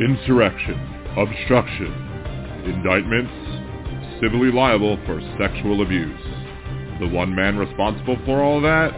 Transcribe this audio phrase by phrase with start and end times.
[0.00, 0.76] insurrection,
[1.16, 1.88] obstruction,
[2.68, 3.32] indictments,
[4.20, 6.20] civilly liable for sexual abuse.
[7.00, 8.92] The one man responsible for all that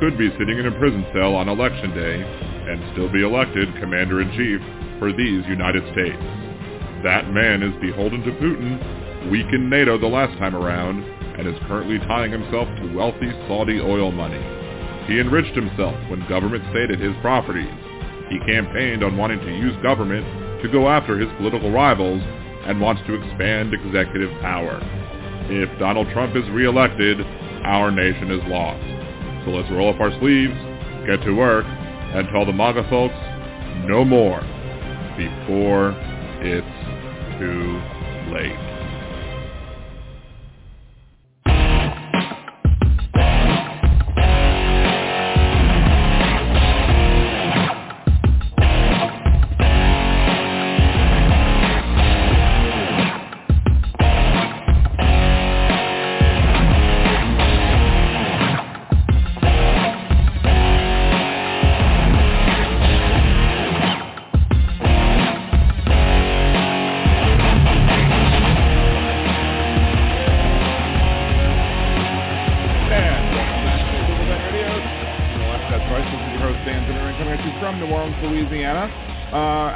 [0.00, 4.60] could be sitting in a prison cell on election day and still be elected commander-in-chief
[4.98, 6.20] for these United States.
[7.04, 11.02] That man is beholden to Putin, weakened NATO the last time around,
[11.38, 14.40] and is currently tying himself to wealthy Saudi oil money.
[15.06, 17.72] He enriched himself when government stated his properties.
[18.28, 20.26] He campaigned on wanting to use government
[20.62, 22.22] to go after his political rivals
[22.66, 24.78] and wants to expand executive power.
[25.50, 27.20] If Donald Trump is reelected,
[27.64, 28.82] our nation is lost.
[29.44, 30.54] So let's roll up our sleeves,
[31.06, 33.14] get to work, and tell the MAGA folks
[33.88, 34.40] no more
[35.16, 35.94] before
[36.40, 38.71] it's too late.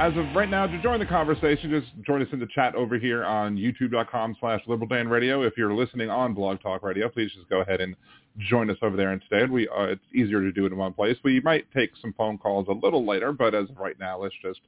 [0.06, 2.96] As of right now, to join the conversation, just join us in the chat over
[2.96, 5.42] here on youtube.com slash Liberal Dan Radio.
[5.42, 7.96] If you're listening on Blog Talk Radio, please just go ahead and
[8.38, 9.50] join us over there instead.
[9.50, 11.16] We uh, It's easier to do it in one place.
[11.24, 14.34] We might take some phone calls a little later, but as of right now, let's
[14.40, 14.60] just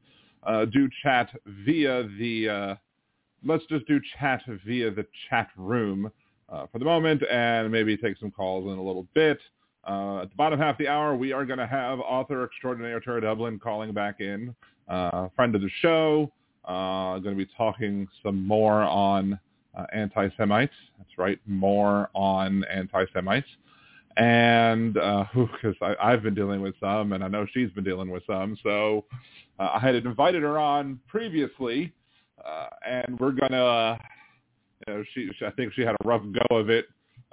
[0.45, 1.31] uh, do chat
[1.65, 2.49] via the...
[2.49, 2.75] Uh,
[3.47, 6.11] let's just do chat via the chat room
[6.49, 9.39] uh, for the moment and maybe take some calls in a little bit.
[9.87, 12.99] Uh, at the bottom half of the hour, we are going to have author extraordinaire
[12.99, 14.53] Tara Dublin calling back in,
[14.89, 16.33] uh, friend of the show.
[16.65, 19.39] Uh, going to be talking some more on
[19.77, 20.75] uh, anti-Semites.
[20.99, 23.47] That's right, more on anti-Semites.
[24.17, 24.95] And
[25.35, 28.59] because I I've been dealing with some, and I know she's been dealing with some,
[28.63, 29.05] so
[29.59, 31.93] uh, I had invited her on previously,
[32.45, 33.99] uh, and we're gonna uh,
[34.87, 36.87] you know, she, I think she had a rough go of it,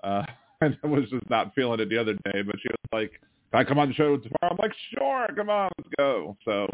[0.04, 0.24] uh,
[0.62, 2.42] and was just not feeling it the other day.
[2.46, 3.12] But she was like,
[3.52, 6.68] "Can I come on the show tomorrow?" I'm like, "Sure, come on, let's go." So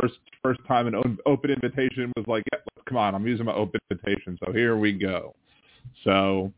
[0.00, 3.80] first first time an open invitation was like, "Yeah, come on, I'm using my open
[3.90, 5.34] invitation." So here we go.
[6.04, 6.52] So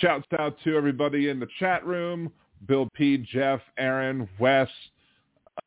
[0.00, 2.32] shouts out to everybody in the chat room:
[2.66, 4.68] Bill P, Jeff, Aaron, Wes,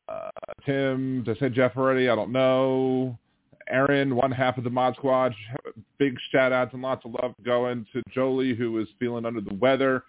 [0.08, 0.30] uh,
[0.64, 1.22] Tim.
[1.24, 2.08] Did I say Jeff already?
[2.08, 3.18] I don't know.
[3.68, 5.34] Aaron, one half of the Mod Squad.
[5.98, 9.54] Big shout outs and lots of love going to Jolie, who is feeling under the
[9.54, 10.04] weather.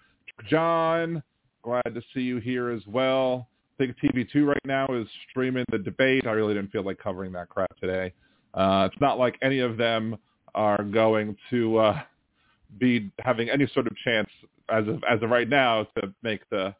[0.48, 1.22] John,
[1.62, 3.48] glad to see you here as well.
[3.78, 6.26] I think TV2 right now is streaming the debate.
[6.26, 8.12] I really didn't feel like covering that crap today.
[8.54, 10.16] Uh, it's not like any of them
[10.54, 12.00] are going to uh,
[12.78, 14.28] be having any sort of chance
[14.68, 16.74] as of as of right now to make the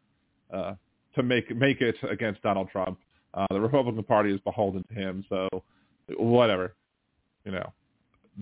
[0.52, 0.74] uh,
[1.14, 2.98] to make make it against Donald Trump.
[3.34, 5.48] Uh, the Republican Party is beholden to him, so
[6.16, 6.74] whatever.
[7.44, 7.72] You know,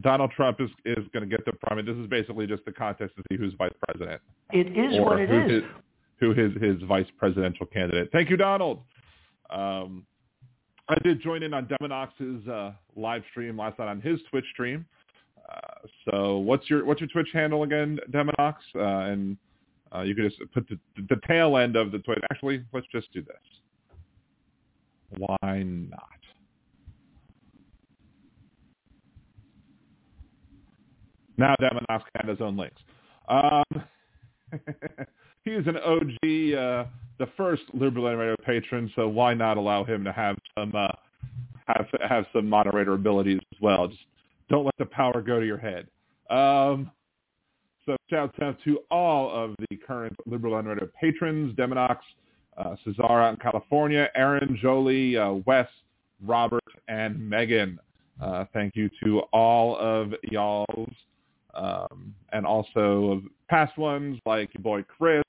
[0.01, 1.87] Donald Trump is is going to get the primary.
[1.87, 4.23] This is basically just the contest to see who's vice president.
[4.53, 5.63] It is what it is.
[6.19, 8.09] Who his his vice presidential candidate?
[8.13, 8.81] Thank you, Donald.
[9.51, 10.07] Um,
[10.89, 14.87] I did join in on Demonox's uh, live stream last night on his Twitch stream.
[15.49, 18.55] Uh, so what's your what's your Twitch handle again, Demonox?
[18.75, 19.37] Uh, and
[19.95, 20.79] uh, you can just put the,
[21.09, 22.19] the tail end of the Twitch.
[22.31, 23.37] Actually, let's just do this.
[25.19, 26.03] Why not?
[31.39, 32.81] Now Demonox had his own links.
[33.29, 33.65] Um,
[35.47, 36.85] he is an OG, uh,
[37.19, 40.89] the first Liberal Radio patron, so why not allow him to have some uh,
[41.67, 43.87] have have some moderator abilities as well?
[43.89, 44.03] Just
[44.51, 45.87] don't let the power go to your head.
[46.29, 46.91] Um,
[47.87, 51.99] so shout out to all of the current Liberal Radio patrons, Demonox,
[52.59, 55.69] uh, Cesar out in California, Aaron, Jolie, uh, Wes,
[56.25, 57.79] Robert, and Megan.
[58.21, 60.93] Uh, thank you to all of y'all's
[61.55, 65.23] um, and also past ones like your boy Chris,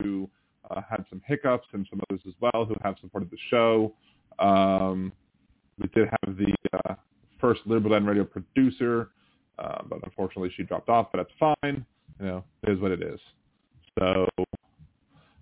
[0.00, 0.28] who
[0.70, 3.92] uh, had some hiccups, and some others as well who have supported the show.
[4.38, 5.12] Um,
[5.78, 6.94] we did have the uh,
[7.40, 9.10] first Liberal Dan Radio producer,
[9.58, 11.84] uh, but unfortunately she dropped off, but that's fine.
[12.20, 13.20] You know, it is what it is.
[13.98, 14.26] So,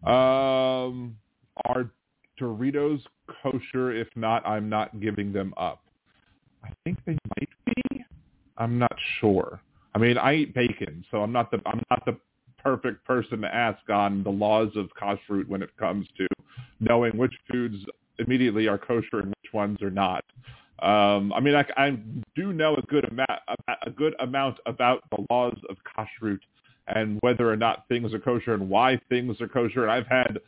[0.08, 1.16] um,
[1.66, 1.90] are
[2.40, 3.02] Doritos
[3.42, 3.92] kosher?
[3.92, 5.82] If not, I'm not giving them up.
[6.64, 8.04] I think they might be.
[8.56, 9.60] I'm not sure.
[9.94, 12.16] I mean, I eat bacon, so I'm not the I'm not the
[12.62, 16.26] perfect person to ask on the laws of kashrut when it comes to
[16.80, 17.76] knowing which foods
[18.18, 20.24] immediately are kosher and which ones are not.
[20.82, 21.98] Um, I mean, I, I
[22.34, 23.30] do know a good amount
[23.86, 26.40] a good amount about the laws of kashrut
[26.88, 29.82] and whether or not things are kosher and why things are kosher.
[29.82, 30.38] And I've had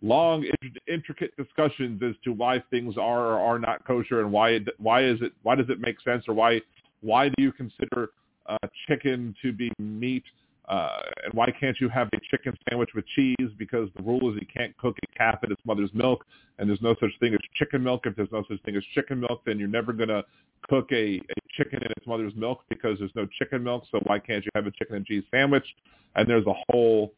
[0.00, 0.44] long,
[0.88, 5.20] intricate discussions as to why things are or are not kosher and why why is
[5.20, 6.60] it why does it make sense or why
[7.02, 8.10] why do you consider
[8.46, 8.56] uh,
[8.88, 10.24] chicken to be meat
[10.68, 13.50] uh, and why can't you have a chicken sandwich with cheese?
[13.58, 16.24] Because the rule is you can't cook a calf in its mother's milk,
[16.58, 18.02] and there's no such thing as chicken milk.
[18.04, 20.24] If there's no such thing as chicken milk, then you're never going to
[20.68, 23.84] cook a, a chicken in its mother's milk because there's no chicken milk.
[23.90, 25.66] So why can't you have a chicken and cheese sandwich?
[26.14, 27.14] And there's a whole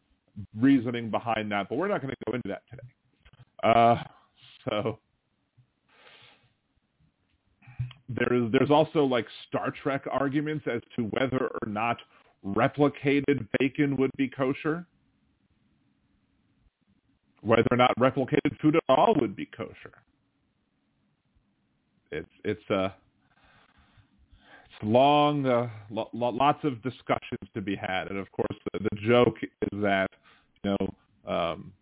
[0.59, 2.83] reasoning behind that, but we're not going to go into that today.
[3.63, 4.03] Uh,
[4.69, 4.99] so
[8.09, 11.99] there's there's also like Star Trek arguments as to whether or not
[12.45, 14.87] replicated bacon would be kosher,
[17.41, 19.93] whether or not replicated food at all would be kosher.
[22.13, 22.91] It's it's uh
[24.67, 28.97] it's long, uh, lo- lots of discussions to be had, and of course the, the
[29.07, 30.09] joke is that
[30.63, 31.73] you know um,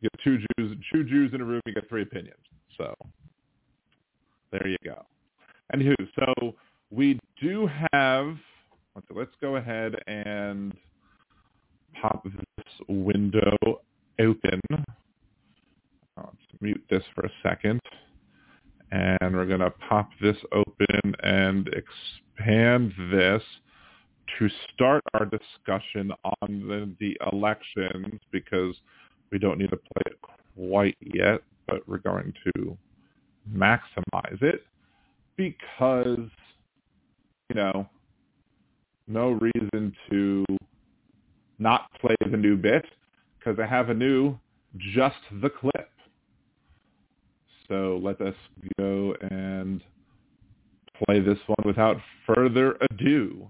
[0.00, 2.38] you get two Jews, two Jews in a room, you get three opinions.
[2.76, 2.94] So
[4.50, 5.04] there you go.
[5.70, 5.94] And who?
[6.14, 6.54] So
[6.90, 8.36] we do have
[9.06, 10.74] so let's go ahead and
[12.00, 13.56] pop this window
[14.18, 14.60] open.
[16.16, 17.80] Let's mute this for a second.
[18.90, 23.42] And we're going to pop this open and expand this
[24.38, 26.12] to start our discussion
[26.42, 28.74] on the, the elections because
[29.30, 30.18] we don't need to play it
[30.56, 32.76] quite yet, but we're going to
[33.54, 34.64] maximize it
[35.36, 36.28] because,
[37.48, 37.88] you know,
[39.08, 40.44] no reason to
[41.58, 42.84] not play the new bit
[43.38, 44.38] because I have a new
[44.76, 45.90] just the clip.
[47.68, 48.34] So let us
[48.78, 49.82] go and
[51.04, 51.96] play this one without
[52.26, 53.48] further ado.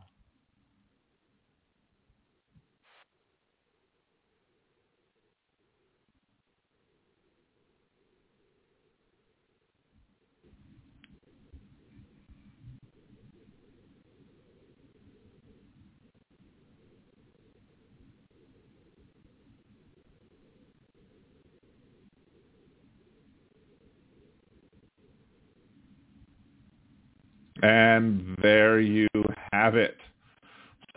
[27.62, 29.08] And there you
[29.52, 29.96] have it.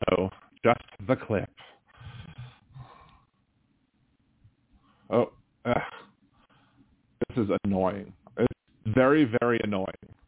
[0.09, 0.29] So
[0.63, 1.49] just the clip.
[5.09, 5.31] Oh,
[5.65, 5.75] ugh.
[7.27, 8.13] this is annoying.
[8.37, 8.47] It's
[8.85, 9.87] very, very annoying.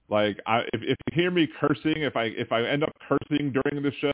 [0.09, 3.53] Like, I, if, if you hear me cursing, if I if I end up cursing
[3.53, 4.13] during the show,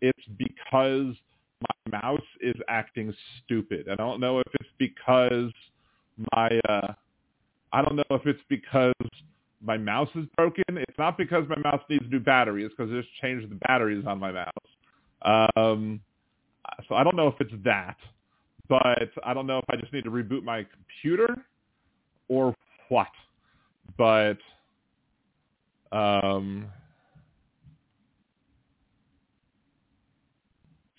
[0.00, 1.14] it's because
[1.60, 3.12] my mouse is acting
[3.44, 3.88] stupid.
[3.90, 5.50] I don't know if it's because
[6.32, 6.92] my uh,
[7.72, 8.94] I don't know if it's because
[9.64, 10.64] my mouse is broken.
[10.70, 12.64] It's not because my mouse needs new battery.
[12.64, 14.52] It's because I just changed the batteries on my mouse.
[15.22, 16.00] Um,
[16.88, 17.96] so I don't know if it's that,
[18.68, 21.36] but I don't know if I just need to reboot my computer
[22.28, 22.54] or
[22.88, 23.08] what.
[23.96, 24.38] But
[25.92, 26.66] um,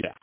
[0.04, 0.14] yeah.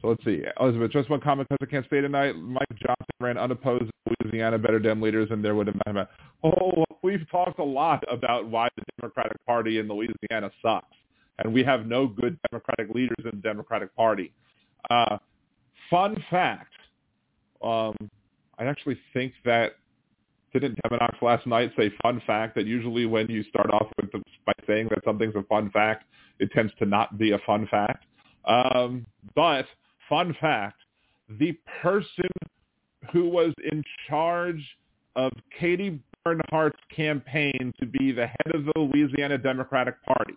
[0.00, 0.42] So let's see.
[0.60, 2.32] Elizabeth, just one comment because I can't stay tonight.
[2.36, 3.90] Mike Johnson ran unopposed
[4.20, 6.04] Louisiana, better Dem leaders, and there would have been.
[6.44, 10.96] Oh, we've talked a lot about why the Democratic Party in Louisiana sucks,
[11.38, 14.32] and we have no good Democratic leaders in the Democratic Party.
[14.90, 15.18] Uh,
[15.90, 16.72] fun fact,
[17.62, 17.94] um,
[18.58, 19.72] I actually think that
[20.52, 24.22] didn't Demonox last night say fun fact that usually when you start off with the,
[24.44, 26.04] by saying that something's a fun fact,
[26.38, 28.04] it tends to not be a fun fact.
[28.44, 29.66] Um, but
[30.08, 30.80] fun fact,
[31.38, 32.28] the person
[33.12, 34.62] who was in charge
[35.16, 40.34] of Katie Bernhardt's campaign to be the head of the Louisiana Democratic Party.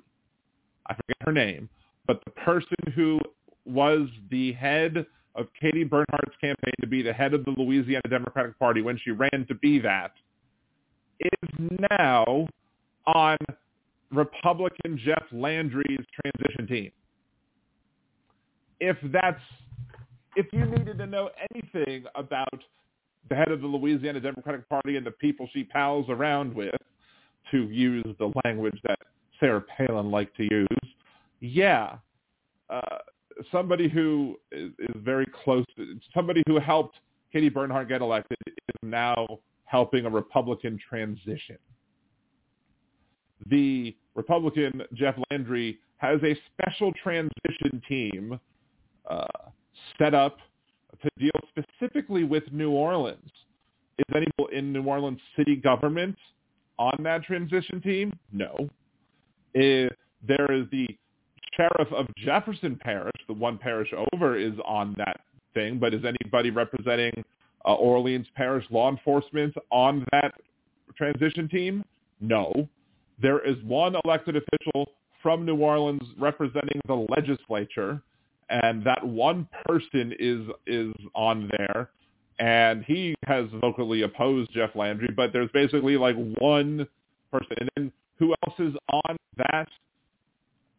[0.88, 1.70] I forget her name,
[2.08, 3.20] but the person who
[3.66, 8.58] was the head of Katie Bernhardt's campaign to be the head of the Louisiana Democratic
[8.58, 10.12] Party when she ran to be that
[11.20, 11.50] is
[11.90, 12.48] now
[13.08, 13.38] on
[14.12, 16.92] Republican Jeff Landry's transition team.
[18.80, 19.42] If that's
[20.36, 22.60] if you needed to know anything about
[23.30, 26.76] the head of the Louisiana Democratic Party and the people she pals around with,
[27.52, 29.00] to use the language that
[29.40, 30.68] Sarah Palin liked to use,
[31.40, 31.98] yeah,
[32.70, 32.98] uh,
[33.52, 35.66] somebody who is, is very close,
[36.14, 36.98] somebody who helped
[37.32, 39.28] Katie Bernhardt get elected is now
[39.66, 41.58] helping a Republican transition.
[43.48, 48.40] The Republican Jeff Landry has a special transition team
[49.10, 49.26] uh,
[50.00, 50.38] set up
[51.06, 53.32] to deal specifically with New Orleans.
[53.98, 56.18] Is anyone in New Orleans city government
[56.78, 58.18] on that transition team?
[58.32, 58.70] No.
[59.54, 59.94] If
[60.28, 60.88] there is the
[61.56, 65.22] sheriff of Jefferson Parish, the one parish over, is on that
[65.54, 67.24] thing, but is anybody representing
[67.66, 70.34] uh, Orleans Parish law enforcement on that
[70.98, 71.84] transition team?
[72.20, 72.68] No.
[73.22, 74.92] There is one elected official
[75.24, 78.02] from New Orleans representing the legislature,
[78.50, 81.90] and that one person is is on there,
[82.40, 85.10] and he has vocally opposed Jeff Landry.
[85.16, 86.88] But there's basically like one
[87.32, 89.68] person, and then who else is on that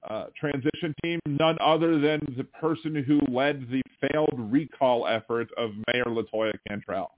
[0.09, 1.21] uh, transition team?
[1.27, 7.13] None other than the person who led the failed recall effort of Mayor Latoya Cantrell.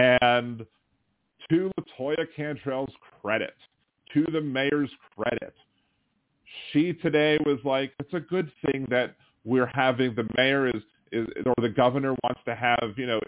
[0.00, 0.66] And
[1.50, 3.54] to Latoya Cantrell's credit,
[4.12, 5.54] to the mayor's credit,
[6.72, 9.14] she today was like, it's a good thing that
[9.46, 13.20] we're having the mayor is, is or the governor wants to have, you know,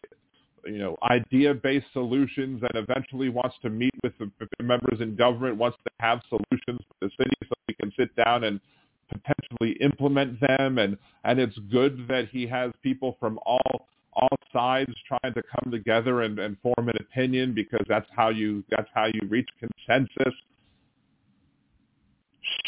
[0.66, 4.30] you know, idea-based solutions and eventually wants to meet with the,
[4.62, 8.44] members in government, wants to have solutions for the city so we can sit down
[8.44, 8.60] and
[9.08, 10.78] potentially implement them.
[10.78, 15.70] And, and it's good that he has people from all all sides trying to come
[15.70, 20.34] together and, and form an opinion because that's how you that's how you reach consensus.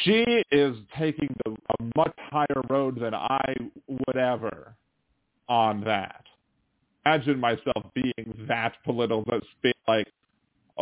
[0.05, 3.55] She is taking the, a much higher road than I
[3.87, 4.75] would ever
[5.49, 6.25] on that.
[7.05, 9.25] Imagine myself being that political,
[9.63, 10.07] being like,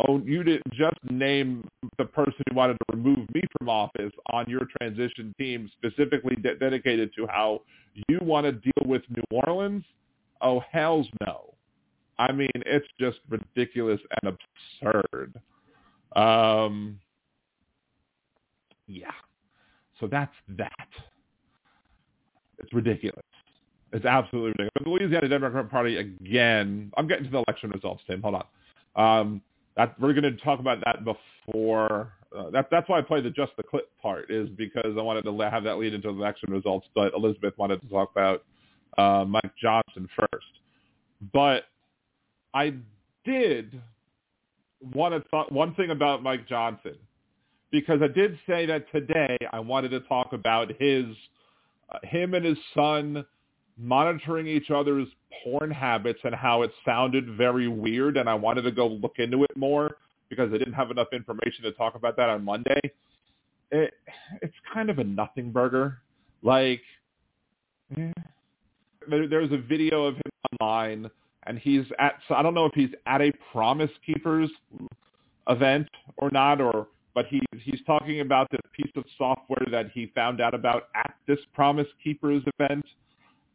[0.07, 4.45] oh, you didn't just name the person who wanted to remove me from office on
[4.47, 7.61] your transition team specifically de- dedicated to how
[8.07, 9.83] you want to deal with New Orleans
[10.41, 11.53] Oh, hell's no.
[12.17, 14.35] I mean, it's just ridiculous and
[14.83, 15.39] absurd.
[16.15, 16.99] Um,
[18.89, 19.11] yeah.
[19.99, 20.89] So that's that.
[22.57, 23.23] It's ridiculous.
[23.93, 24.71] It's absolutely ridiculous.
[24.83, 28.21] The Louisiana Democrat Party, again, I'm getting to the election results, Tim.
[28.21, 28.45] Hold on.
[28.95, 29.41] Um,
[29.77, 32.13] that, we're going to talk about that before.
[32.35, 35.23] Uh, that, that's why I played the just the clip part, is because I wanted
[35.23, 36.87] to have that lead into the election results.
[36.93, 38.43] But Elizabeth wanted to talk about
[38.97, 40.45] uh, Mike Johnson first.
[41.33, 41.63] But
[42.53, 42.75] I
[43.25, 43.79] did
[44.93, 46.95] want to talk one thing about Mike Johnson
[47.71, 51.05] because I did say that today I wanted to talk about his
[51.89, 53.25] uh, him and his son
[53.77, 55.07] monitoring each other's
[55.43, 59.43] porn habits and how it sounded very weird and I wanted to go look into
[59.43, 59.95] it more
[60.29, 62.79] because I didn't have enough information to talk about that on Monday.
[63.71, 63.93] It,
[64.41, 65.99] it's kind of a nothing burger.
[66.41, 66.81] Like,
[67.97, 68.11] eh,
[69.09, 71.09] there, there's a video of him online,
[71.43, 72.15] and he's at.
[72.27, 74.49] So I don't know if he's at a Promise Keepers
[75.47, 80.11] event or not, or but he he's talking about this piece of software that he
[80.15, 82.85] found out about at this Promise Keepers event,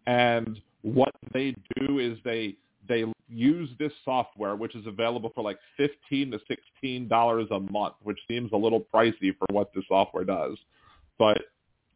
[0.06, 2.56] and what they do is they
[2.88, 7.94] they use this software, which is available for like fifteen to sixteen dollars a month,
[8.02, 10.56] which seems a little pricey for what the software does,
[11.18, 11.38] but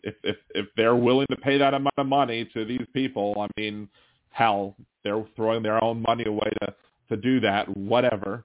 [0.02, 3.60] if if if they're willing to pay that amount of money to these people, I
[3.60, 3.88] mean,
[4.30, 6.74] hell, they're throwing their own money away to
[7.10, 8.44] to do that, whatever.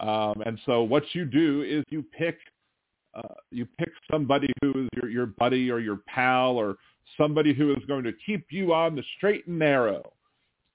[0.00, 2.38] Um, and so what you do is you pick
[3.14, 6.76] uh, you pick somebody who is your your buddy or your pal or
[7.16, 10.12] somebody who is going to keep you on the straight and narrow,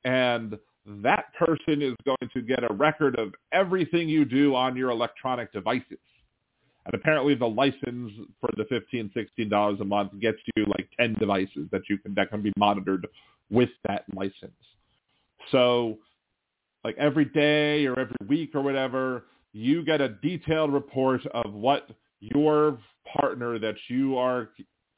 [0.03, 4.89] and that person is going to get a record of everything you do on your
[4.89, 5.99] electronic devices.
[6.85, 8.11] And apparently the license
[8.41, 12.29] for the 15 $16 a month gets you like 10 devices that you can, that
[12.29, 13.07] can be monitored
[13.49, 14.51] with that license.
[15.51, 15.97] So
[16.83, 21.89] like every day or every week or whatever, you get a detailed report of what
[22.19, 22.79] your
[23.19, 24.49] partner that you are,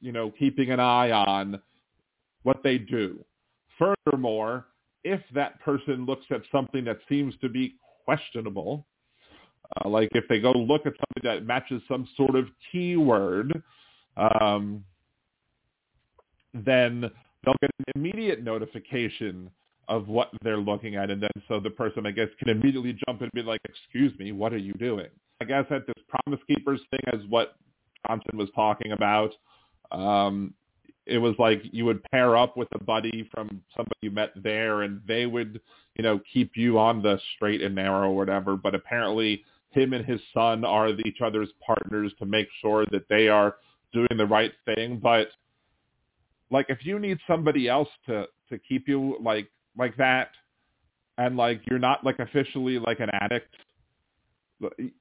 [0.01, 1.59] you know, keeping an eye on,
[2.43, 3.23] what they do.
[3.77, 4.67] Furthermore,
[5.03, 7.75] if that person looks at something that seems to be
[8.05, 8.85] questionable,
[9.83, 13.61] uh, like if they go look at something that matches some sort of keyword,
[14.17, 14.83] um,
[16.53, 17.01] then
[17.43, 19.49] they'll get an immediate notification
[19.87, 23.21] of what they're looking at, and then so the person, I guess, can immediately jump
[23.21, 25.07] in and be like, "Excuse me, what are you doing?"
[25.41, 27.55] I guess that this Promise Keepers thing is what
[28.07, 29.31] Johnson was talking about.
[29.91, 30.53] Um,
[31.05, 34.81] it was like you would pair up with a buddy from somebody you met there,
[34.83, 35.61] and they would,
[35.95, 38.55] you know, keep you on the straight and narrow or whatever.
[38.55, 43.27] But apparently, him and his son are each other's partners to make sure that they
[43.27, 43.55] are
[43.93, 44.99] doing the right thing.
[45.01, 45.29] But
[46.51, 50.29] like if you need somebody else to to keep you like like that
[51.17, 53.53] and like you're not like officially like an addict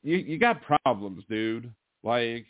[0.02, 1.72] you you got problems dude.
[2.02, 2.46] Like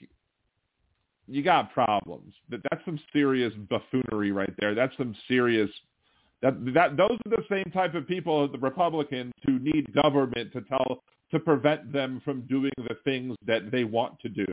[1.27, 2.35] you got problems.
[2.51, 4.75] That that's some serious buffoonery right there.
[4.75, 5.71] That's some serious
[6.43, 10.61] that that those are the same type of people the republicans who need government to
[10.63, 14.45] tell to prevent them from doing the things that they want to do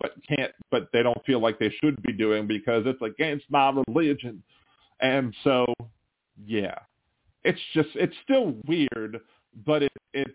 [0.00, 3.72] but can't but they don't feel like they should be doing because it's against my
[3.88, 4.42] religion.
[5.00, 5.66] And so
[6.46, 6.78] yeah
[7.44, 9.20] it's just it's still weird
[9.66, 10.30] but it it's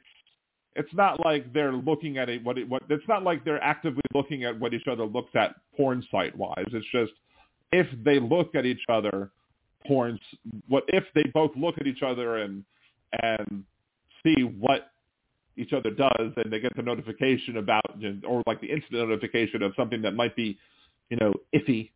[0.75, 4.03] it's not like they're looking at it what it what it's not like they're actively
[4.13, 7.11] looking at what each other looks at porn site wise it's just
[7.71, 9.31] if they look at each other
[9.85, 10.19] porn
[10.67, 12.63] what if they both look at each other and
[13.23, 13.63] and
[14.23, 14.91] see what
[15.57, 17.83] each other does and they get the notification about
[18.25, 20.57] or like the instant notification of something that might be
[21.09, 21.91] you know iffy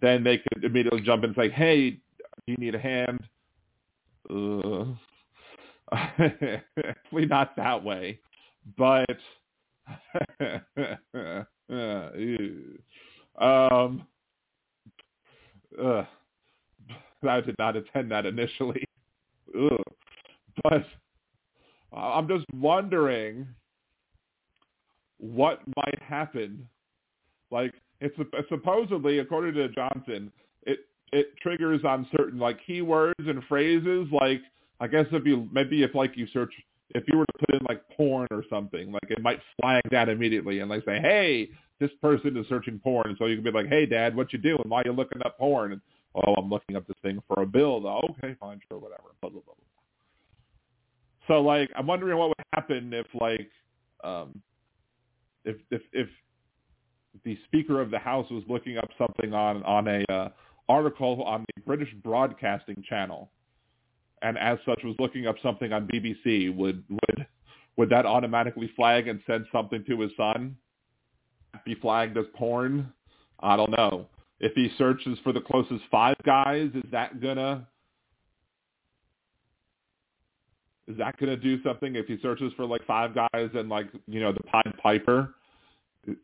[0.00, 1.98] then they could immediately jump in and say hey do
[2.46, 3.20] you need a hand
[5.90, 8.20] hopefully not that way.
[8.76, 9.06] But
[13.40, 14.06] um
[15.80, 16.04] uh,
[17.26, 18.84] I did not attend that initially.
[20.64, 20.84] But
[21.92, 23.46] I'm just wondering
[25.18, 26.68] what might happen.
[27.52, 28.16] Like it's
[28.48, 30.32] supposedly, according to Johnson,
[30.64, 30.80] it
[31.12, 34.08] it triggers on certain like keywords and phrases.
[34.12, 34.40] Like
[34.80, 36.52] I guess if you maybe if like you search
[36.90, 40.08] if you were to put in like porn or something, like it might flag that
[40.08, 41.50] immediately and like say, hey,
[41.80, 43.14] this person is searching porn.
[43.18, 44.62] So you can be like, hey, dad, what you doing?
[44.66, 45.72] Why are you looking up porn?
[45.72, 45.80] And,
[46.14, 47.86] oh, I'm looking up this thing for a bill.
[47.86, 49.10] Oh, okay, fine, sure, whatever.
[49.20, 49.68] Blah, blah, blah, blah.
[51.28, 53.50] So like I'm wondering what would happen if like
[54.02, 54.40] um
[55.44, 56.08] if if if
[57.24, 60.28] the Speaker of the House was looking up something on on a uh,
[60.68, 63.30] article on the British Broadcasting Channel,
[64.22, 67.26] and as such was looking up something on BBC, would would
[67.76, 70.56] would that automatically flag and send something to his son?
[71.64, 72.92] Be flagged as porn?
[73.40, 74.06] I don't know.
[74.40, 77.66] If he searches for the closest five guys, is that gonna
[80.88, 84.20] is that to do something if he searches for like five guys and like you
[84.20, 85.34] know the Pied Piper?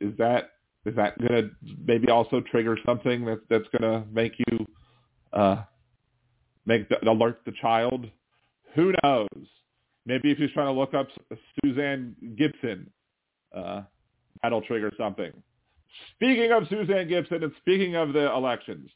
[0.01, 0.54] Is that
[0.87, 1.51] is that going to
[1.87, 4.67] maybe also trigger something that that's going to make you
[5.33, 5.63] uh,
[6.67, 8.07] make the, alert the child?
[8.75, 9.29] Who knows?
[10.07, 11.09] Maybe if he's trying to look up
[11.65, 12.91] Susanna Gibson,
[13.55, 13.83] uh,
[14.43, 15.33] that'll trigger something.
[16.17, 18.91] Speaking of Susanna Gibson and speaking of the elections,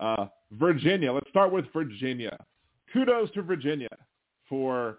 [0.00, 1.12] uh, Virginia.
[1.12, 2.36] Let's start with Virginia.
[2.92, 3.88] Kudos to Virginia
[4.48, 4.98] for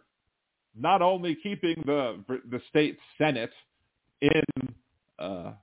[0.77, 3.51] not only keeping the the state senate
[4.21, 4.43] in
[5.17, 5.53] uh,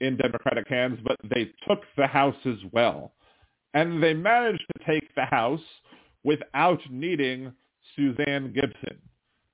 [0.00, 3.12] in Democratic hands, but they took the House as well,
[3.74, 5.60] and they managed to take the House
[6.24, 7.52] without needing
[7.96, 8.98] Susanna Gibson.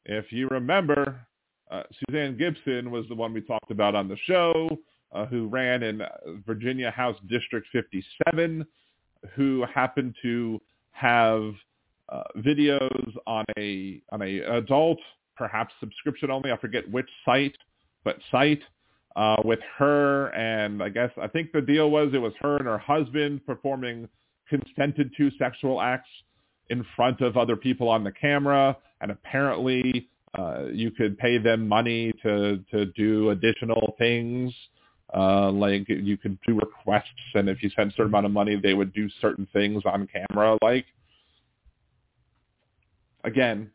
[0.05, 1.27] If you remember,
[1.71, 4.69] uh, Susanna Gibson was the one we talked about on the show,
[5.13, 6.03] uh, who ran in
[6.47, 8.65] Virginia House District 57,
[9.35, 10.61] who happened to
[10.93, 11.53] have
[12.09, 14.99] uh, videos on a on a adult,
[15.37, 16.53] perhaps subscription only.
[16.53, 17.57] I forget which site,
[18.05, 18.63] but site
[19.17, 22.67] uh, with her and I guess I think the deal was it was her and
[22.67, 24.09] her husband performing
[24.49, 26.09] consented to sexual acts
[26.69, 31.67] in front of other people on the camera, and apparently uh, you could pay them
[31.67, 34.53] money to to do additional things.
[35.17, 38.57] Uh, like you could do requests, and if you sent a certain amount of money,
[38.57, 40.59] they would do certain things on camera.
[40.61, 40.85] Like
[43.25, 43.71] again,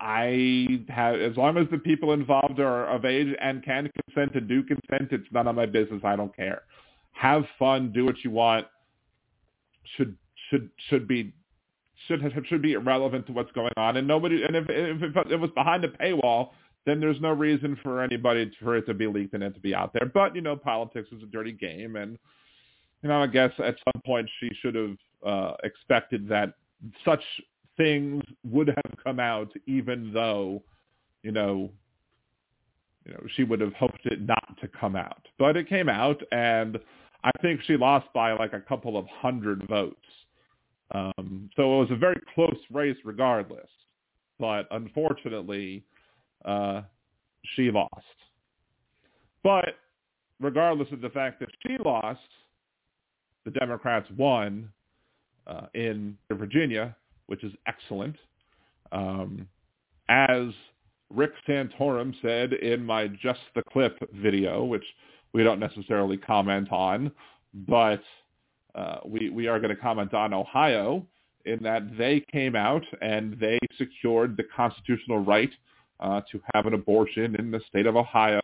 [0.00, 4.48] I have as long as the people involved are of age and can consent and
[4.48, 6.02] do consent, it's none of my business.
[6.04, 6.62] I don't care.
[7.12, 8.66] Have fun, do what you want.
[9.96, 10.16] Should
[10.50, 11.32] should should be
[12.06, 13.96] should should be irrelevant to what's going on.
[13.96, 16.50] And nobody and if if it was behind a paywall,
[16.84, 19.74] then there's no reason for anybody for it to be leaked and it to be
[19.74, 20.10] out there.
[20.12, 22.18] But you know, politics is a dirty game, and
[23.02, 26.52] you know, I guess at some point she should have uh, expected that
[27.04, 27.22] such
[27.76, 30.62] things would have come out even though,
[31.22, 31.70] you know,
[33.04, 35.26] you know, she would have hoped it not to come out.
[35.38, 36.78] But it came out and
[37.22, 39.96] I think she lost by like a couple of hundred votes.
[40.94, 43.68] Um, so it was a very close race regardless.
[44.38, 45.84] But unfortunately,
[46.44, 46.82] uh,
[47.54, 47.90] she lost.
[49.42, 49.76] But
[50.40, 52.20] regardless of the fact that she lost,
[53.44, 54.70] the Democrats won
[55.46, 58.16] uh, in Virginia, which is excellent.
[58.92, 59.46] Um,
[60.08, 60.48] as
[61.10, 64.84] Rick Santorum said in my Just the Clip video, which
[65.32, 67.10] we don't necessarily comment on,
[67.68, 68.02] but
[68.74, 71.06] uh, we, we are going to comment on Ohio
[71.44, 75.50] in that they came out and they secured the constitutional right
[76.00, 78.40] uh, to have an abortion in the state of Ohio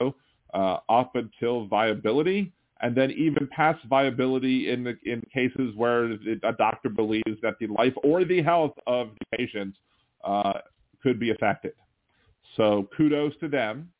[0.54, 6.52] uh, up until viability and then even past viability in the, in cases where a
[6.58, 9.74] doctor believes that the life or the health of the patient
[10.24, 10.54] uh,
[11.02, 11.72] could be affected.
[12.56, 13.90] So kudos to them.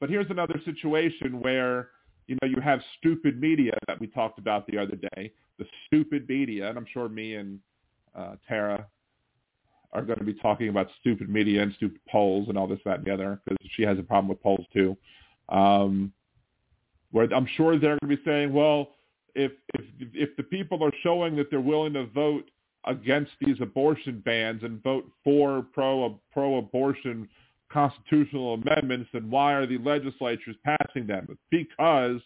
[0.00, 1.90] But here's another situation where,
[2.28, 6.28] you know, you have stupid media that we talked about the other day, the stupid
[6.28, 7.58] media, and I'm sure me and
[8.16, 8.86] uh, Tara
[9.92, 12.98] are going to be talking about stupid media and stupid polls and all this, that,
[12.98, 14.96] and the other, because she has a problem with polls too.
[15.48, 16.12] Um,
[17.10, 18.90] where I'm sure they're going to be saying, well,
[19.34, 22.50] if if if the people are showing that they're willing to vote
[22.86, 27.28] against these abortion bans and vote for pro pro abortion
[27.72, 31.38] constitutional amendments, then why are the legislatures passing them?
[31.50, 32.20] Because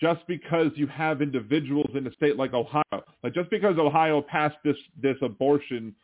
[0.00, 2.82] just because you have individuals in a state like Ohio,
[3.22, 5.94] like just because Ohio passed this this abortion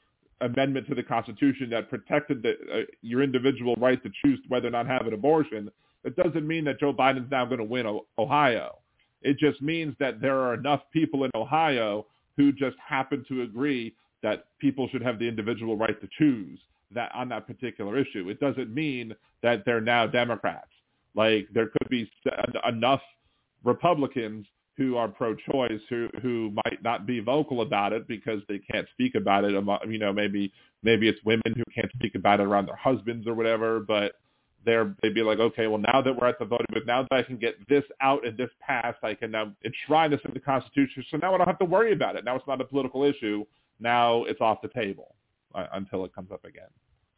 [0.43, 4.71] amendment to the Constitution that protected the, uh, your individual right to choose whether or
[4.71, 5.71] not have an abortion,
[6.07, 8.79] it doesn't mean that Joe Biden's now going to win Ohio.
[9.23, 13.95] It just means that there are enough people in Ohio who just happen to agree
[14.23, 16.59] that people should have the individual right to choose
[16.95, 18.29] that on that particular issue.
[18.29, 20.71] It doesn't mean that they're now Democrats.
[21.15, 22.09] Like there could be
[22.69, 23.01] enough
[23.65, 28.87] Republicans who are pro-choice who who might not be vocal about it because they can't
[28.93, 29.53] speak about it.
[29.53, 33.35] You know, maybe maybe it's women who can't speak about it around their husbands or
[33.35, 33.81] whatever.
[33.81, 34.13] But
[34.67, 37.17] they're they'd be like, okay, well now that we're at the voting booth, now that
[37.17, 40.41] I can get this out and this passed, I can now enshrine this in the
[40.41, 41.05] Constitution.
[41.11, 42.25] So now I don't have to worry about it.
[42.25, 43.45] Now it's not a political issue.
[43.81, 45.15] Now it's off the table
[45.55, 46.69] uh, until it comes up again,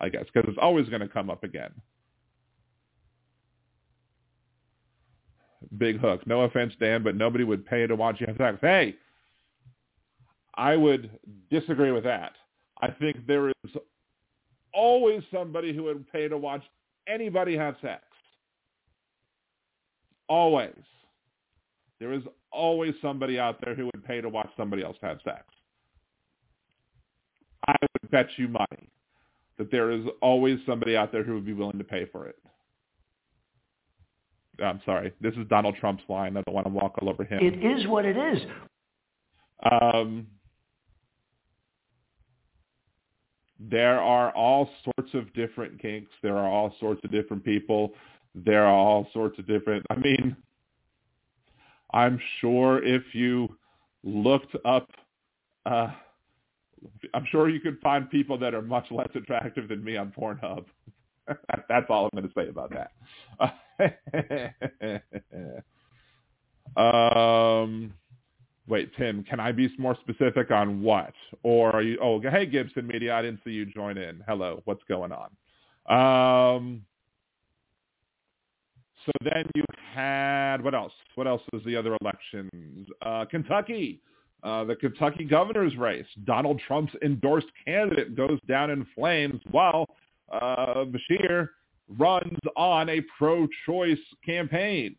[0.00, 1.70] I guess, because it's always going to come up again.
[5.76, 6.26] Big hook.
[6.26, 8.58] No offense, Dan, but nobody would pay to watch you have sex.
[8.60, 8.96] Hey,
[10.54, 11.10] I would
[11.50, 12.32] disagree with that.
[12.80, 13.54] I think there is
[14.72, 16.62] always somebody who would pay to watch
[17.08, 18.02] anybody have sex.
[20.28, 20.74] Always.
[21.98, 25.44] There is always somebody out there who would pay to watch somebody else have sex.
[27.66, 28.90] I would bet you money
[29.58, 32.36] that there is always somebody out there who would be willing to pay for it.
[34.62, 35.12] I'm sorry.
[35.20, 36.36] This is Donald Trump's line.
[36.36, 37.40] I don't want to walk all over him.
[37.42, 38.42] It is what it is.
[39.70, 40.26] Um,
[43.58, 46.10] there are all sorts of different kinks.
[46.22, 47.92] There are all sorts of different people.
[48.34, 49.84] There are all sorts of different.
[49.90, 50.36] I mean,
[51.92, 53.48] I'm sure if you
[54.04, 54.88] looked up,
[55.66, 55.88] uh,
[57.14, 60.66] I'm sure you could find people that are much less attractive than me on Pornhub.
[61.68, 62.92] That's all I'm going to say about that.
[66.80, 67.92] um,
[68.68, 71.12] wait, Tim, can I be more specific on what?
[71.42, 71.98] Or are you?
[72.02, 74.22] Oh, hey, Gibson Media, I didn't see you join in.
[74.26, 75.30] Hello, what's going on?
[75.88, 76.82] Um,
[79.06, 80.92] so then you had what else?
[81.14, 82.88] What else was the other elections?
[83.02, 84.00] Uh, Kentucky.
[84.44, 86.06] Uh, the Kentucky governor's race.
[86.24, 89.84] Donald Trump's endorsed candidate goes down in flames while
[90.32, 91.48] uh, Beshear
[91.98, 94.94] runs on a pro-choice campaign.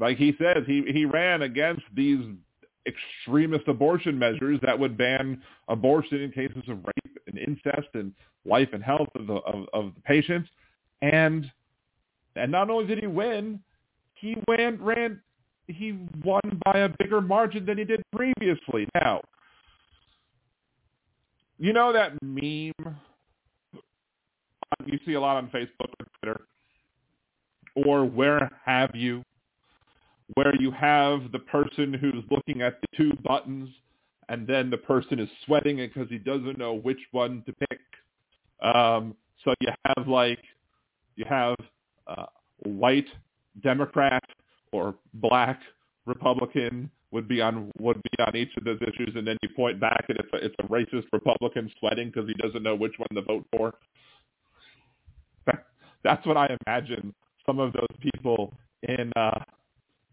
[0.00, 2.24] Like he says, he, he ran against these
[2.86, 8.12] extremist abortion measures that would ban abortion in cases of rape and incest and
[8.46, 10.48] life and health of the, of, of the patients.
[11.02, 11.50] And
[12.36, 13.60] and not only did he win,
[14.14, 15.20] he ran, ran
[15.66, 18.86] he won by a bigger margin than he did previously.
[18.94, 19.22] Now,
[21.58, 22.72] you know that meme
[24.86, 26.40] you see a lot on Facebook or Twitter,
[27.74, 29.22] or where have you,
[30.34, 33.68] where you have the person who's looking at the two buttons
[34.28, 37.80] and then the person is sweating because he doesn't know which one to pick.
[38.62, 40.38] Um, so you have like
[41.16, 41.56] you have
[42.06, 42.26] uh,
[42.62, 43.08] white
[43.62, 44.22] Democrat
[44.72, 45.60] or black
[46.06, 49.80] Republican would be on would be on each of those issues, and then you point
[49.80, 53.08] back and it's a, it's a racist Republican sweating because he doesn't know which one
[53.14, 53.74] to vote for.
[56.02, 57.12] That's what I imagine
[57.44, 59.12] some of those people in.
[59.16, 59.40] Uh,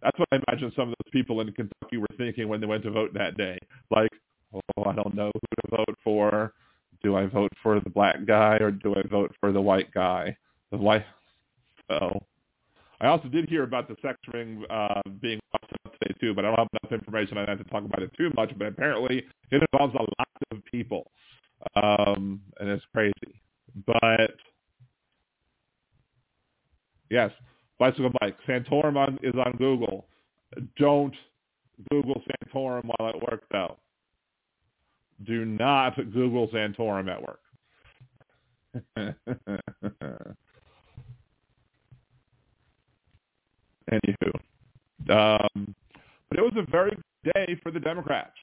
[0.02, 2.84] that's what I imagine some of those people in Kentucky were thinking when they went
[2.84, 3.58] to vote that day.
[3.92, 4.12] Like,
[4.54, 6.54] oh, I don't know who to vote for.
[7.04, 10.36] Do I vote for the black guy or do I vote for the white guy?
[10.72, 11.06] The white.
[11.90, 12.20] So,
[13.00, 16.50] I also did hear about the sex ring uh, being up today too, but I
[16.50, 17.38] don't have enough information.
[17.38, 18.52] I don't have to talk about it too much.
[18.58, 21.12] But apparently, it involves a lot of people,
[21.76, 23.42] um, and it's crazy.
[23.86, 24.32] But
[27.10, 27.32] Yes,
[27.80, 28.38] bicycle bike.
[28.48, 30.08] Santorum on, is on Google.
[30.78, 31.14] Don't
[31.92, 33.78] Google Santorum while at work, though.
[35.26, 37.40] Do not Google Santorum at work.
[43.90, 44.34] Anywho,
[45.10, 45.74] um,
[46.30, 48.36] but it was a very good day for the Democrats.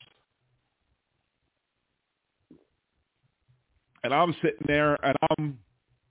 [4.02, 5.58] And I'm sitting there and I'm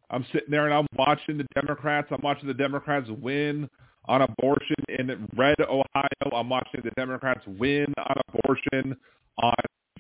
[0.10, 2.08] I'm sitting there and I'm watching the Democrats.
[2.12, 3.70] I'm watching the Democrats win
[4.06, 6.32] on abortion in red Ohio.
[6.34, 8.96] I'm watching the Democrats win on abortion
[9.42, 9.54] on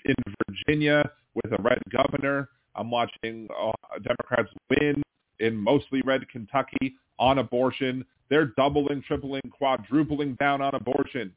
[0.05, 0.15] in
[0.47, 2.49] Virginia with a red governor.
[2.75, 3.71] I'm watching uh,
[4.03, 5.01] Democrats win
[5.39, 8.03] in mostly red Kentucky on abortion.
[8.29, 11.33] They're doubling, tripling, quadrupling down on abortion.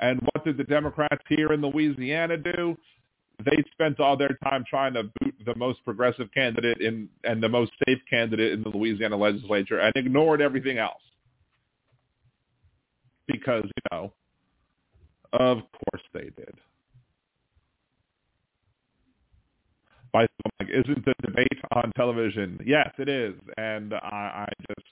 [0.00, 2.76] And what did the Democrats here in Louisiana do?
[3.44, 7.48] They spent all their time trying to boot the most progressive candidate in and the
[7.48, 11.02] most safe candidate in the Louisiana legislature and ignored everything else.
[13.26, 14.12] Because, you know,
[15.32, 16.54] of course they did.
[20.12, 20.26] By
[20.60, 22.60] like, isn't the debate on television?
[22.66, 24.86] Yes, it is, and I, I just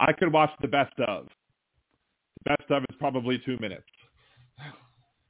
[0.00, 1.28] I could watch the best of.
[2.44, 3.84] The best of is probably two minutes.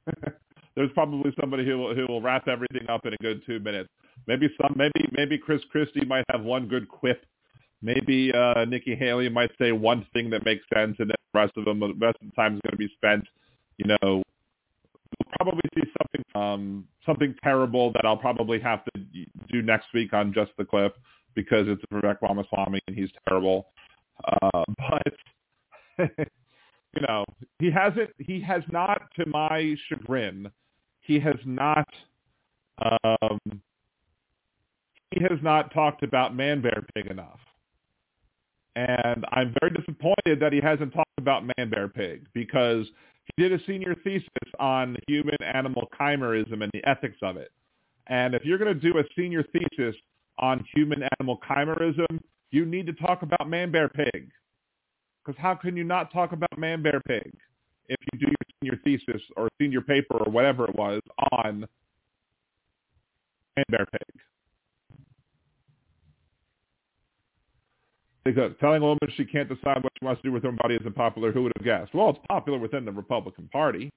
[0.75, 3.89] There's probably somebody who will, who will wrap everything up in a good two minutes.
[4.27, 7.25] Maybe some, maybe maybe Chris Christie might have one good quip.
[7.81, 11.53] Maybe uh, Nikki Haley might say one thing that makes sense, and then the rest
[11.57, 13.25] of them, the rest of the time is going to be spent,
[13.77, 14.23] you know,
[15.19, 19.01] we'll probably see something um, something terrible that I'll probably have to
[19.51, 20.95] do next week on just the clip
[21.35, 23.67] because it's Vivek Ramaswamy and he's terrible.
[24.25, 26.07] Uh, but
[26.95, 27.25] you know,
[27.59, 28.11] he hasn't.
[28.17, 30.49] He has not, to my chagrin,
[31.03, 31.87] he has not.
[32.81, 33.61] Um,
[35.11, 37.39] he has not talked about Man Bear Pig enough.
[38.75, 42.87] And I'm very disappointed that he hasn't talked about Man Bear Pig because
[43.25, 44.27] he did a senior thesis
[44.59, 47.51] on human animal chimerism and the ethics of it.
[48.07, 49.95] And if you're going to do a senior thesis
[50.39, 54.31] on human animal chimerism, you need to talk about Man Bear Pig.
[55.23, 57.31] Because how can you not talk about Man Bear Pig
[57.93, 61.01] if you do your senior thesis or senior paper or whatever it was
[61.31, 61.67] on
[63.55, 64.21] Man Bear Pig?
[68.25, 70.75] Because telling a woman she can't decide what she wants to do with her body
[70.75, 71.93] isn't popular, who would have guessed?
[71.93, 73.91] Well, it's popular within the Republican Party.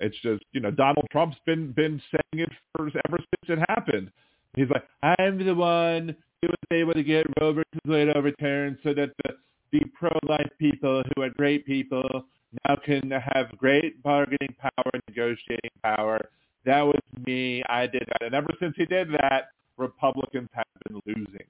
[0.00, 4.10] It's just, you know, Donald Trump's been been saying it for ever since it happened.
[4.56, 4.84] He's like,
[5.18, 9.34] I'm the one who was able to get Roe versus Wade overturned so that the,
[9.72, 12.24] the pro-life people who are great people
[12.66, 16.20] now can have great bargaining power, negotiating power.
[16.64, 17.62] That was me.
[17.68, 18.22] I did that.
[18.22, 21.46] And ever since he did that, Republicans have been losing.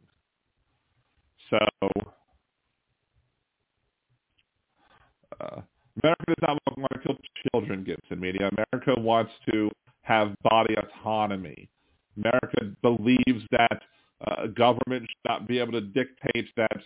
[1.50, 1.58] So
[5.40, 5.60] uh,
[6.02, 7.16] America does not want to kill
[7.52, 8.50] children, Gibson Media.
[8.72, 9.70] America wants to
[10.02, 11.68] have body autonomy.
[12.16, 13.82] America believes that
[14.26, 16.80] uh, government should not be able to dictate that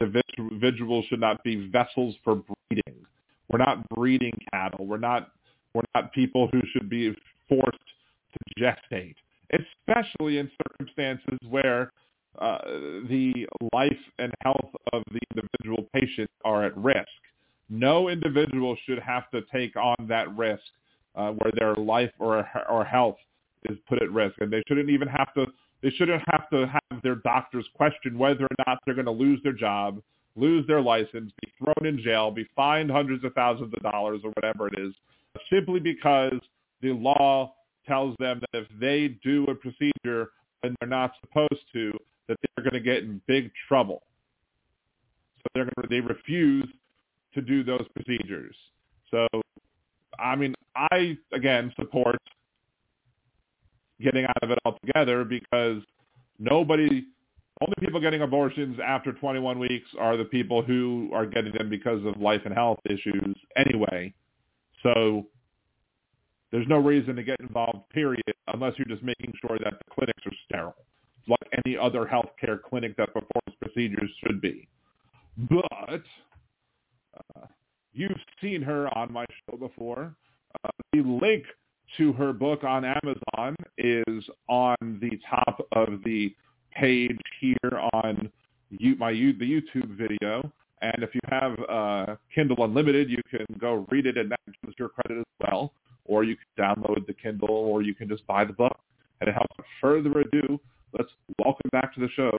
[0.00, 3.04] individuals should not be vessels for breeding.
[3.52, 4.86] We're not breeding cattle.
[4.86, 5.30] We're not
[5.74, 7.14] we're not people who should be
[7.48, 7.78] forced
[8.32, 9.14] to gestate,
[9.52, 11.92] especially in circumstances where
[12.38, 12.58] uh,
[13.08, 17.08] the life and health of the individual patient are at risk.
[17.68, 20.62] No individual should have to take on that risk
[21.14, 23.16] uh, where their life or or health
[23.68, 25.46] is put at risk, and they shouldn't even have to.
[25.82, 29.40] They shouldn't have to have their doctors question whether or not they're going to lose
[29.42, 30.00] their job,
[30.36, 34.30] lose their license, be thrown in jail, be fined hundreds of thousands of dollars or
[34.30, 34.94] whatever it is,
[35.50, 36.38] simply because
[36.80, 37.54] the law
[37.86, 40.30] tells them that if they do a procedure
[40.62, 41.92] and they're not supposed to,
[42.28, 44.02] that they're going to get in big trouble.
[45.38, 46.68] So they're going to, they refuse
[47.34, 48.54] to do those procedures.
[49.10, 49.26] So,
[50.18, 52.16] I mean, I again support
[54.00, 55.82] getting out of it altogether because
[56.38, 57.04] nobody,
[57.60, 62.04] only people getting abortions after 21 weeks are the people who are getting them because
[62.04, 64.12] of life and health issues anyway.
[64.82, 65.26] So
[66.50, 70.22] there's no reason to get involved, period, unless you're just making sure that the clinics
[70.26, 70.86] are sterile,
[71.28, 74.68] like any other healthcare clinic that performs procedures should be.
[75.36, 76.02] But
[77.36, 77.46] uh,
[77.92, 80.14] you've seen her on my show before.
[80.64, 81.44] Uh, the link
[81.96, 86.34] to her book on Amazon is on the top of the
[86.74, 87.56] page here
[87.92, 88.30] on
[88.70, 90.50] you, my the YouTube video.
[90.80, 94.74] And if you have uh, Kindle Unlimited, you can go read it, and that gives
[94.78, 95.72] your credit as well.
[96.04, 98.76] Or you can download the Kindle, or you can just buy the book.
[99.20, 99.46] And without.
[99.80, 100.60] Further ado,
[100.96, 102.36] let's welcome back to the show.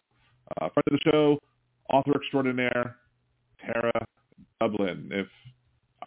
[0.61, 1.39] Uh, friend of the show,
[1.89, 2.95] author extraordinaire,
[3.59, 3.91] Tara
[4.59, 5.09] Dublin.
[5.11, 5.27] If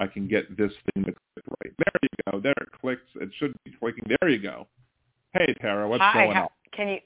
[0.00, 1.72] I can get this thing to click right.
[1.78, 2.40] There you go.
[2.40, 3.02] There it clicks.
[3.16, 4.04] It should be clicking.
[4.20, 4.66] There you go.
[5.32, 6.48] Hey Tara, what's Hi, going on?
[6.72, 6.98] Can you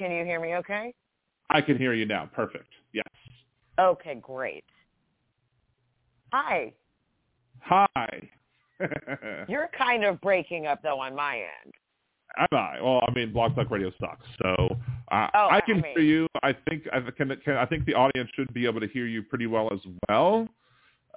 [0.00, 0.94] can you hear me okay?
[1.50, 2.28] I can hear you now.
[2.34, 2.68] Perfect.
[2.94, 3.04] Yes.
[3.78, 4.64] Okay, great.
[6.32, 6.72] Hi.
[7.60, 8.28] Hi.
[9.48, 11.74] You're kind of breaking up though on my end.
[12.38, 12.80] Am I?
[12.80, 14.76] Well, I mean, Blog Talk Radio sucks, so
[15.10, 16.26] uh, Oh, I I can mean- hear you.
[16.42, 17.56] I think I can, can.
[17.56, 20.48] I think the audience should be able to hear you pretty well as well.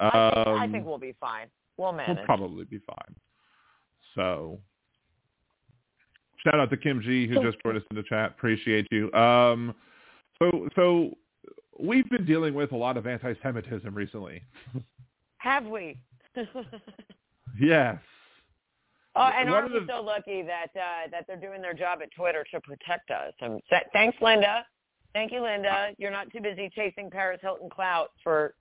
[0.02, 0.16] I, think,
[0.48, 1.48] I Um, think we'll be fine.
[1.78, 2.18] We'll manage.
[2.18, 3.16] we'll probably be fine.
[4.16, 4.60] So,
[6.44, 8.32] shout out to Kim G who just joined us in the chat.
[8.32, 9.12] Appreciate you.
[9.14, 9.74] Um,
[10.40, 11.18] so so
[11.80, 14.44] we've been dealing with a lot of anti-Semitism recently.
[15.38, 15.98] Have we?
[17.60, 17.98] Yes.
[19.16, 22.00] Oh, and One aren't we the- so lucky that uh, that they're doing their job
[22.02, 23.32] at Twitter to protect us?
[23.42, 23.62] And
[23.94, 24.66] thanks, Linda.
[25.14, 25.90] Thank you, Linda.
[26.00, 28.56] You're not too busy chasing Paris Hilton clout for,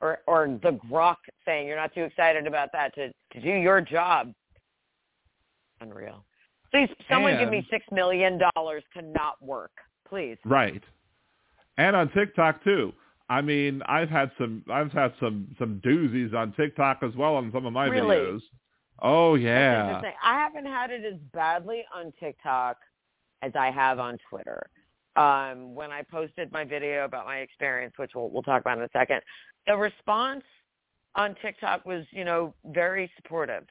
[0.00, 1.66] or or the Grok thing.
[1.66, 4.32] You're not too excited about that to to do your job.
[5.82, 6.24] Unreal.
[6.72, 9.72] Please, someone give me six million dollars to not work,
[10.08, 10.38] please.
[10.44, 10.82] Right.
[11.76, 12.92] And on TikTok too.
[13.28, 17.50] I mean, I've had some I've had some some doozies on TikTok as well on
[17.52, 18.16] some of my Really?
[18.16, 18.40] videos.
[19.00, 20.00] Oh yeah.
[20.22, 22.78] I haven't had it as badly on TikTok
[23.42, 24.68] as I have on Twitter.
[25.16, 28.84] Um, when I posted my video about my experience, which we'll, we'll talk about in
[28.84, 29.20] a second,
[29.66, 30.44] the response
[31.16, 33.64] on TikTok was, you know, very supportive.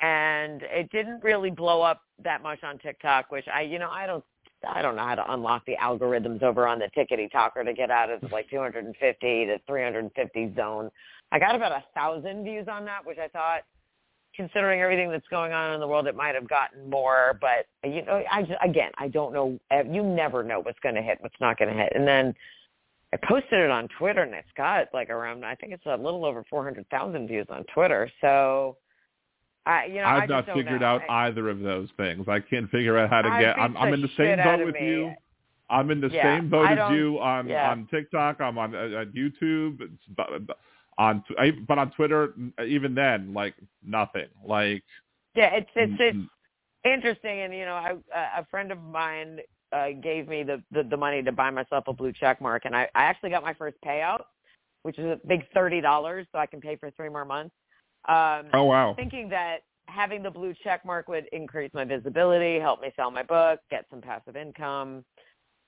[0.00, 4.06] And it didn't really blow up that much on TikTok, which I, you know, I
[4.06, 4.24] don't,
[4.68, 7.90] I don't know how to unlock the algorithms over on the Tickety Talker to get
[7.90, 10.90] out of like 250 to 350 zone.
[11.32, 13.62] I got about a thousand views on that, which I thought
[14.36, 17.38] considering everything that's going on in the world, it might have gotten more.
[17.40, 19.58] But you know, I just, again, I don't know.
[19.70, 21.92] Uh, You never know what's going to hit, what's not going to hit.
[21.94, 22.34] And then
[23.12, 26.24] I posted it on Twitter, and it's got like around, I think it's a little
[26.24, 28.10] over four hundred thousand views on Twitter.
[28.20, 28.76] So,
[29.66, 30.86] I, you know, I've not figured know.
[30.86, 32.26] out I, either of those things.
[32.28, 33.58] I can't figure out how to I get.
[33.58, 34.86] I'm, I'm in the same boat with me.
[34.86, 35.14] you.
[35.68, 37.70] I'm in the Yeah, same boat as you on yeah.
[37.70, 38.40] on TikTok.
[38.40, 39.80] I'm on uh, on YouTube.
[39.80, 40.52] It's, bu- bu-
[40.98, 41.24] on
[41.66, 44.28] but on Twitter, even then, like nothing.
[44.44, 44.84] Like
[45.34, 46.18] yeah, it's it's it's
[46.86, 47.94] interesting and you know I,
[48.38, 49.40] a friend of mine
[49.72, 52.76] uh, gave me the, the the money to buy myself a blue check mark and
[52.76, 54.20] I, I actually got my first payout
[54.82, 57.54] which is a big thirty dollars so I can pay for three more months
[58.08, 58.94] um oh wow.
[58.94, 63.22] thinking that having the blue check mark would increase my visibility help me sell my
[63.22, 65.04] book get some passive income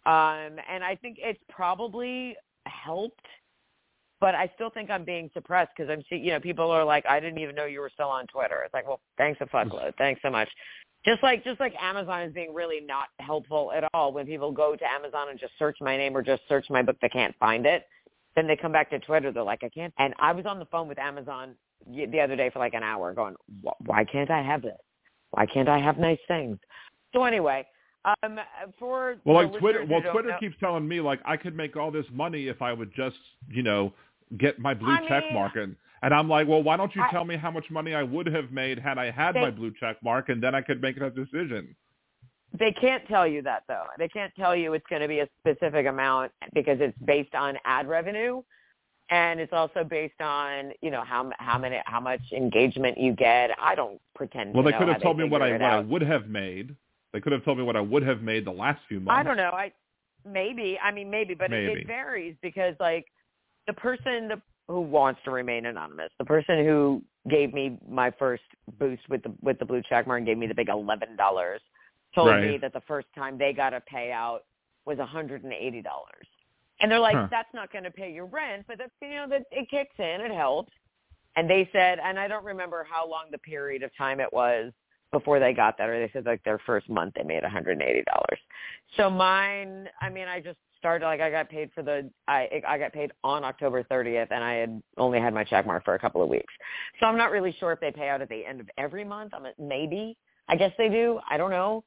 [0.06, 3.26] um and I think it's probably helped
[4.20, 7.04] but I still think I'm being suppressed because I'm see you know people are like
[7.06, 8.62] I didn't even know you were still on Twitter.
[8.64, 10.48] It's like well thanks a fuckload, thanks so much.
[11.04, 14.74] Just like just like Amazon is being really not helpful at all when people go
[14.74, 17.66] to Amazon and just search my name or just search my book they can't find
[17.66, 17.84] it.
[18.34, 19.94] Then they come back to Twitter they're like I can't.
[19.98, 21.54] And I was on the phone with Amazon
[21.86, 23.34] the other day for like an hour going
[23.86, 24.76] why can't I have this?
[25.30, 26.58] Why can't I have nice things?
[27.14, 27.66] So anyway,
[28.04, 28.38] um
[28.78, 29.84] for Well, like Twitter.
[29.88, 32.72] Well, Twitter know- keeps telling me like I could make all this money if I
[32.72, 33.16] would just,
[33.48, 33.92] you know,
[34.38, 35.76] get my blue I check mean- mark and.
[36.00, 38.26] And I'm like, well, why don't you I- tell me how much money I would
[38.28, 40.96] have made had I had They- my blue check mark, and then I could make
[41.00, 41.74] that decision.
[42.56, 43.82] They can't tell you that though.
[43.98, 47.58] They can't tell you it's going to be a specific amount because it's based on
[47.64, 48.42] ad revenue,
[49.10, 53.50] and it's also based on you know how how many how much engagement you get.
[53.60, 54.54] I don't pretend.
[54.54, 54.78] Well, to do that.
[54.78, 56.74] Well they could have told me what I what it I would have made.
[57.12, 59.18] They could have told me what I would have made the last few months.
[59.18, 59.50] I don't know.
[59.50, 59.72] I
[60.26, 60.78] maybe.
[60.82, 61.80] I mean, maybe, but It, Maybe.
[61.80, 63.06] it varies because like
[63.66, 68.42] the person the, who wants to remain anonymous, the person who gave me my first
[68.78, 71.60] boost with the with the blue check mark and gave me the big eleven dollars,
[72.14, 74.40] told me that the first time they got a payout
[74.84, 76.26] was hundred and eighty dollars.
[76.80, 77.28] And they're like, Huh.
[77.30, 80.20] that's not going to pay your rent, but that's you know that it kicks in,
[80.20, 80.72] it helps.
[81.36, 84.72] And they said, and I don't remember how long the period of time it was
[85.12, 88.04] before they got that, or they said like their first month they made $180.
[88.96, 92.78] So mine, I mean, I just started like I got paid for the I I
[92.78, 95.98] got paid on October 30th, and I had only had my check mark for a
[95.98, 96.52] couple of weeks.
[97.00, 99.32] So I'm not really sure if they pay out at the end of every month.
[99.34, 100.16] I'm maybe
[100.48, 101.20] I guess they do.
[101.28, 101.84] I don't know.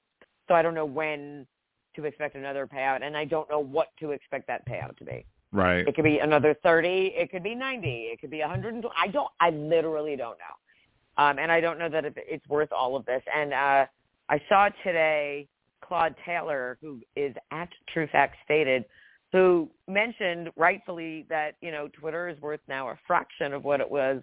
[0.48, 1.48] So I don't know when
[1.96, 5.26] to expect another payout, and I don't know what to expect that payout to be.
[5.52, 5.88] Right.
[5.88, 7.14] It could be another 30.
[7.16, 7.88] It could be 90.
[7.88, 8.88] It could be 120.
[8.98, 9.30] I don't.
[9.40, 11.24] I literally don't know.
[11.24, 13.22] Um, and I don't know that it's worth all of this.
[13.36, 13.86] And uh,
[14.30, 15.48] I saw today
[15.82, 18.86] Claude Taylor, who is at True Facts Stated,
[19.34, 23.90] who mentioned rightfully that you know Twitter is worth now a fraction of what it
[23.90, 24.22] was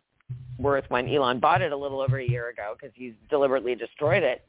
[0.59, 4.23] worth when Elon bought it a little over a year ago because he's deliberately destroyed
[4.23, 4.47] it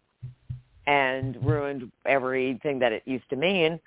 [0.90, 3.80] and ruined everything that it used to mean.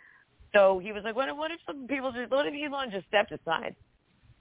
[0.55, 3.07] So he was like, what, if- what if some people just, what if Elon just
[3.09, 3.75] stepped aside?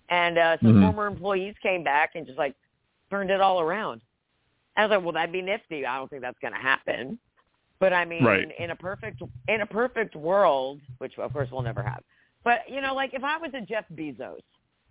[0.09, 0.81] And uh, some Mhm.
[0.83, 2.53] former employees came back and just like
[3.09, 4.01] turned it all around.
[4.77, 5.85] I was like, well, that'd be nifty.
[5.85, 7.17] I don't think that's going to happen.
[7.79, 8.47] But I mean, Right.
[8.59, 12.03] in a perfect in a perfect world, which of course we'll never have.
[12.43, 14.43] But you know, like if I was a Jeff Bezos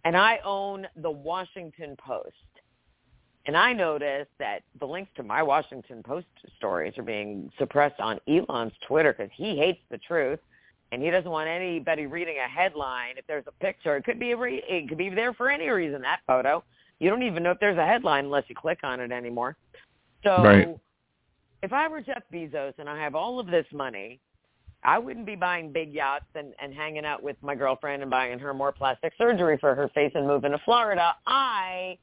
[0.04, 2.34] and I own the Washington Post,
[3.50, 8.20] And I noticed that the links to my Washington Post stories are being suppressed on
[8.28, 10.38] Elon's Twitter because he hates the truth
[10.92, 13.96] and he doesn't want anybody reading a headline if there's a picture.
[13.96, 16.00] It could be a re- it could be there for any reason.
[16.00, 16.62] That photo,
[17.00, 19.56] you don't even know if there's a headline unless you click on it anymore.
[20.22, 20.78] So, Right.
[21.64, 24.20] if I were Jeff Bezos and I have all of this money,
[24.84, 28.38] I wouldn't be buying big yachts and, and hanging out with my girlfriend and buying
[28.38, 31.16] her more plastic surgery for her face and moving to Florida.
[31.26, 31.98] I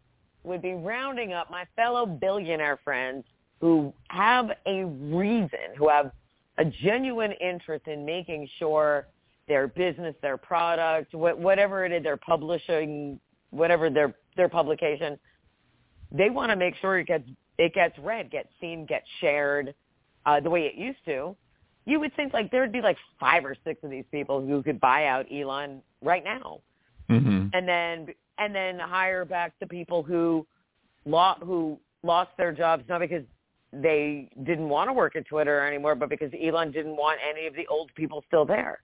[0.48, 3.24] would be rounding up my fellow billionaire friends
[3.60, 6.12] who have a reason, who have
[6.58, 9.08] a genuine interest in making sure
[9.48, 13.20] their business, their product, whatever it is they're publishing,
[13.52, 15.18] whatever their their publication,
[16.12, 17.28] they want to make sure it gets
[17.58, 19.74] it gets read, gets seen, gets shared,
[20.26, 21.36] uh, the way it used to.
[21.86, 24.80] You would think like there'd be like five or six of these people who could
[24.80, 26.62] buy out Elon right now
[27.10, 28.08] hmm and then
[28.38, 30.46] and then hire back the people who
[31.06, 33.24] lost who lost their jobs not because
[33.74, 37.54] they didn't want to work at Twitter anymore, but because Elon didn't want any of
[37.56, 38.80] the old people still there.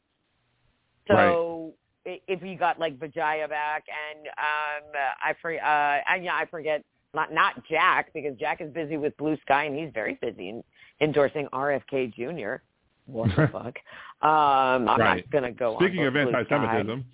[1.07, 1.73] So
[2.05, 4.91] i if you got like Vijaya back and um
[5.23, 6.83] I for uh and yeah I forget
[7.13, 10.63] not not Jack because Jack is busy with Blue Sky and he's very busy in,
[11.01, 12.61] endorsing RFK Jr.
[13.05, 13.77] What the fuck?
[14.21, 15.23] Um, I'm Right.
[15.23, 17.05] not gonna go Speaking of anti-Semitism,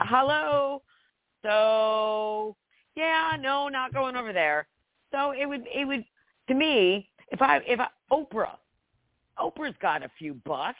[0.00, 0.82] hello.
[1.42, 2.56] So
[2.96, 4.66] yeah, no, not going over there.
[5.12, 6.04] So it would it would
[6.48, 8.56] to me if I if I Oprah,
[9.38, 10.78] Oprah's got a few bucks.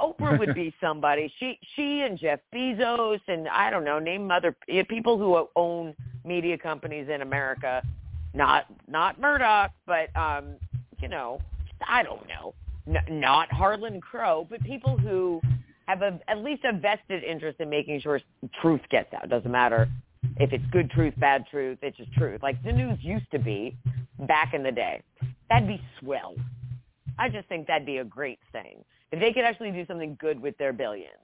[0.00, 1.32] Oprah would be somebody.
[1.38, 4.54] She she and Jeff Bezos and I don't know name other
[4.88, 7.82] people who own media companies in America.
[8.34, 10.56] Not not Murdoch, but um,
[11.00, 11.40] you know,
[11.86, 12.54] I don't know.
[12.86, 15.40] N- not Harlan Crow, but people who
[15.88, 18.20] have a, at least a vested interest in making sure
[18.60, 19.28] truth gets out.
[19.30, 19.88] Doesn't matter
[20.36, 22.42] if it's good truth, bad truth, it's just truth.
[22.42, 23.74] Like the news used to be
[24.20, 25.02] back in the day.
[25.48, 26.34] That'd be swell.
[27.18, 28.84] I just think that'd be a great thing.
[29.12, 31.16] If they could actually do something good with their billions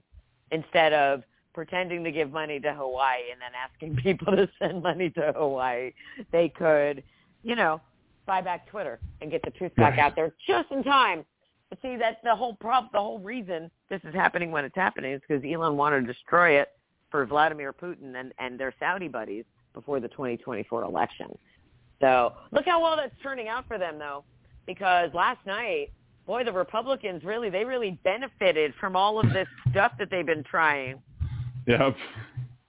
[0.51, 5.11] instead of pretending to give money to Hawaii and then asking people to send money
[5.11, 5.93] to Hawaii,
[6.33, 7.03] they could,
[7.43, 7.83] you know,
[8.25, 11.27] buy back Twitter and get the truth back out there just in time.
[11.83, 15.21] See, that's the whole prob- the whole reason this is happening when it's happening is
[15.27, 16.69] because Elon wanted to destroy it
[17.11, 21.27] for Vladimir Putin and, and their Saudi buddies before the 2024 election.
[22.01, 24.25] So look how well that's turning out for them, though,
[24.67, 25.91] because last night,
[26.27, 30.45] boy, the Republicans really they really benefited from all of this stuff that they've been
[30.45, 31.01] trying.
[31.67, 31.97] yep.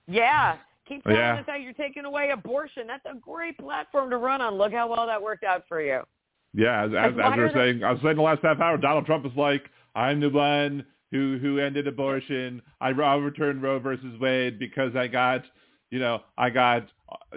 [0.08, 0.58] Yeah.
[0.88, 1.40] Keep telling Yeah.
[1.40, 2.86] us how you're taking away abortion.
[2.86, 4.54] That's a great platform to run on.
[4.56, 6.02] Look how well that worked out for you.
[6.56, 9.06] Yeah, as, as, as we were saying, I was saying the last half hour, Donald
[9.06, 12.62] Trump is like, I'm the one who who ended abortion.
[12.82, 15.44] I overturned Roe versus Wade because I got,
[15.92, 16.88] you know, I got,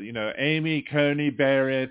[0.00, 1.90] you know, Amy Coney Barrett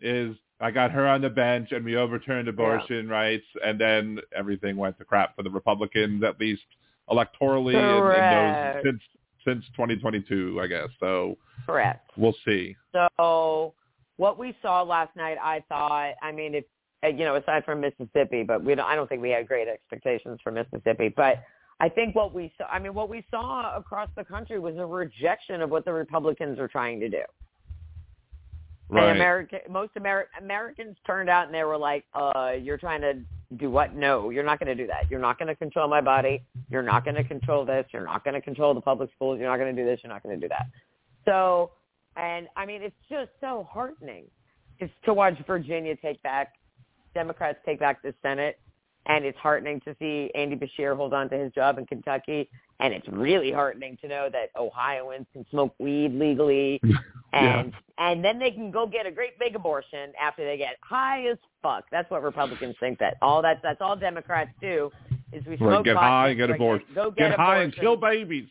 [0.00, 4.76] is, I got her on the bench and we overturned abortion rights, and then everything
[4.76, 6.62] went to crap for the Republicans, at least
[7.10, 9.02] electorally in, in those since
[9.44, 10.88] since 2022, I guess.
[11.00, 12.10] So Correct.
[12.16, 12.76] we'll see.
[12.92, 13.74] So
[14.18, 16.64] what we saw last night, I thought, I mean, if
[17.04, 19.68] uh, you know, aside from Mississippi, but we don't, I don't think we had great
[19.68, 21.12] expectations for Mississippi.
[21.16, 21.44] But
[21.80, 24.84] I think what we saw, I mean, what we saw across the country was a
[24.84, 27.22] rejection of what the Republicans are trying to do.
[28.90, 29.14] And Right.
[29.14, 33.20] America, most Ameri- Americans turned out and they were like, uh, "You're trying to
[33.56, 33.94] do what?
[33.94, 35.10] No, you're not going to do that.
[35.10, 36.42] You're not going to control my body.
[36.70, 37.86] You're not going to control this.
[37.92, 39.38] You're not going to control the public schools.
[39.38, 40.00] You're not going to do this.
[40.02, 40.66] You're not going to do that."
[41.26, 41.72] So,
[42.18, 44.24] and I mean, it's just so heartening.
[44.80, 46.54] It's to watch Virginia take back,
[47.14, 48.58] Democrats take back the Senate,
[49.06, 52.50] and it's heartening to see Andy Beshear hold on to his job in Kentucky,
[52.80, 56.80] and it's really heartening to know that Ohioans can smoke weed legally
[57.32, 61.26] and and then they can go get a great big abortion after they get high
[61.26, 61.84] as fuck.
[61.90, 64.90] That's what Republicans think that all that that's all Democrats do
[65.32, 66.86] is we Right, smoke get pot, high and get abortion.
[66.94, 68.48] Go get, Get high and kill babies.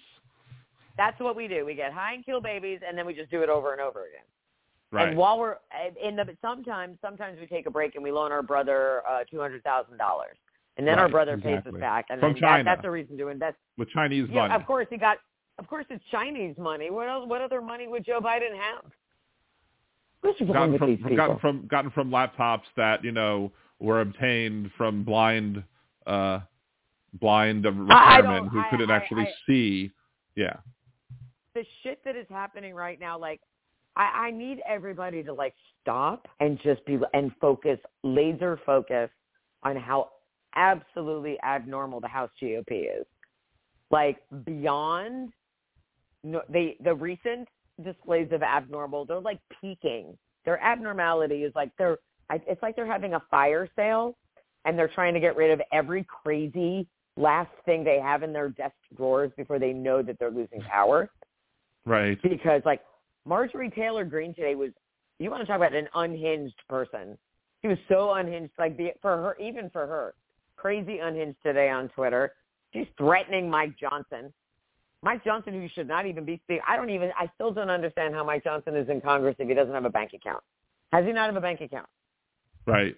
[0.98, 1.66] That's what we do.
[1.66, 4.02] We get high and kill babies, and then we just do it over and over
[4.02, 4.26] again.
[4.92, 5.10] Right.
[5.10, 5.58] And while we're
[6.02, 9.40] in the sometimes sometimes we take a break and we loan our brother uh, two
[9.40, 10.38] hundred thousand dollars,
[10.78, 12.64] and then our Right, brother pays us back, and From then China.
[12.64, 13.58] That, that's a reason to invest.
[13.78, 14.54] With Chinese Yeah, money.
[14.56, 15.18] of course he got.
[15.60, 16.90] Of course it's Chinese money.
[16.90, 17.28] What else?
[17.28, 18.92] What other money would Joe Biden have?
[20.24, 24.72] Gotten with from, these from gotten from gotten from laptops that you know were obtained
[24.78, 25.64] from blind
[26.06, 26.40] uh
[27.20, 29.92] blind I repairmen who I- couldn't I- actually I- see
[30.36, 30.58] yeah
[31.58, 33.42] the shit that is happening right now, like
[33.96, 39.10] I, I need everybody to like stop and just be and focus, laser focus
[39.64, 40.10] on how
[40.56, 43.08] absolutely abnormal the House GOP is.
[43.90, 45.32] Like beyond
[46.24, 47.48] no, they the recent
[47.84, 51.98] displays of abnormal, they're like peaking their abnormality is like they're
[52.30, 54.16] it's like they're having a fire sale
[54.66, 58.50] and they're trying to get rid of every crazy last thing they have in their
[58.50, 61.10] desk drawers before they know that they're losing power.
[61.88, 62.22] Right.
[62.22, 62.82] Because like
[63.26, 64.72] Marjorie Taylor Greene today was
[65.20, 67.18] you want to talk about an unhinged person.
[67.62, 70.14] She was so unhinged like the, for her even for her.
[70.58, 72.34] Crazy unhinged today on Twitter.
[72.74, 74.34] She's threatening Mike Johnson.
[75.02, 76.62] Mike Johnson, who should not even be speaking.
[76.68, 77.12] I don't even.
[77.18, 79.90] I still don't understand how Mike Johnson is in Congress if he doesn't have a
[79.90, 80.44] bank account.
[80.92, 81.88] Has he not have a bank account?
[82.66, 82.96] Right.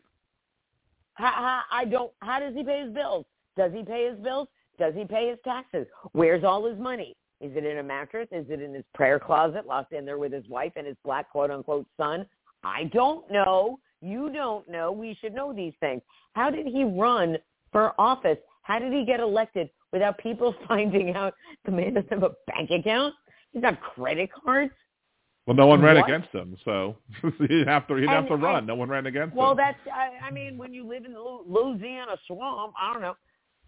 [1.14, 2.12] How, how, I don't.
[2.22, 3.26] How does he pay his bills?
[3.56, 4.48] Does he pay his bills?
[4.80, 5.86] Does he pay his taxes?
[6.14, 7.16] Where's all his money?
[7.42, 8.28] Is it in a mattress?
[8.32, 11.30] Is it in his prayer closet locked in there with his wife and his black
[11.32, 12.26] quote unquote son?
[12.64, 13.80] I don't know.
[14.02, 14.92] You don't know.
[14.92, 16.02] We should know these things.
[16.34, 17.38] How did he run
[17.72, 18.38] for office?
[18.64, 21.34] How did he get elected without people finding out
[21.66, 23.14] the man doesn't have a bank account?
[23.54, 24.74] He's got credit cards.
[25.48, 26.06] Well, no one ran What?
[26.08, 26.98] against him, so
[27.48, 28.58] he'd have to he'd have to run.
[28.58, 29.58] and- no one ran against Well, him.
[29.58, 33.16] that's I, I mean, when you live in the Louisiana swamp, I don't know,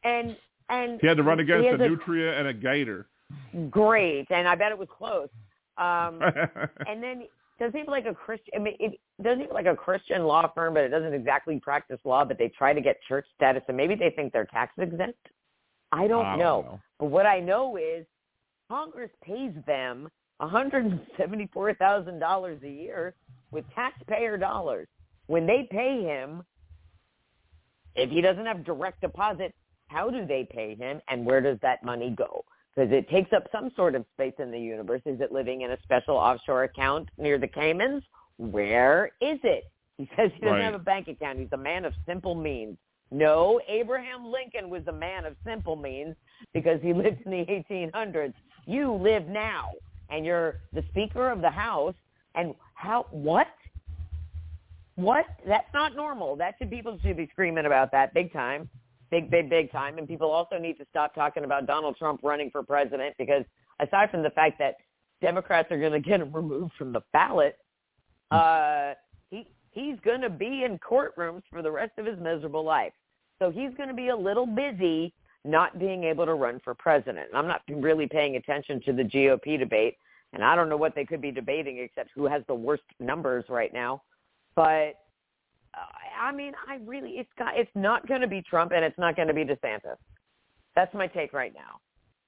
[0.03, 0.37] and
[0.69, 3.07] and he had to run against has a nutria and a gator.
[3.69, 5.29] Great, and I bet it was close.
[5.77, 6.21] Um,
[6.87, 7.23] and then
[7.59, 8.53] does he like a Christian?
[8.55, 11.59] I mean, it does he have like a Christian law firm, but it doesn't exactly
[11.59, 14.73] practice law, but they try to get church status, and maybe they think they're tax
[14.77, 15.29] exempt.
[15.91, 16.61] I don't, I don't know.
[16.61, 16.79] know.
[16.99, 18.05] But what I know is
[18.69, 20.09] Congress pays them
[20.41, 23.15] $174,000 a year
[23.51, 24.87] with taxpayer dollars.
[25.27, 26.43] When they pay him,
[27.95, 29.53] if he doesn't have direct deposit,
[29.87, 32.45] how do they pay him and where does that money go?
[32.75, 35.01] Because it takes up some sort of space in the universe.
[35.05, 38.03] Is it living in a special offshore account near the Caymans?
[38.37, 39.65] Where is it?
[39.97, 40.63] He says he doesn't Right.
[40.63, 41.37] have a bank account.
[41.37, 42.75] He's a man of simple means.
[43.11, 46.15] No, Abraham Lincoln was a man of simple means
[46.53, 48.33] because he lived in the 1800s.
[48.65, 49.69] You live now,
[50.09, 51.93] and you're the Speaker of the House.
[52.33, 53.05] And how?
[53.11, 53.47] What?
[54.95, 55.25] What?
[55.45, 56.35] That's not normal.
[56.35, 58.69] That should people should be screaming about that big time,
[59.11, 59.97] big, big, big time.
[59.97, 63.43] And people also need to stop talking about Donald Trump running for president because
[63.79, 64.75] aside from the fact that
[65.21, 67.57] Democrats are going to get him removed from the ballot,
[68.31, 68.93] uh,
[69.29, 72.93] he he's going to be in courtrooms for the rest of his miserable life.
[73.39, 77.27] So he's going to be a little busy not being able to run for president.
[77.29, 79.97] And I'm not really paying attention to the GOP debate,
[80.33, 83.45] and I don't know what they could be debating except who has the worst numbers
[83.49, 84.03] right now.
[84.55, 84.93] But
[86.19, 89.15] I mean, I really it's got it's not going to be Trump and it's not
[89.15, 89.95] going to be DeSantis.
[90.75, 91.79] That's my take right now.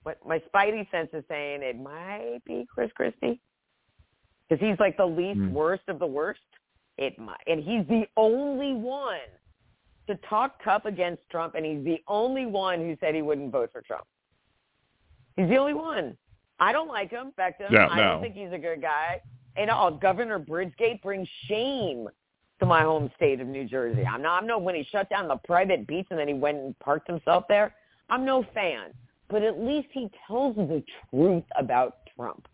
[0.03, 3.39] What my spidey sense is saying it might be Chris Christie
[4.49, 5.53] because he's like the least Hmm.
[5.53, 6.41] worst of the worst.
[6.97, 9.17] It might, and he's the only one
[10.07, 13.71] to talk tough against Trump, and he's the only one who said he wouldn't vote
[13.71, 14.05] for Trump.
[15.35, 16.15] He's the only one.
[16.59, 17.33] I don't like him.
[17.37, 17.67] Him.
[17.71, 18.03] Yeah, I no.
[18.03, 19.21] don't think he's a good guy.
[19.55, 22.07] And oh, Governor Bridgegate brings shame
[22.63, 24.05] to my home state of New Jersey.
[24.05, 24.41] I'm not.
[24.41, 27.07] I'm no when he shut down the private beach and then he went and parked
[27.07, 27.75] himself there.
[28.09, 28.91] I'm no fan.
[29.29, 32.47] But at least he tells the truth about Trump.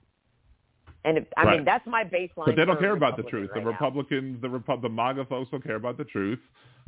[1.06, 1.56] And if, I Right.
[1.58, 2.46] mean, that's my baseline.
[2.46, 3.50] But they don't care about the truth.
[3.54, 3.72] right the now.
[3.72, 6.40] Republicans, the Repu- the MAGA folks don't care about the truth.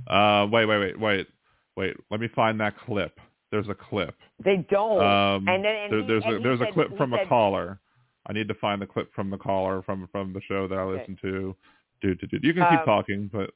[0.07, 1.27] Uh, wait, wait, wait, wait,
[1.75, 1.95] wait.
[2.09, 3.19] Let me find that clip.
[3.51, 4.15] There's a clip.
[4.43, 5.01] They don't.
[5.03, 6.97] Um, and then and there, he- there's and a he there's a said- clip he
[6.97, 7.79] from a caller.
[8.27, 10.81] I need to find the clip from the caller from from the show that I
[10.83, 11.15] Okay.
[11.21, 11.55] to.
[12.01, 12.39] Do, do, do.
[12.41, 13.51] You can keep Um, talking, but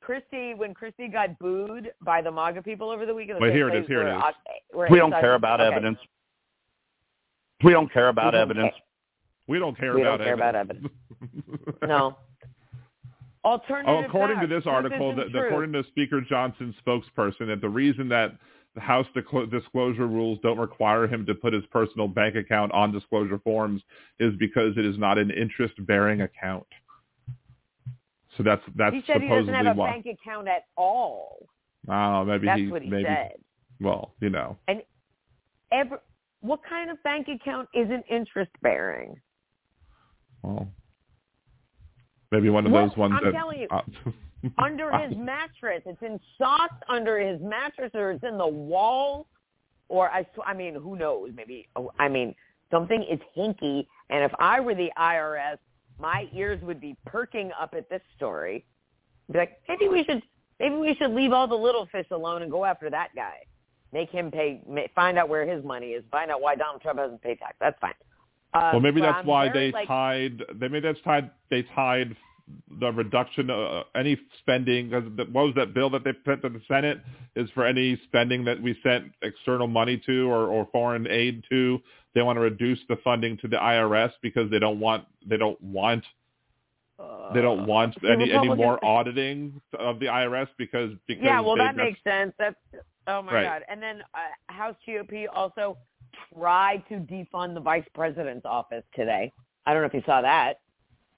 [0.00, 3.36] Christie, when Christie got booed by the MAGA people over the weekend.
[3.38, 4.22] the Wait, here it place is, here it where is.
[4.22, 4.36] Ox-
[4.72, 5.68] where We don't care about okay.
[5.74, 5.98] evidence.
[7.62, 8.74] We don't care about We don't evidence.
[9.48, 10.88] we don't care We don't about care about evidence.
[11.86, 12.16] No.
[13.44, 18.08] Alternative Oh, according to this article, isn't according to Speaker Johnson's spokesperson, that the reason
[18.10, 18.36] that
[18.74, 22.92] the House disclo- disclosure rules don't require him to put his personal bank account on
[22.92, 23.82] disclosure forms
[24.20, 26.66] is because it is not an interest-bearing account.
[28.40, 29.90] So that's that's he said he doesn't have a why.
[29.92, 31.46] bank account at all.
[31.90, 33.32] Oh, maybe That's he what he maybe said.
[33.80, 34.56] well, you know.
[34.66, 34.82] And
[35.72, 35.98] every,
[36.40, 39.14] what kind of bank account isn't interest bearing?
[40.42, 40.68] Well,
[42.32, 42.88] maybe one of What?
[42.88, 43.82] those ones I'm that telling you, uh,
[44.58, 45.82] under his mattress.
[45.84, 49.26] It's in socks under his mattress, or it's in the wall,
[49.88, 50.22] or I.
[50.22, 51.30] sw- I mean, who knows?
[51.34, 51.68] Maybe.
[51.76, 52.34] oh, I mean,
[52.70, 53.86] something is hinky.
[54.08, 55.58] And if I were the IRS,
[56.00, 58.64] my ears would be perking up at this story.
[59.30, 60.22] Be like, maybe we should.
[60.58, 63.36] Maybe we should leave all the little fish alone and go after that guy.
[63.92, 64.60] Make him pay.
[64.68, 66.04] ma- Find out where his money is.
[66.10, 67.56] Find out why Donald Trump hasn't paid tax.
[67.60, 67.94] That's fine.
[68.52, 70.42] Uh, Well, maybe that's I'm why very, they like, tied.
[70.54, 71.30] They maybe that's tied.
[71.50, 72.14] They tied
[72.80, 74.90] the reduction of any spending.
[74.90, 77.00] 'cause the- What was that bill that they put to the Senate?
[77.36, 81.80] Is for any spending that we sent external money to or, or foreign aid to.
[82.14, 85.60] They want to reduce the funding to the IRS because they don't want they don't
[85.62, 86.04] want
[87.32, 91.56] they don't want the any any more auditing of the IRS because because Yeah, well,
[91.56, 92.34] that makes sense.
[92.38, 92.56] That's
[93.06, 93.44] oh my Right.
[93.44, 93.62] god.
[93.68, 95.78] And then uh, House GOP also
[96.34, 99.32] tried to defund the vice president's office today.
[99.66, 100.60] I don't know if you saw that.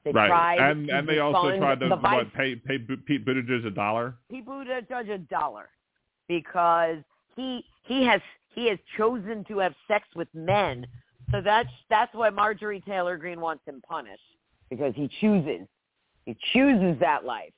[0.05, 0.29] They right.
[0.29, 4.17] tried and and they also tried to what, pay pay Pete Buttigieg a dollar.
[4.29, 5.69] he Buttigieg a dollar
[6.29, 6.99] because
[7.37, 8.21] he he has
[8.55, 10.87] he has chosen to have sex with men.
[11.31, 14.21] So that's that's why Marjorie Taylor Greene wants him punished
[14.71, 15.69] because he chooses
[16.25, 17.53] he chooses that life.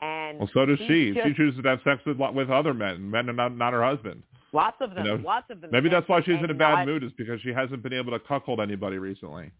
[0.00, 1.12] And Well, so does she.
[1.12, 3.82] just- she chooses to have sex with with other men, men and not, not her
[3.82, 4.22] husband.
[4.52, 5.70] lots of them, you know, lots of them.
[5.72, 8.20] Maybe that's why she's in a bad mood, is because she hasn't been able to
[8.20, 9.50] cuckold anybody recently.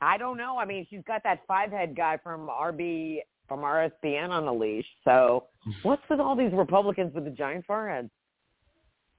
[0.00, 0.58] I don't know.
[0.58, 4.86] I mean, she's got that five head guy from RB from RSBN on a leash.
[5.04, 5.88] So mm-hmm.
[5.88, 8.10] what's with all these Republicans with the giant foreheads?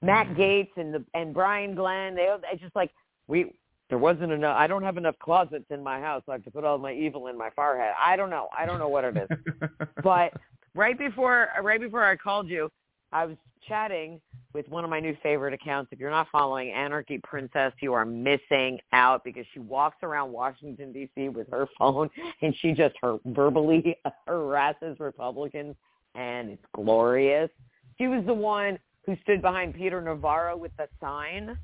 [0.02, 0.42] Matt mm-hmm.
[0.42, 2.92] Gaetz and the and Brian Glenn, they it's just like
[3.28, 3.54] we
[3.90, 6.52] there wasn't enough I don't have enough closets in my house, so I have to
[6.52, 7.94] put all my evil in my forehead.
[8.00, 8.50] I don't know.
[8.58, 9.58] I don't know what it is.
[10.04, 10.34] but
[10.76, 12.70] right before right before I called you,
[13.12, 13.38] I was
[13.68, 14.22] chatting
[14.54, 15.92] with one of my new favorite accounts.
[15.92, 20.92] If you're not following Anarchy Princess, you are missing out because she walks around Washington
[20.92, 21.30] D.C.
[21.30, 22.10] with her phone
[22.42, 23.98] and she just her verbally
[24.28, 25.76] harasses Republicans,
[26.16, 27.50] and it's glorious.
[27.98, 31.58] She was the one who stood behind Peter Navarro with the sign.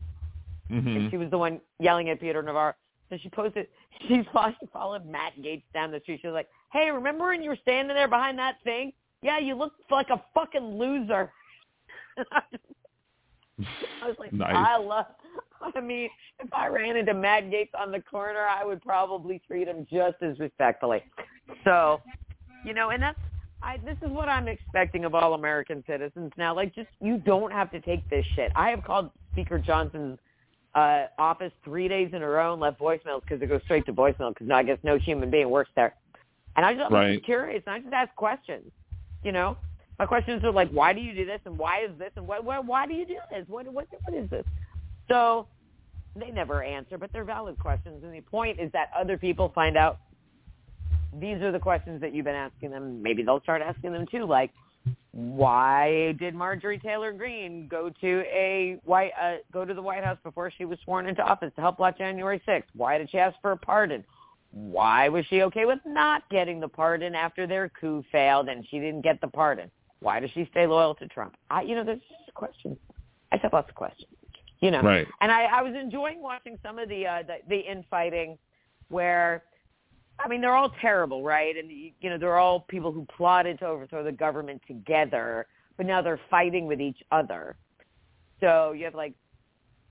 [0.69, 2.73] hmm And she was the one yelling at Peter Navarro.
[3.09, 3.67] So she posted,
[4.33, 6.19] followed, followed Matt Gaetz down the street.
[6.21, 8.93] She was like, hey, remember when you were standing there behind that thing?
[9.23, 11.31] Yeah, you look like a fucking loser.
[12.17, 14.53] I was like, Nice.
[14.53, 15.05] I love,
[15.75, 16.09] I mean,
[16.39, 20.21] if I ran into Matt Gaetz on the corner, I would probably treat him just
[20.21, 21.03] as respectfully.
[21.63, 22.01] So,
[22.65, 23.17] you know, and that's,
[23.61, 26.53] I, this is what I'm expecting of all American citizens now.
[26.53, 28.51] Like, just, you don't have to take this shit.
[28.55, 30.19] I have called Speaker Johnson's
[30.75, 33.93] uh, office three days in a row and left voicemails because it goes straight to
[33.93, 35.95] voicemail because I guess no human being works there.
[36.57, 37.13] And I just, I'm Right.
[37.15, 38.69] just curious and I just ask questions.
[39.23, 39.57] You know,
[39.99, 42.39] my questions are like, why do you do this and why is this and why
[42.39, 43.45] why, why do you do this?
[43.47, 44.45] What what what is this?
[45.09, 45.47] So
[46.15, 48.03] they never answer, but they're valid questions.
[48.03, 49.99] And the point is that other people find out
[51.19, 53.01] these are the questions that you've been asking them.
[53.01, 54.51] Maybe they'll start asking them too, like
[55.11, 60.17] why did Marjorie Taylor Greene go to a white uh, go to the White House
[60.23, 62.63] before she was sworn into office to help block January 6th?
[62.75, 64.03] Why did she ask for a pardon?
[64.53, 68.77] Why was she okay with not getting the pardon after their coup failed and she
[68.79, 69.71] didn't get the pardon?
[69.99, 71.35] Why does she stay loyal to Trump?
[71.49, 72.77] I, you know, there's just questions.
[73.31, 74.09] I have lots of questions.
[74.59, 75.07] You know, Right.
[75.21, 78.37] and I, I was enjoying watching some of the uh, the, the infighting,
[78.89, 79.43] where,
[80.19, 81.57] I mean, they're all terrible, right?
[81.57, 85.47] And you know, they're all people who plotted to overthrow the government together,
[85.77, 87.57] but now they're fighting with each other.
[88.39, 89.13] So you have like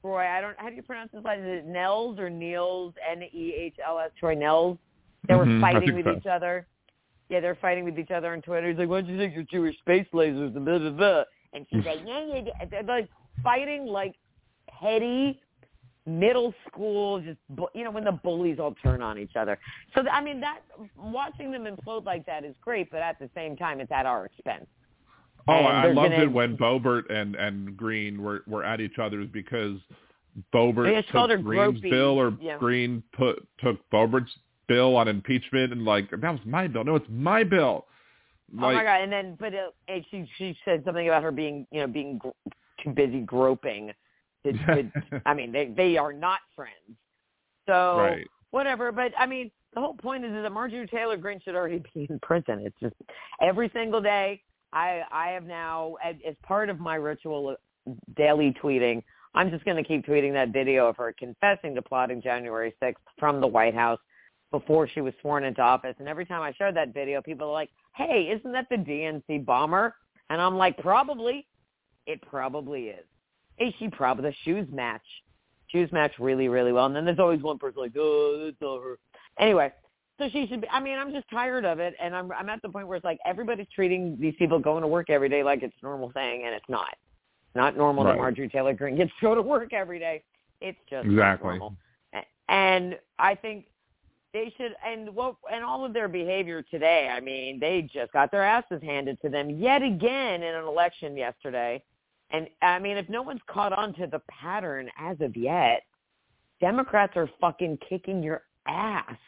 [0.02, 0.26] Troy.
[0.26, 0.58] I don't.
[0.58, 1.38] How do you pronounce his last?
[1.38, 2.92] Is it Nels or Niels?
[3.08, 4.10] N e h l s.
[4.18, 4.78] Troy Nehls.
[5.28, 6.16] They were Mhm, fighting with so.
[6.16, 6.66] each other.
[7.28, 8.68] Yeah, they're fighting with each other on Twitter.
[8.68, 11.24] He's like, "Why'd you think you're Jewish space lasers?" And blah blah blah.
[11.54, 13.08] And she's like, "Yeah, yeah." yeah." They're like
[13.42, 14.16] fighting like
[14.68, 15.40] petty
[16.04, 17.38] middle school, just
[17.74, 19.56] you know, when the bullies all turn on each other.
[19.94, 20.60] So I mean, that
[20.96, 24.26] watching them implode like that is great, but at the same time, it's at our
[24.26, 24.66] expense.
[25.48, 29.28] Oh, I loved gonna- it when Boebert and and Greene were were at each other's
[29.28, 29.78] because
[30.54, 31.90] Boebert Yeah, she her took Greene's gropey.
[31.90, 32.58] bill or Yeah.
[32.58, 34.32] Greene put took Boebert's
[34.68, 36.84] bill on impeachment and like that was my bill.
[36.84, 37.86] No, it's my bill.
[38.54, 39.00] oh my god!
[39.02, 42.18] And then, but uh, and she she said something about her being you know being
[42.18, 42.28] gr-
[42.82, 43.92] too busy groping.
[44.44, 44.90] To, to,
[45.26, 46.96] I mean, they they are not friends.
[47.66, 48.26] So Right.
[48.50, 48.90] whatever.
[48.92, 52.18] But I mean, the whole point is that Marjorie Taylor Greene should already be in
[52.20, 52.60] prison.
[52.64, 52.94] It's just
[53.40, 54.42] every single day.
[54.72, 57.56] I I have now as, part of my ritual of
[58.16, 59.02] daily tweeting.
[59.34, 62.94] I'm just going to keep tweeting that video of her confessing to plotting January 6th
[63.18, 63.98] from the White House
[64.50, 65.94] before she was sworn into office.
[65.98, 69.38] And every time I show that video, people are like, "Hey, isn't that the DNC
[69.44, 69.94] bomber?"
[70.30, 71.46] And I'm like, "Probably.
[72.06, 73.06] It probably is."
[73.58, 75.06] Is she probably the shoes match.
[75.68, 76.86] Shoes match really, really well.
[76.86, 78.98] And then there's always one person like, "Oh, that's not her."
[79.38, 79.72] Anyway,
[80.18, 80.68] so she should be.
[80.68, 83.04] I mean, I'm just tired of it, and I'm I'm at the point where it's
[83.04, 86.42] like everybody's treating these people going to work every day like it's a normal thing,
[86.44, 86.94] and it's not.
[87.54, 88.12] Not normal Right.
[88.12, 90.22] that Marjorie Taylor Greene gets to go to work every day.
[90.60, 91.50] It's just Exactly.
[91.50, 91.76] normal.
[92.48, 93.66] And I think
[94.32, 98.30] they should and what and all of their behavior today i mean they just got
[98.30, 101.82] their asses handed to them yet again in an election yesterday
[102.30, 105.82] and i mean if no one's caught on to the pattern as of yet
[106.60, 109.18] democrats are fucking kicking your ass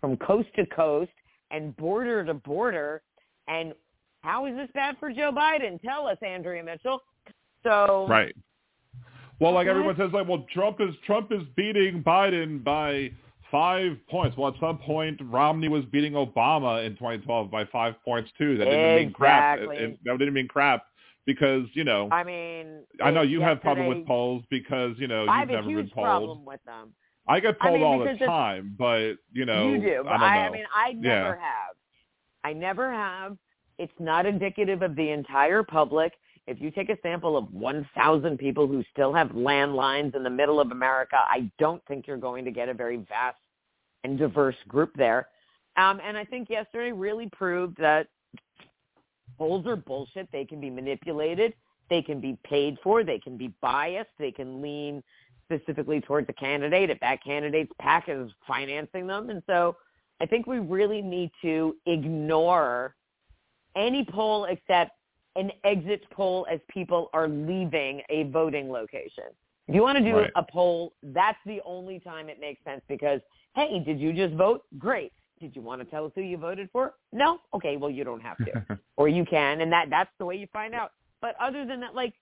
[0.00, 1.10] from coast to coast
[1.50, 3.02] and border to border
[3.48, 3.72] and
[4.22, 7.00] how is this bad for joe biden tell us andrea mitchell
[7.62, 8.34] so right.
[9.38, 13.10] Well, like everyone says, like, well, Trump is Trump is beating Biden by
[13.50, 14.36] five points.
[14.36, 18.58] Well, at some point, Romney was beating Obama in 2012 by five points too.
[18.58, 19.58] That didn't mean crap.
[19.60, 20.84] It, it- that didn't mean crap
[21.26, 25.22] because you know I mean, I know you have problem with polls because you know
[25.22, 26.06] you've I have a never huge been polled.
[26.06, 26.92] problem with them.
[27.28, 30.64] I get I mean, all the time, but you know you do, I I, mean,
[30.74, 31.34] I never Yeah.
[31.34, 31.76] have.
[32.42, 33.36] I never have.
[33.78, 36.12] It's not indicative of the entire public.
[36.46, 40.58] If you take a sample of 1,000 people who still have landlines in the middle
[40.60, 43.38] of America, I don't think you're going to get a very vast
[44.04, 45.28] and diverse group there.
[45.76, 48.08] Um, and I think yesterday really proved that
[49.38, 50.28] polls are bullshit.
[50.32, 51.54] They can be manipulated.
[51.88, 53.04] They can be paid for.
[53.04, 54.10] They can be biased.
[54.18, 55.02] They can lean
[55.52, 59.30] specifically towards a candidate if that candidate's PAC is financing them.
[59.30, 59.76] And so
[60.20, 62.94] I think we really need to ignore
[63.76, 64.92] any poll except
[65.36, 69.24] an exit poll as people are leaving a voting location.
[69.68, 70.32] If you want to do Right.
[70.34, 73.20] a poll, that's the only time it makes sense because,
[73.54, 74.64] hey, did you just vote?
[74.78, 75.12] Great.
[75.40, 76.94] Did you want to tell us who you voted for?
[77.12, 77.38] No?
[77.54, 78.78] Okay, well, you don't have to.
[78.96, 80.92] or you can, and that that's the way you find out.
[81.22, 82.14] But other than that, like,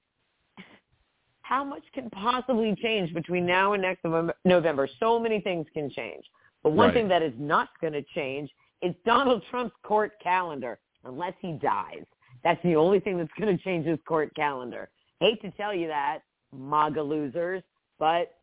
[1.48, 4.04] how much can possibly change between now and next
[4.44, 4.86] November?
[5.00, 6.22] So many things can change.
[6.62, 6.94] But one Right.
[6.94, 8.50] thing that is not going to change
[8.82, 12.04] is Donald Trump's court calendar, unless he dies.
[12.44, 14.90] That's the only thing that's going to change his court calendar.
[15.20, 16.22] Hate to tell you that,
[16.52, 17.62] MAGA losers,
[17.98, 18.36] but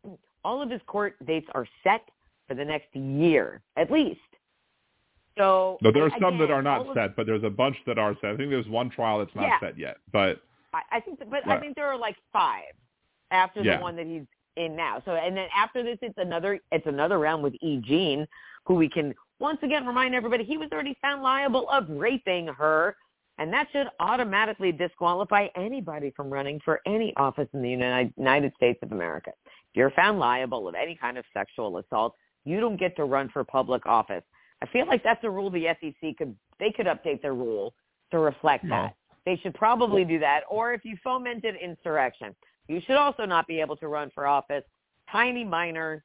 [0.44, 2.10] all of his court dates are set
[2.48, 4.20] for the next year, at least.
[5.38, 7.78] So, No, there are some that are not all of- set, but there's a bunch
[7.86, 8.32] that are set.
[8.32, 9.60] I think there's one trial that's not Yeah.
[9.60, 10.42] set yet, but
[10.74, 12.74] I, I think, but I think there are like five
[13.36, 13.78] after Yeah.
[13.78, 14.24] the one that he's
[14.56, 15.02] in now.
[15.06, 17.78] So, and then after this, it's another, it's another round with E.
[17.84, 18.26] Jean,
[18.66, 22.96] who we can once again remind everybody he was already found liable of raping her,
[23.38, 28.54] and that should automatically disqualify anybody from running for any office in the United United
[28.56, 29.32] States of America.
[29.46, 32.16] If you're found liable of any kind of sexual assault,
[32.46, 34.24] you don't get to run for public office.
[34.62, 37.74] I feel like that's a rule the SEC could they could update their rule
[38.12, 38.84] to reflect No.
[38.84, 38.96] that.
[39.26, 40.44] They should probably do that.
[40.50, 42.34] Or if you fomented insurrection,
[42.68, 44.64] you should also not be able to run for office.
[45.12, 46.04] Tiny minor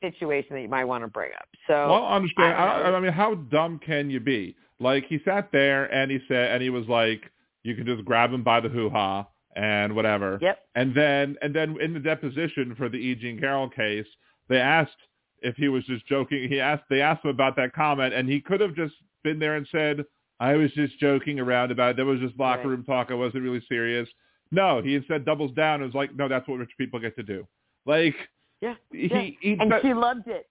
[0.00, 1.48] situation that you might want to bring up.
[1.66, 2.54] So well, I understand.
[2.54, 2.96] I I.
[2.96, 4.56] I mean, how dumb can you be?
[4.78, 7.30] Like he sat there and he said, and he was like,
[7.62, 10.38] you can just grab him by the hoo ha and whatever.
[10.42, 10.58] Yep.
[10.74, 13.14] And then, and then in the deposition for the E.
[13.14, 14.06] Jean Carroll case,
[14.48, 14.96] they asked
[15.42, 16.48] if he was just joking.
[16.48, 19.56] He asked, they asked him about that comment, and he could have just been there
[19.56, 20.04] and said,
[20.40, 21.96] I was just joking around about it.
[21.96, 22.68] There was just locker Right.
[22.68, 23.08] room talk.
[23.10, 24.08] I wasn't really serious.
[24.52, 27.22] No, he instead doubles down and was like, no, that's what rich people get to
[27.22, 27.46] do.
[27.86, 28.14] Like,
[28.60, 28.74] Yeah.
[28.92, 29.30] he, yeah.
[29.40, 30.46] he and but- she loved it.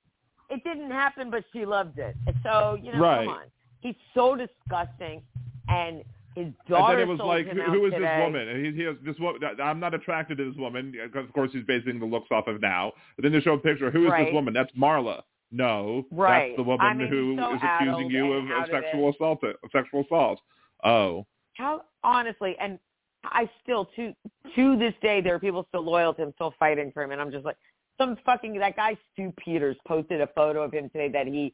[0.50, 2.14] It didn't happen, but she loved it.
[2.44, 3.26] So you know, Right.
[3.26, 3.44] come on.
[3.80, 5.22] He's so disgusting,
[5.70, 6.04] and
[6.36, 7.00] his daughter.
[7.00, 8.06] And then it was like, who, is today.
[8.06, 8.48] this woman?
[8.50, 9.42] And he, he this woman.
[9.64, 12.60] I'm not attracted to this woman because, of course, he's basing the looks off of
[12.62, 12.92] now.
[13.16, 13.92] But then they show a picture.
[13.92, 14.26] Who is Right.
[14.26, 14.54] this woman?
[14.54, 15.22] That's Marla.
[15.54, 16.50] No, Right.
[16.50, 19.16] that's the woman I mean, who so is accusing you of, of sexual it.
[19.16, 19.44] assault.
[19.44, 20.40] Of sexual assault.
[20.84, 21.26] Oh,
[21.58, 22.78] How honestly, and
[23.24, 24.14] I still to
[24.56, 27.22] to this day there are people still loyal to him, still fighting for him, and
[27.22, 27.58] I'm just like
[27.98, 31.54] some fucking that guy Stu Peters posted a photo of him today that he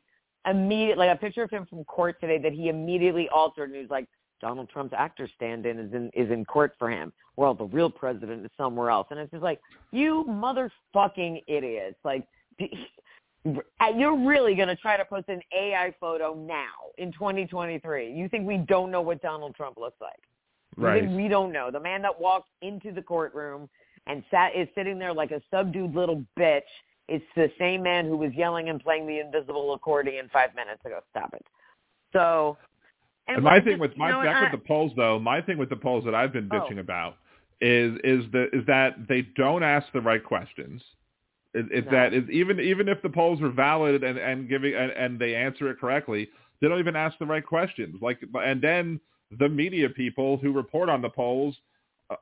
[0.49, 3.81] immediately like a picture of him from court today that he immediately altered and he
[3.81, 4.07] was like
[4.39, 7.11] Donald Trump's actor stand-in is in is in court for him.
[7.35, 9.59] Well, the real president is somewhere else, and it's just like
[9.91, 11.97] you motherfucking idiots.
[12.03, 12.25] Like
[13.95, 18.11] you're really going to try to post an AI photo now in 2023.
[18.11, 20.19] You think we don't know what Donald Trump looks like?
[20.77, 21.09] Right.
[21.09, 21.71] we don't know?
[21.71, 23.69] The man that walked into the courtroom
[24.05, 26.61] and sat is sitting there like a subdued little bitch.
[27.07, 30.99] It's the same man who was yelling and playing the invisible accordion five minutes ago.
[31.09, 31.45] Stop it.
[32.13, 32.57] So,
[33.27, 35.41] And my thing just, with my you know, back I- with the polls though, my
[35.41, 36.55] thing with the polls that I've been Oh.
[36.59, 37.17] bitching about
[37.59, 40.83] is is the is that they don't ask the right questions.
[41.53, 41.91] Is, is No.
[41.91, 45.33] that is even even if the polls are valid and and giving and, and they
[45.35, 46.29] answer it correctly,
[46.61, 47.99] they don't even ask the right questions.
[48.01, 48.99] Like and then
[49.37, 51.55] the media people who report on the polls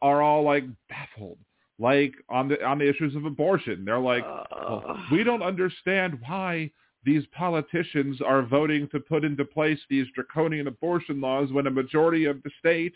[0.02, 1.38] are all like baffled.
[1.78, 6.72] Like on the on the issues of abortion, they're like, well, we don't understand why
[7.04, 12.26] these politicians are voting to put into place these draconian abortion laws when a majority
[12.26, 12.94] of the state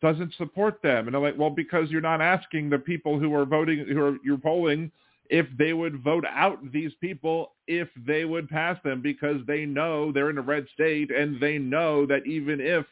[0.00, 1.06] doesn't support them.
[1.06, 4.16] And I'm like, well, because you're not asking the people who are voting, who are
[4.24, 4.90] you're polling,
[5.30, 10.10] if they would vote out these people if they would pass them because they know
[10.10, 12.86] they're in a red state and they know that even if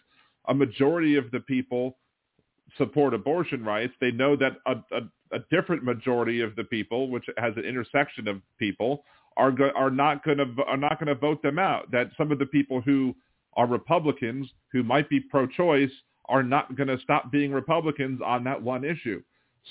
[0.49, 1.97] a majority of the people
[2.76, 7.24] support abortion rights, they know that a, a, a different majority of the people, which
[7.38, 9.05] has an intersection of people,
[9.36, 11.90] are go- are not going to are not going to vote them out.
[11.90, 13.14] That some of the people who
[13.55, 15.90] are Republicans who might be pro-choice
[16.26, 19.22] are not going to stop being Republicans on that one issue.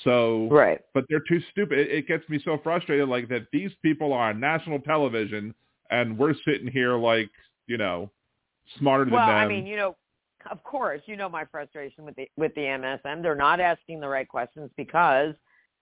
[0.04, 0.82] So, Right.
[0.94, 1.80] but they're too stupid.
[1.80, 5.54] It, it gets me so frustrated, like that these people are on national television
[5.90, 7.30] and we're sitting here like,
[7.68, 8.10] you know,
[8.78, 9.36] smarter than Well, them.
[9.36, 9.96] I mean, you know,
[10.52, 13.22] of course, you know my frustration with the with the MSM.
[13.22, 15.34] They're not asking the right questions because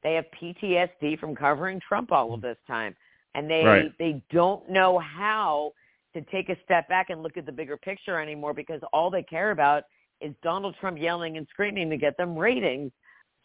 [0.03, 2.95] they have PTSD from covering Trump all of this time,
[3.35, 3.97] and they Right.
[3.97, 5.73] they don't know how
[6.13, 9.23] to take a step back and look at the bigger picture anymore because all they
[9.23, 9.83] care about
[10.21, 12.91] is Donald Trump yelling and screaming to get them ratings,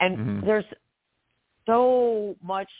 [0.00, 0.44] and Mhm.
[0.44, 0.66] there's
[1.66, 2.70] so much.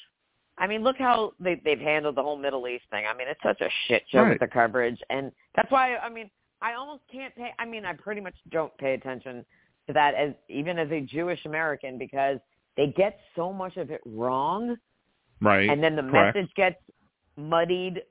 [0.59, 3.07] I mean, look how they they've handled the whole Middle East thing.
[3.07, 4.31] I mean, it's such a shit show Right.
[4.31, 6.31] with the coverage, and that's why I mean,
[6.61, 7.51] I almost can't pay.
[7.59, 9.45] I mean, I pretty much don't pay attention
[9.87, 12.39] to that as even as a Jewish American because
[12.77, 14.77] they get so much of it wrong,
[15.41, 15.69] right?
[15.69, 16.37] and then the Correct.
[16.37, 16.77] message gets
[17.37, 18.03] muddied,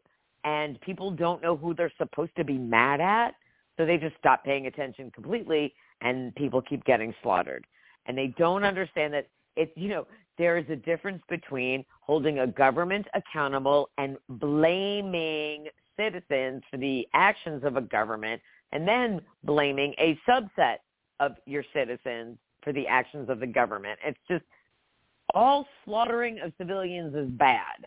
[0.43, 3.35] and people don't know who they're supposed to be mad at,
[3.77, 7.65] so they just stop paying attention completely, and people keep getting slaughtered,
[8.05, 12.47] and they don't understand that it's you know there is a difference between holding a
[12.47, 15.67] government accountable and blaming
[15.97, 18.41] citizens for the actions of a government
[18.71, 20.77] and then blaming a subset
[21.19, 23.99] of your citizens for the actions of the government.
[24.05, 24.43] It's just
[25.33, 27.85] all slaughtering of civilians is bad.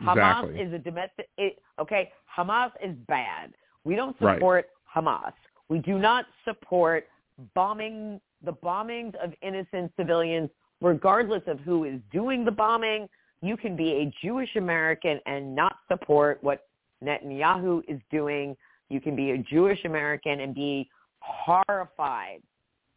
[0.00, 0.60] Hamas Exactly.
[0.60, 1.28] is a domestic.
[1.36, 3.52] It, okay, Hamas is bad.
[3.84, 4.36] We don't Right.
[4.36, 5.32] support Hamas.
[5.68, 7.08] We do not support
[7.54, 13.08] bombing the bombings of innocent civilians, regardless of who is doing the bombing.
[13.42, 16.66] You can be a Jewish American and not support what
[17.04, 18.56] Netanyahu is doing.
[18.88, 20.88] You can be a Jewish American and be
[21.20, 22.42] horrified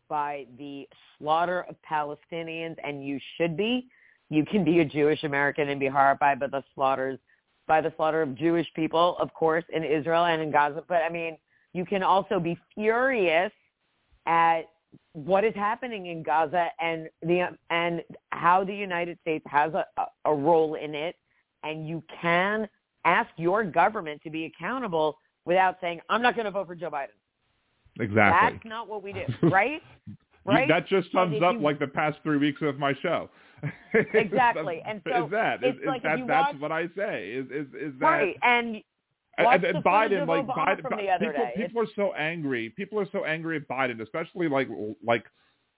[0.10, 0.88] by the
[1.18, 3.88] slaughter of Palestinians, and you should be.
[4.30, 7.20] You can be a Jewish American and be horrified by the slaughters,
[7.68, 10.84] by the slaughter of Jewish people, of course, in Israel and in Gaza.
[10.88, 11.38] But I mean,
[11.74, 13.51] you can also be furious
[14.26, 14.62] at
[15.14, 18.01] what is happening in Gaza and the and
[18.32, 21.16] how the United States has a, a- a role in it,
[21.64, 22.68] and you can
[23.06, 26.89] ask your government to be accountable without saying, "I'm not going to vote for Joe
[26.91, 27.08] Biden."
[27.99, 28.58] exactly.
[28.58, 29.82] That's not what we do, right?
[30.45, 30.68] Right?
[30.68, 33.30] That just sums up you- like the past three weeks of my show.
[34.14, 34.82] Exactly.
[34.86, 37.68] And so is that it's is, is that that's watch- what I say is is
[37.74, 38.82] is that right, and
[39.38, 41.54] And- and, Biden, like Obama Biden, from the other people, day.
[41.56, 42.70] people are so angry.
[42.72, 44.68] People are so angry at Biden, especially like
[45.04, 45.24] like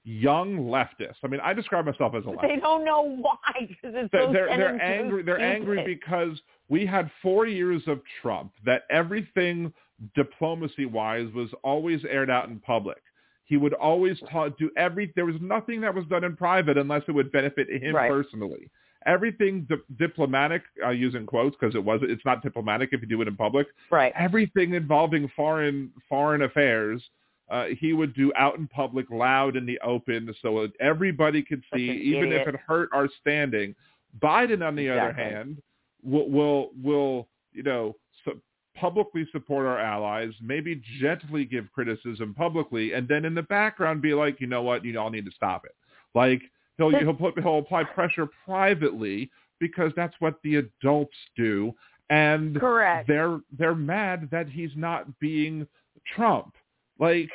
[0.06, 1.16] young leftists.
[1.24, 2.42] I mean, I describe myself as a leftist.
[2.42, 5.24] they don't know why because it's They're so they're, they're angry.
[5.24, 6.40] They're angry because
[6.70, 9.74] we had four years of Trump that everything
[10.14, 13.02] diplomacy wise was always aired out in public.
[13.46, 15.12] He would always ta do every.
[15.16, 18.10] There was nothing that was done in private unless it would benefit him Right.
[18.10, 18.70] personally.
[19.08, 22.02] Everything di- diplomatic, uh, using quotes because it was.
[22.04, 24.12] It's not diplomatic if you do it in public right.
[24.16, 27.04] everything involving foreign foreign affairs
[27.50, 31.92] uh, he would do out in public loud in the open so everybody could see
[31.92, 33.76] even if it hurt our standing.
[34.22, 35.62] Biden on the other hand
[36.04, 38.42] will will will you know su-
[38.76, 44.14] publicly support our allies maybe gently give criticism publicly and then in the background be
[44.14, 44.84] like you know what?
[44.84, 45.76] You all need to stop it.
[46.14, 46.42] Like
[46.78, 49.30] he'll he'll put he'll apply pressure privately
[49.60, 51.74] because that's what the adults do
[52.10, 53.08] and Correct.
[53.08, 55.68] they're they're mad that he's not being
[56.16, 56.55] Trump.
[57.00, 57.30] Like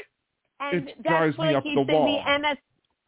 [0.61, 2.23] And it drives me up the wall.
[2.25, 2.57] The MS,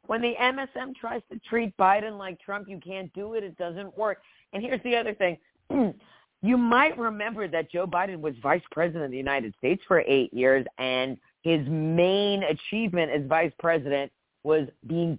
[0.06, 3.44] when the MSM tries to treat Biden like Trump, you can't do it.
[3.44, 4.18] It doesn't work.
[4.52, 5.38] And here's the other thing.
[6.42, 10.32] you might remember that Joe Biden was vice president of the United States for eight
[10.34, 14.10] years, and his main achievement as vice president
[14.44, 15.18] was being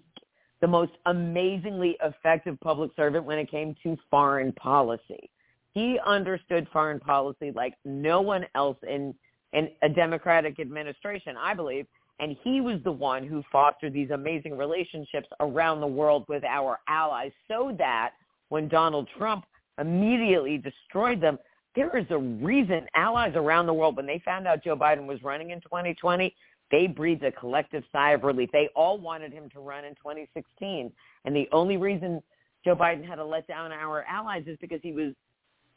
[0.61, 5.29] the most amazingly effective public servant when it came to foreign policy.
[5.73, 9.13] He understood foreign policy like no one else in,
[9.53, 11.85] in a Democratic administration, I believe.
[12.19, 16.79] And he was the one who fostered these amazing relationships around the world with our
[16.87, 18.11] allies so that
[18.49, 19.45] when Donald Trump
[19.79, 21.39] immediately destroyed them,
[21.75, 25.23] there is a reason allies around the world, when they found out Joe Biden was
[25.23, 26.35] running in 2020,
[26.71, 28.49] they breathed a collective sigh of relief.
[28.51, 30.91] They all wanted him to run in 2016.
[31.25, 32.21] And the only reason
[32.63, 35.13] Joe Biden had to let down our allies is because he was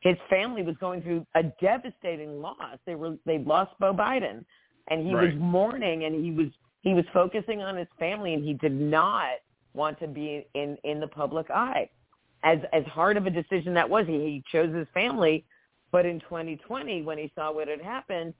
[0.07, 2.79] his family was going through a devastating loss.
[2.87, 4.45] They were they lost Bo Biden,
[4.89, 6.47] and he was mourning, and he was
[6.83, 9.31] he was focusing on his family, and he did not
[9.75, 11.91] want to be in in the public eye.
[12.45, 15.45] As as hard of a decision that was, he, he chose his family,
[15.91, 18.33] but in 2020, when he saw what had happened,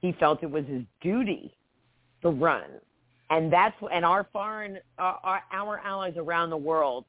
[0.00, 1.54] he felt it was his duty
[2.22, 2.64] to run,
[3.28, 7.04] and that's and our foreign our, our allies around the world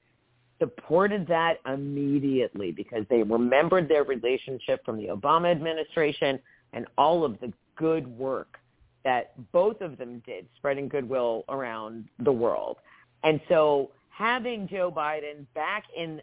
[0.60, 6.40] supported that immediately because they remembered their relationship from the Obama administration
[6.74, 8.60] and all of the good work
[9.04, 12.78] that both of them did, spreading goodwill around the world.
[13.24, 16.22] And so having Joe Biden back in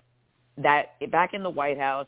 [0.59, 2.07] that back in the White House,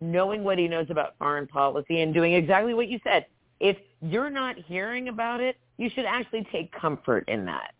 [0.00, 3.26] knowing what he knows about foreign policy and doing exactly what you said.
[3.60, 7.72] If you're not hearing about it, you should actually take comfort in that.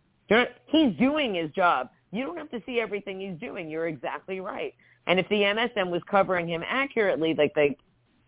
[0.67, 1.91] He's doing his job.
[2.13, 3.69] You don't have to see everything he's doing.
[3.69, 4.75] You're exactly right.
[5.07, 7.77] And if the MSM was covering him accurately, like they,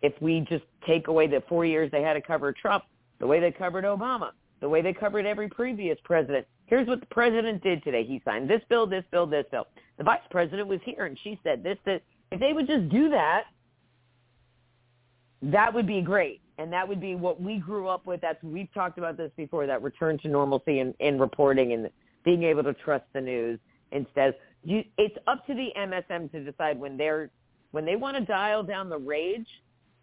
[0.01, 2.85] if we just take away the four years they had to cover Trump,
[3.19, 7.05] the way they covered Obama, the way they covered every previous president, here's what the
[7.07, 8.03] president did today.
[8.03, 9.67] He signed this bill, this bill, this bill.
[9.97, 12.01] The vice president was here and she said this, this.
[12.31, 13.45] If they would just do that,
[15.41, 16.41] that would be great.
[16.57, 18.19] And that would be what we grew up with.
[18.21, 19.65] That's we've talked about this before.
[19.65, 21.89] That return to normalcy in, in reporting and
[22.25, 23.59] being able to trust the news
[23.91, 24.35] instead.
[24.63, 27.29] You, it's up to the MSM to decide when they're
[27.71, 29.47] when they want to dial down the rage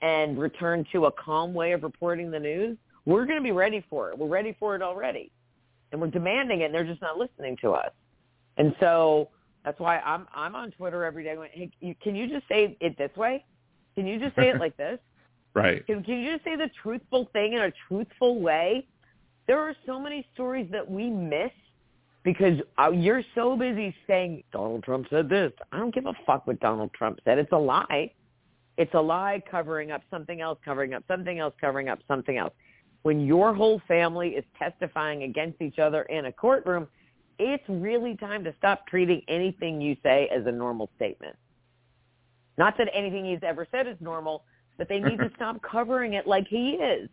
[0.01, 2.77] and return to a calm way of reporting the news.
[3.05, 4.19] We're going to be ready for it.
[4.19, 5.31] We're ready for it already,
[5.93, 6.67] and we're demanding it.
[6.67, 7.91] and They're just not listening to us.
[8.57, 9.29] And so
[9.65, 11.35] that's why I'm I'm on Twitter every day.
[11.35, 13.45] Going, hey, you, can you just say it this way?
[13.95, 14.99] Can you just say it like this?
[15.55, 15.87] Right.
[15.87, 18.87] Can, can you just say the truthful thing in a truthful way?
[19.47, 21.51] There are so many stories that we miss
[22.27, 25.53] because uh, you're so busy saying Donald Trump said this.
[25.71, 27.39] I don't give a fuck what Donald Trump said.
[27.39, 28.11] It's a lie.
[28.77, 32.53] It's a lie covering up something else, covering up something else, covering up something else.
[33.03, 36.89] When your whole family is testifying against each other in a courtroom,
[37.39, 41.37] it's really time to stop treating anything you say as a normal statement.
[42.59, 44.43] Not that anything he's ever said is normal,
[44.79, 47.09] but they need to stop covering it like he is.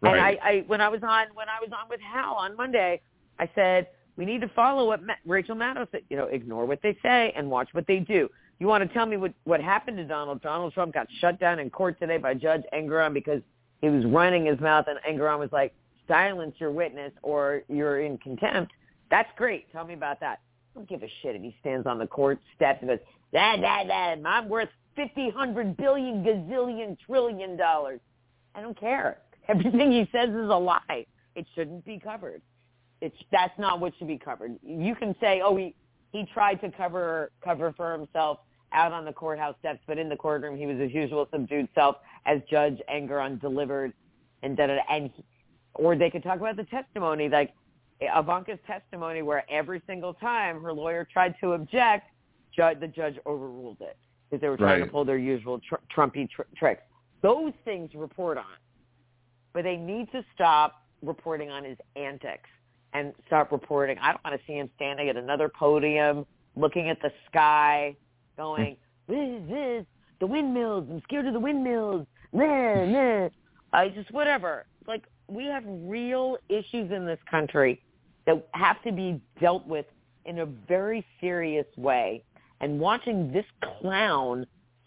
[0.00, 0.14] Right.
[0.16, 3.00] And I, I, when I was on, when I was on with Hal on Monday,
[3.38, 3.86] I said
[4.16, 6.02] we need to follow what Ma- Rachel Maddow said.
[6.10, 8.28] You know, ignore what they say and watch what they do.
[8.58, 10.42] You want to tell me what what happened to Donald?
[10.42, 13.42] Donald Trump got shut down in court today by Judge Engoron because
[13.80, 15.74] he was running his mouth, and Engoron was like,
[16.06, 18.72] "Silence your witness, or you're in contempt."
[19.10, 19.70] That's great.
[19.72, 20.40] Tell me about that.
[20.74, 22.98] I don't give a shit if he stands on the court steps and goes,
[23.32, 24.18] "That, that, that.
[24.24, 28.00] I'm worth fifty, hundred billion, gazillion, trillion dollars."
[28.54, 29.18] I don't care.
[29.48, 31.06] Everything he says is a lie.
[31.34, 32.42] It shouldn't be covered.
[33.02, 34.56] It's that's not what should be covered.
[34.62, 35.74] You can say, "Oh, he
[36.12, 38.38] he tried to cover cover for himself
[38.72, 41.96] out on the courthouse steps, but in the courtroom he was his usual subdued self
[42.26, 43.92] as Judge Engoron delivered
[44.44, 45.24] and da da da." And he,
[45.74, 47.52] or they could talk about the testimony, like
[48.00, 52.08] Ivanka's testimony, where every single time her lawyer tried to object,
[52.56, 53.96] the judge overruled it
[54.30, 54.86] because they were trying Right.
[54.86, 56.82] to pull their usual tr- Trumpy tr- tricks.
[57.20, 58.56] Those things report on,
[59.54, 62.48] but they need to stop reporting on his antics
[62.92, 63.98] and start reporting.
[63.98, 66.26] I don't want to see him standing at another podium,
[66.56, 67.96] looking at the sky,
[68.36, 68.76] going,
[69.08, 69.86] "This is this
[70.20, 70.88] the windmills.
[70.90, 73.28] I'm scared of the windmills." Nah, nah.
[73.72, 74.66] I just whatever.
[74.86, 77.82] Like we have real issues in this country
[78.26, 79.86] that have to be dealt with
[80.24, 82.22] in a very serious way.
[82.60, 83.46] And watching this
[83.80, 84.46] clown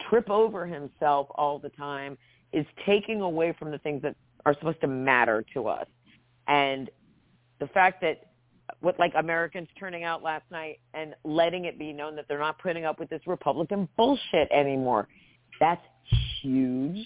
[0.10, 2.18] trip over himself all the time
[2.54, 5.88] is taking away from the things that are supposed to matter to us.
[6.48, 6.90] And
[7.60, 8.28] the fact that
[8.82, 12.58] what like Americans turning out last night and letting it be known that they're not
[12.60, 15.08] putting up with this Republican bullshit anymore.
[15.60, 15.82] That's
[16.42, 17.06] huge.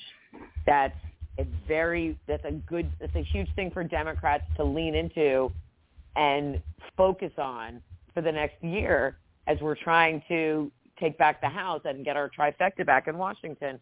[0.65, 0.97] That's
[1.37, 5.51] a very that's a good that's a huge thing for Democrats to lean into
[6.15, 6.61] and
[6.97, 7.81] focus on
[8.13, 12.29] for the next year as we're trying to take back the House and get our
[12.29, 13.79] trifecta back in Washington.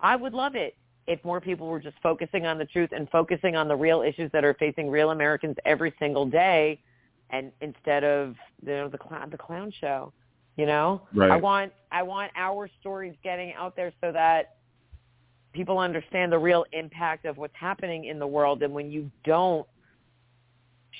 [0.00, 0.76] I would love it
[1.06, 4.30] if more people were just focusing on the truth and focusing on the real issues
[4.32, 6.80] that are facing real Americans every single day,
[7.30, 10.12] and instead of you know the clown the clown show.
[10.56, 11.30] You know, Right.
[11.30, 14.56] I want I want our stories getting out there so that
[15.52, 18.62] people understand the real impact of what's happening in the world.
[18.62, 19.66] And when you don't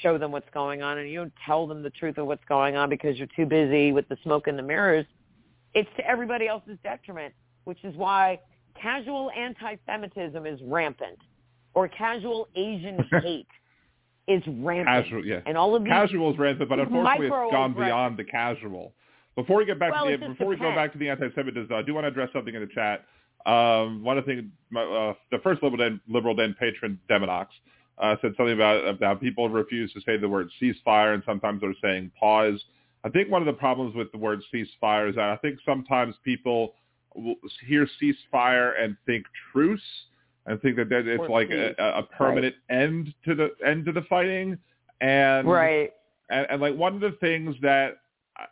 [0.03, 2.77] show them what's going on and you don't tell them the truth of what's going
[2.77, 5.07] on because you're too busy with the smoke and the mirrors,
[5.75, 7.33] it's to everybody else's detriment,
[7.65, 8.41] which is why
[8.81, 11.19] casual anti-Semitism is rampant
[11.75, 13.47] or casual Asian hate
[14.29, 15.05] is rampant.
[15.05, 15.41] Casual, yeah.
[15.47, 18.93] And all of these Casual is rampant, but unfortunately it's gone beyond the casual.
[19.37, 21.83] Before we get back Well, to the, before we go back to the anti-Semitism, I
[21.83, 23.05] do want to address something in the chat.
[23.45, 27.47] Um, one of the things, my, uh, the first Liberal Dan, Liberal Dan patron Demonox
[27.99, 31.75] uh, said something about about people refuse to say the word ceasefire, and sometimes they're
[31.83, 32.61] saying pause.
[33.05, 36.17] I think one of the problems with the word ceasefire is that I think sometimes
[36.25, 36.75] people
[37.67, 39.81] hear ceasefire and think truce,
[40.47, 44.03] and think that, that it's like a, a permanent end to the end to the
[44.03, 44.59] fighting.
[45.01, 45.93] And right.
[46.31, 47.99] and, and like one of the things that
[48.39, 48.45] uh,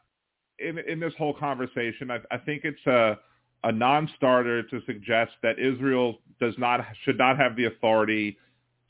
[0.58, 3.18] in in this whole conversation, I, I think it's a
[3.64, 8.36] a non-starter to suggest that Israel does not should not have the authority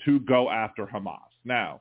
[0.04, 1.18] to go after Hamas.
[1.44, 1.80] Now,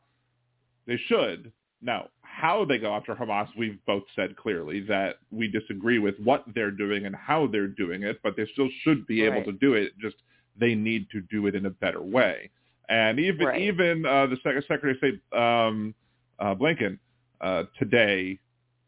[0.85, 1.51] they should,
[1.83, 6.43] now, how they go after Hamas, we've both said clearly that we disagree with what
[6.55, 9.73] they're doing and how they're doing it, but they still should be able to do
[9.75, 9.97] it.
[9.99, 10.15] Just
[10.59, 12.49] they need to do it in a better way.
[12.89, 13.61] And even Right.
[13.61, 15.93] even uh, the Sec- Secretary of State um,
[16.39, 16.97] uh, Blinken
[17.41, 18.39] uh, today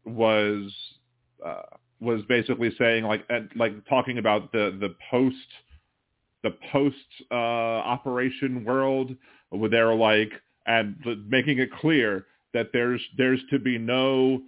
[0.04, 0.72] was
[1.44, 1.62] uh,
[2.00, 3.24] was basically saying like
[3.54, 5.36] like talking about the the post
[6.42, 6.96] the post
[7.30, 9.16] uh, operation world
[9.50, 10.32] where they're like
[10.66, 10.96] and
[11.28, 12.26] making it clear
[12.56, 14.40] that there's there's to be no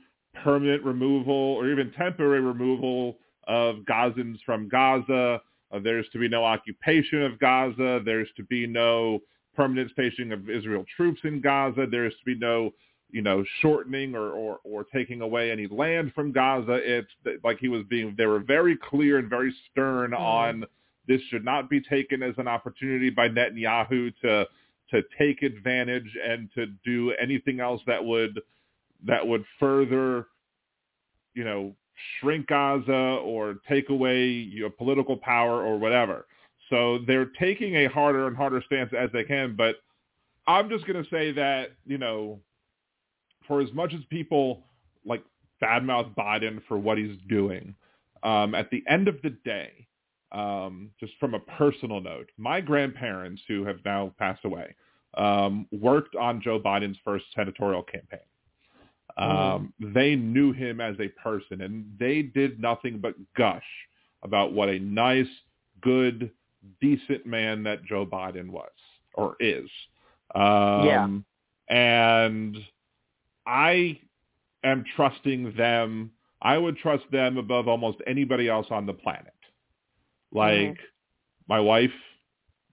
[0.43, 5.41] permanent removal or even temporary removal of Gazans from Gaza.
[5.73, 8.01] Uh, there's to be no occupation of Gaza.
[8.05, 9.21] There's to be no
[9.55, 11.87] permanent stationing of Israel troops in Gaza.
[11.91, 12.71] There's to be no,
[13.11, 16.79] you know, shortening or, or, or taking away any land from Gaza.
[16.83, 17.11] It's
[17.43, 20.65] like he was being, they were very clear and very stern on
[21.09, 24.47] this should not be taken as an opportunity by Netanyahu to
[24.91, 28.41] to take advantage and to do anything else that would
[29.07, 30.27] that would further,
[31.35, 31.75] you know,
[32.21, 36.27] shrink Gaza or take away your political power or whatever.
[36.71, 39.57] So they're taking a harder and harder stance as they can.
[39.57, 39.77] But
[40.47, 42.41] I'm just going to say that, you know,
[43.47, 44.65] for as much as people
[45.05, 45.25] like
[45.63, 47.75] badmouth Biden for what he's doing,
[48.23, 49.88] um, at the end of the day,
[50.33, 54.75] um, just from a personal note, my grandparents who have now passed away
[55.15, 58.21] um, worked on Joe Biden's first senatorial campaign.
[59.17, 63.65] Um, They knew him as a person, and they did nothing but gush
[64.23, 65.27] about what a nice,
[65.81, 66.31] good,
[66.81, 68.71] decent man that Joe Biden was
[69.15, 69.69] or is.
[70.35, 70.85] Um,
[71.69, 72.57] And
[73.47, 73.99] I
[74.63, 76.11] am trusting them.
[76.43, 79.33] I would trust them above almost anybody else on the planet.
[80.33, 80.77] Like
[81.49, 81.93] my wife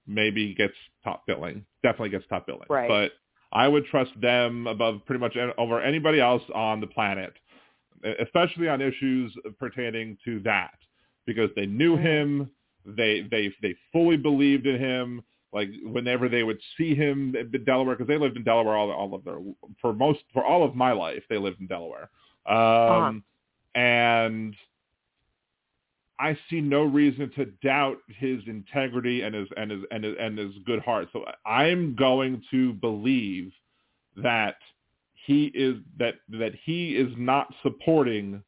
[0.07, 2.87] maybe gets top billing, definitely gets top billing, Right.
[2.87, 3.11] but
[3.51, 7.33] I would trust them above pretty much over anybody else on the planet,
[8.19, 10.77] especially on issues pertaining to that,
[11.25, 12.01] because they knew Mhm.
[12.01, 12.51] him,
[12.85, 15.23] they they they fully believed in him.
[15.53, 19.13] Like whenever they would see him in Delaware, because they lived in Delaware all all
[19.15, 19.39] of their
[19.79, 22.09] for most for all of my life, they lived in Delaware,
[22.45, 23.23] um,
[23.73, 24.55] and
[26.20, 30.38] I see no reason to doubt his integrity and his and his and his, and
[30.38, 31.09] his good heart.
[31.11, 33.51] So I'm going to believe
[34.18, 34.55] that
[35.26, 38.41] he is that that he is not supporting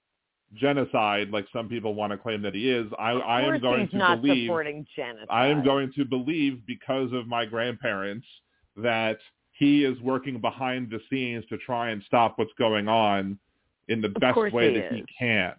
[0.53, 2.87] genocide like some people want to claim that he is.
[2.97, 5.27] I, I of am going he's to not believe supporting genocide.
[5.29, 8.25] I am going to believe because of my grandparents
[8.77, 9.17] that
[9.51, 13.37] he is working behind the scenes to try and stop what's going on
[13.87, 15.53] in the best way he that he can.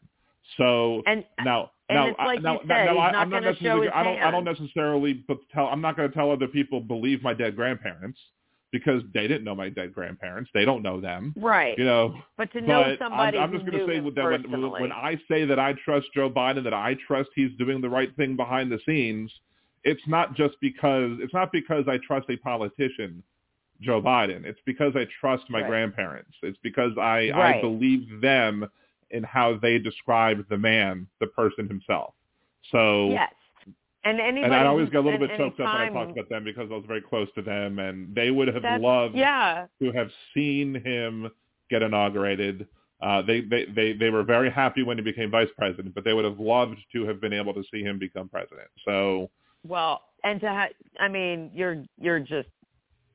[0.57, 3.13] So And now, and now, it's I- like now, you now, said, now he's I,
[3.13, 6.15] not I'm not necessarily, I don't, I don't necessarily but tell, I'm not going to
[6.15, 8.19] tell other people believe my dead grandparents
[8.71, 10.51] because they didn't know my dead grandparents.
[10.53, 11.35] They don't know them.
[11.39, 14.51] right, You know, but to know but somebody I'm, I'm just going to say that
[14.51, 17.89] when, when, I say that I trust Joe Biden, that I trust he's doing the
[17.89, 19.33] right thing behind the scenes,
[19.85, 23.23] it's not just because it's not because I trust a politician,
[23.81, 24.45] Joe Biden.
[24.45, 25.69] It's because I trust my Right.
[25.69, 26.35] grandparents.
[26.43, 28.69] It's because I I believe them
[29.11, 32.15] in how they describe the man, the person himself.
[32.71, 33.33] So yes,
[34.05, 36.29] and anybody and I always get a little bit choked up when I talk about
[36.29, 39.93] them because I was very close to them, and they would have loved Yeah, who
[39.93, 41.31] have seen him
[41.71, 42.67] get inaugurated.
[43.01, 46.13] Uh, they, they, they, they were very happy when he became vice president, but they
[46.13, 48.67] would have loved to have been able to see him become president.
[48.85, 49.31] So,
[49.67, 52.49] well, and to ha- I mean, you're you're just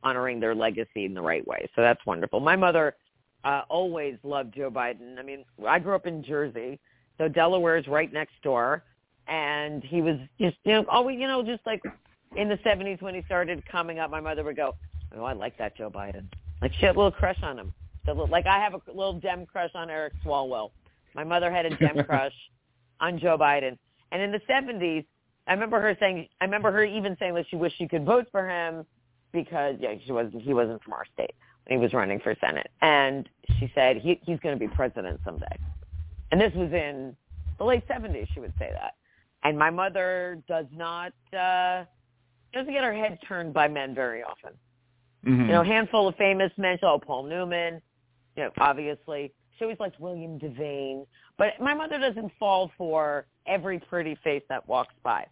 [0.03, 2.39] honoring their legacy in the right way, so that's wonderful.
[2.39, 2.95] My mother
[3.43, 5.19] uh, always loved Joe Biden.
[5.19, 6.79] I mean, I grew up in Jersey,
[7.17, 8.83] so Delaware is right next door,
[9.27, 11.81] and he was just you know always you know just like
[12.35, 14.75] in the '70s when he started coming up, my mother would go,
[15.15, 16.25] "Oh, I like that Joe Biden."
[16.61, 17.73] Like she had a little crush on him.
[18.05, 20.71] So, like I have a little Dem crush on Eric Swalwell.
[21.15, 22.33] My mother had a Dem crush
[22.99, 23.77] on Joe Biden.
[24.11, 25.05] And in the 70s,
[25.47, 28.27] I remember her saying, I remember her even saying that she wished she could vote
[28.31, 28.85] for him
[29.31, 31.33] because yeah, she wasn't, he wasn't from our state
[31.67, 32.69] he was running for Senate.
[32.81, 33.27] And
[33.59, 35.57] she said he, he's going to be president someday.
[36.31, 37.15] And this was in
[37.57, 38.27] the late 70s.
[38.33, 38.95] She would say that.
[39.43, 41.85] And my mother does not uh,
[42.53, 44.53] doesn't get her head turned by men very often
[45.25, 45.47] mhm.
[45.47, 46.77] you know, a handful of famous men.
[46.83, 47.81] Oh, Paul Newman,
[48.35, 49.33] you know, obviously.
[49.57, 51.05] She always liked William Devane.
[51.37, 55.25] But my mother doesn't fall for every pretty face that walks by.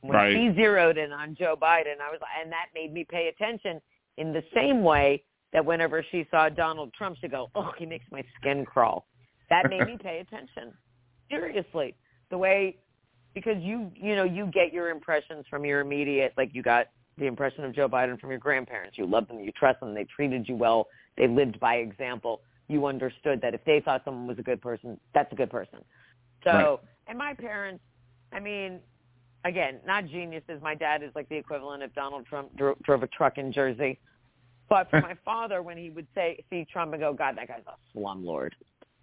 [0.00, 0.32] When Right.
[0.32, 3.80] she zeroed in on Joe Biden, I was, and that made me pay attention
[4.16, 8.04] in the same way that whenever she saw Donald Trump, she'd go, "Oh, he makes
[8.10, 9.06] my skin crawl."
[9.48, 10.72] That made me pay attention.
[11.28, 11.94] Seriously,
[12.30, 12.76] the way
[13.34, 16.86] because you you know you get your impressions from your immediate like you got
[17.18, 18.96] the impression of Joe Biden from your grandparents.
[18.96, 20.86] You loved them, you trust them, they treated you well,
[21.18, 22.40] they lived by example.
[22.68, 25.80] you understood that if they thought someone was a good person, that's a good person.
[26.44, 26.78] So, Right.
[27.08, 27.82] and my parents,
[28.32, 28.78] I mean,
[29.44, 30.62] again, not geniuses.
[30.62, 33.98] My dad is like the equivalent of Donald Trump dro- drove a truck in Jersey.
[34.70, 37.62] But for my father, when he would say see Trump and go, God, that guy's
[37.66, 38.52] a slumlord,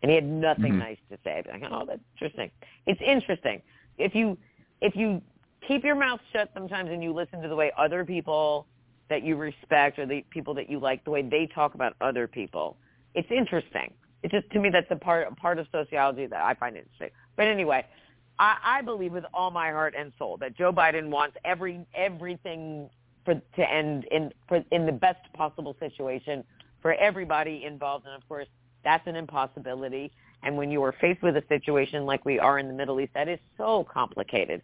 [0.01, 0.79] and he had nothing Mhm.
[0.79, 2.49] nice to say, I'd be like, oh, that's interesting.
[2.87, 3.61] It's interesting
[3.97, 4.37] if you
[4.81, 5.21] if you
[5.67, 8.67] keep your mouth shut sometimes and you listen to the way other people
[9.09, 12.27] that you respect or the people that you like, the way they talk about other
[12.27, 12.77] people,
[13.15, 13.93] it's interesting.
[14.23, 17.09] It's just to me that's a part a part of sociology that I find interesting.
[17.35, 17.85] But anyway,
[18.39, 22.89] I, I believe with all my heart and soul that Joe Biden wants every everything
[23.27, 26.45] for to end in for in the best possible situation
[26.81, 28.47] for everybody involved, and of course
[28.85, 30.13] that's an impossibility.
[30.43, 33.11] And when you are faced with a situation like we are in the Middle East,
[33.15, 34.61] that is so complicated.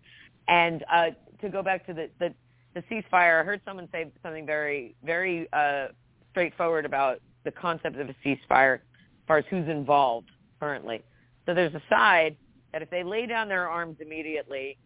[0.47, 1.07] And uh,
[1.41, 2.33] to go back to the, the
[2.73, 5.87] the ceasefire, I heard someone say something very very uh,
[6.31, 8.79] straightforward about the concept of a ceasefire, as
[9.27, 10.29] far as who's involved
[10.61, 11.03] currently.
[11.45, 12.37] So there's a side
[12.71, 14.77] that if they lay down their arms immediately,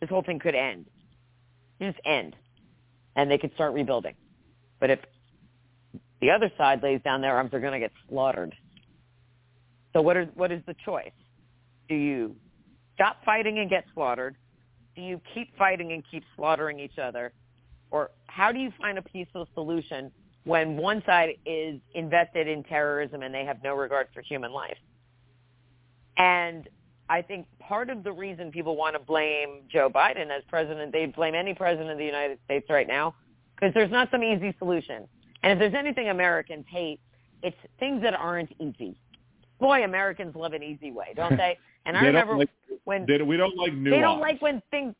[0.00, 0.86] this whole thing could end.
[1.80, 2.34] Just end.
[3.16, 4.14] And they could start rebuilding.
[4.78, 5.00] But if
[6.20, 8.54] the other side lays down their arms, they're going to get slaughtered.
[9.92, 11.12] So what, are, what is the choice?
[11.88, 12.36] Do you
[12.94, 14.36] stop fighting and get slaughtered?
[14.94, 17.32] Do you keep fighting and keep slaughtering each other?
[17.90, 20.10] Or how do you find a peaceful solution
[20.44, 24.76] when one side is invested in terrorism and they have no regard for human life?
[26.16, 26.68] And
[27.08, 31.06] I think part of the reason people want to blame Joe Biden as president, they
[31.06, 33.14] blame any president of the United States right now,
[33.54, 35.06] because there's not some easy solution.
[35.42, 36.98] And if there's anything Americans hate,
[37.42, 38.96] it's things that aren't easy.
[39.60, 41.58] Boy, Americans love an easy way, don't they?
[41.86, 42.50] And I They don't remember like-
[42.82, 43.90] when They, we don't like nuance.
[43.96, 44.92] they don't like when things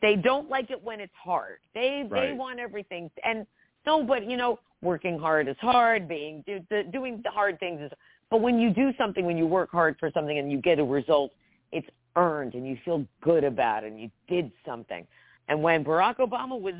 [0.00, 1.58] they don't like it when it's hard.
[1.74, 2.36] They they Right.
[2.36, 3.46] want everything and
[3.84, 6.08] no, but you know, working hard is hard.
[6.08, 7.90] Being do, the, doing the hard things is.
[8.30, 10.84] But when you do something, when you work hard for something and you get a
[10.84, 11.30] result,
[11.72, 15.06] it's earned and you feel good about it and you did something.
[15.48, 16.74] And when Barack Obama was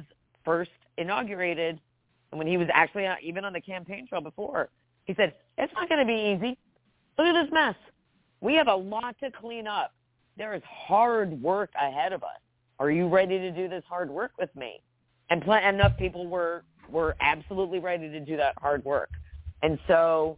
[0.45, 1.81] first inaugurated,
[2.31, 4.69] and when he was actually uh, even on the campaign trail before,
[5.05, 6.57] he said, "It's not going to be easy.
[7.19, 7.75] Look at this mess.
[8.41, 9.93] We have a lot to clean up.
[10.37, 12.41] There is hard work ahead of us.
[12.79, 14.81] Are you ready to do this hard work with me?"
[15.31, 19.11] And pl- enough people were were absolutely ready to do that hard work.
[19.63, 20.37] And so,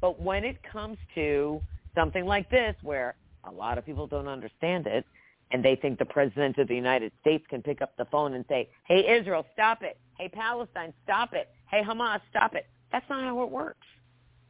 [0.00, 1.60] but when it comes to
[1.94, 5.04] something like this, where a lot of people don't understand it,
[5.50, 8.44] and they think the president of the United States can pick up the phone and
[8.48, 9.98] say, "Hey Israel, stop it.
[10.18, 11.50] Hey Palestine, stop it.
[11.70, 13.86] Hey Hamas, stop it." That's not how it works.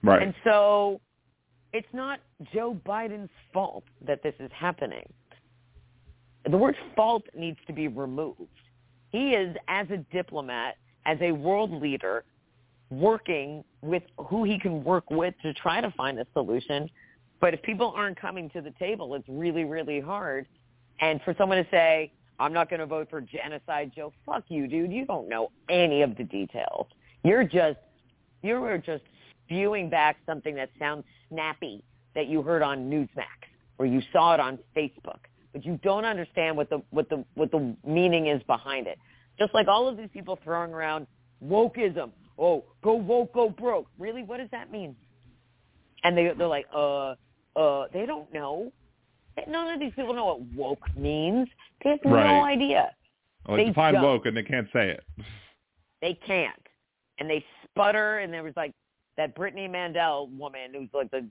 [0.03, 0.23] right.
[0.23, 1.01] And so
[1.73, 2.21] it's not
[2.53, 5.05] Joe Biden's fault that this is happening.
[6.51, 8.49] The word fault needs to be removed.
[9.11, 12.25] He is, as a diplomat, as a world leader,
[12.91, 16.91] working with who he can work with to try to find a solution.
[17.43, 20.47] But if people aren't coming to the table, it's really, really hard.
[21.01, 24.69] And for someone to say, I'm not going to vote for genocide, Joe, fuck you,
[24.69, 24.93] dude.
[24.93, 26.87] You don't know any of the details.
[27.25, 27.79] You're just,
[28.43, 29.03] you're just
[29.45, 31.83] spewing back something that sounds snappy
[32.15, 33.27] that you heard on Newsmax
[33.77, 35.19] or you saw it on Facebook,
[35.53, 38.99] but you don't understand what the what the what the meaning is behind it.
[39.37, 41.09] Just like all of these people throwing around
[41.45, 42.13] wokeism.
[42.39, 43.89] Oh, go woke, go broke.
[43.99, 44.95] Really, what does that mean?
[46.05, 47.15] And they they're like, uh,
[47.57, 48.73] uh, they don't know.
[49.49, 51.49] None of these people know what woke means.
[51.83, 52.91] They have no idea.
[53.47, 54.03] Well, they define don't.
[54.03, 55.05] woke and they can't say it.
[56.01, 56.55] They can't.
[57.19, 58.73] And they sputter and there was like
[59.17, 61.27] that Brittany Mandel woman who's like the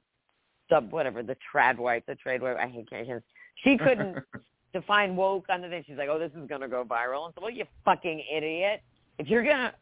[0.70, 3.24] sub whatever, the trad wife, the trade wife, I hate can't
[3.64, 4.18] She couldn't
[4.74, 5.84] define woke on the thing.
[5.86, 8.82] She's like, Oh, this is gonna go viral and so well you fucking idiot.
[9.20, 9.74] If you're gonna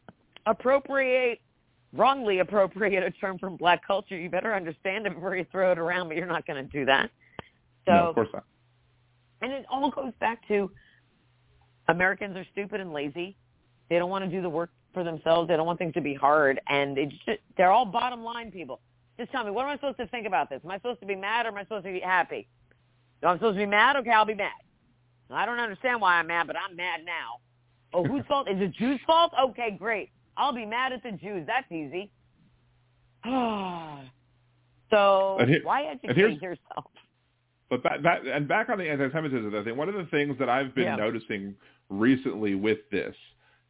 [0.46, 1.40] appropriate
[1.92, 5.78] wrongly appropriate a term from black culture, you better understand it before you throw it
[5.78, 7.10] around, but you're not gonna do that.
[7.86, 8.44] So no, of course not.
[9.42, 10.70] and it all goes back to
[11.88, 13.36] Americans are stupid and lazy.
[13.88, 15.48] They don't want to do the work for themselves.
[15.48, 18.80] They don't want things to be hard, and they just, they're all bottom line people.
[19.18, 20.60] Just tell me, what am I supposed to think about this?
[20.64, 22.48] Am I supposed to be mad or am I supposed to be happy?
[23.20, 23.96] If I'm supposed to be mad?
[23.96, 24.52] Okay, I'll be mad.
[25.30, 27.38] I don't understand why I'm mad, but I'm mad now.
[27.92, 28.48] Oh, whose fault?
[28.48, 29.32] Is it Jews' fault?
[29.50, 30.10] Okay, great.
[30.40, 31.46] I'll be mad at the Jews.
[31.46, 32.10] That's easy.
[34.90, 36.86] so here- why educate yourself?
[37.68, 40.74] But back, back and back on the anti-Semitism thing, one of the things that I've
[40.74, 40.96] been Yeah.
[40.96, 41.54] noticing
[41.88, 43.14] recently with this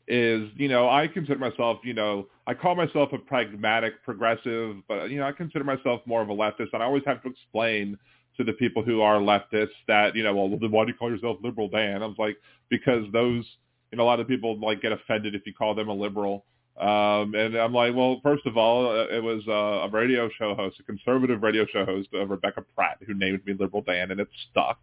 [0.09, 5.11] is, you know, I consider myself, you know, I call myself a pragmatic progressive, but
[5.11, 7.99] you know, I consider myself more of a leftist, and I always have to explain
[8.37, 11.11] to the people who are leftists that, you know, well, then why do you call
[11.11, 12.03] yourself liberal, Dan?
[12.03, 12.37] I was like,
[12.71, 13.45] because those,
[13.91, 16.45] you know, a lot of people like get offended if you call them a liberal.
[16.79, 20.55] Um, and I'm like, well, first of all, uh, it was uh, a radio show
[20.55, 24.21] host, a conservative radio show host, uh, Rebecca Pratt, who named me Liberal Dan, and
[24.21, 24.79] it's stuck,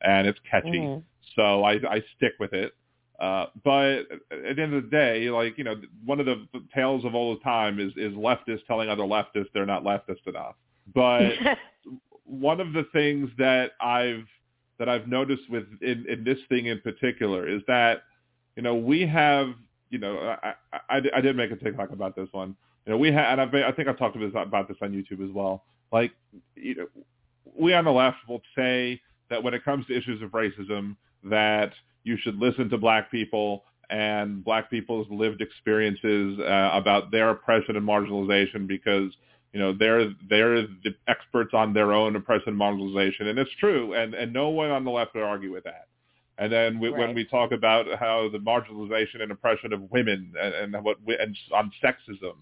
[0.00, 0.78] and it's catchy.
[0.78, 1.00] Mm-hmm.
[1.36, 2.72] So I, I stick with it.
[3.20, 3.98] Uh, but
[4.30, 7.34] at the end of the day, like you know, one of the tales of all
[7.34, 10.54] the time is is leftists telling other leftists they're not leftist enough.
[10.92, 11.32] But
[12.24, 14.26] one of the things that I've
[14.78, 18.02] that I've noticed with in, in this thing in particular is that
[18.56, 19.54] you know we have
[19.92, 20.54] you know I,
[20.90, 22.56] I, I did make a TikTok about this one.
[22.86, 25.32] You know we had and I've, I think I've talked about this on YouTube as
[25.32, 25.62] well.
[25.92, 26.10] Like
[26.56, 26.86] you know
[27.56, 29.00] we on the left will say
[29.30, 31.72] that when it comes to issues of racism that
[32.04, 37.76] you should listen to black people and black people's lived experiences uh, about their oppression
[37.76, 39.12] and marginalization because
[39.52, 43.92] you know they're they're the experts on their own oppression and marginalization and it's true
[43.92, 45.88] and and no one on the left would argue with that
[46.42, 46.98] and then we, Right.
[46.98, 51.16] when we talk about how the marginalization and oppression of women and, and what we,
[51.18, 52.34] and on sexism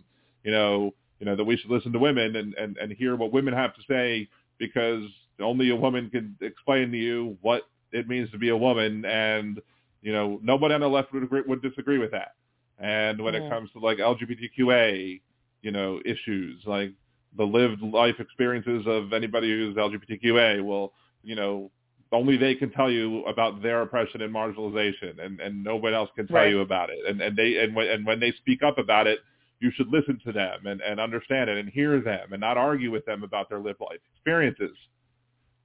[0.45, 3.33] you know you know that we should listen to women and and and hear what
[3.33, 4.29] women have to say
[4.59, 5.05] because
[5.41, 7.63] only a woman can explain to you what
[7.93, 9.61] it means to be a woman and
[10.03, 12.33] you know nobody on the left would agree, would disagree with that
[12.79, 13.41] and when Yeah.
[13.41, 15.21] it comes to like LGBTQA
[15.63, 16.93] you know issues like
[17.37, 21.71] the lived life experiences of anybody who's LGBTQA well you know
[22.13, 26.27] only they can tell you about their oppression and marginalization and and nobody else can
[26.27, 26.51] tell Right.
[26.51, 29.21] you about it and and they and when and when they speak up about it
[29.61, 32.91] you should listen to them and and understand it and hear them and not argue
[32.91, 34.77] with them about their lived life experiences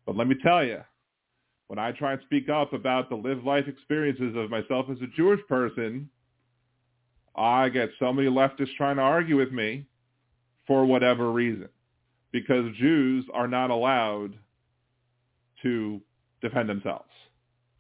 [0.05, 0.81] but let me tell you
[1.67, 5.07] when I try and speak up about the lived life experiences of myself as a
[5.15, 6.09] Jewish person,
[7.35, 9.85] I get so many leftists trying to argue with me
[10.67, 11.69] for whatever reason.
[12.31, 14.35] Because Jews are not allowed
[15.63, 16.01] to
[16.47, 17.09] defend themselves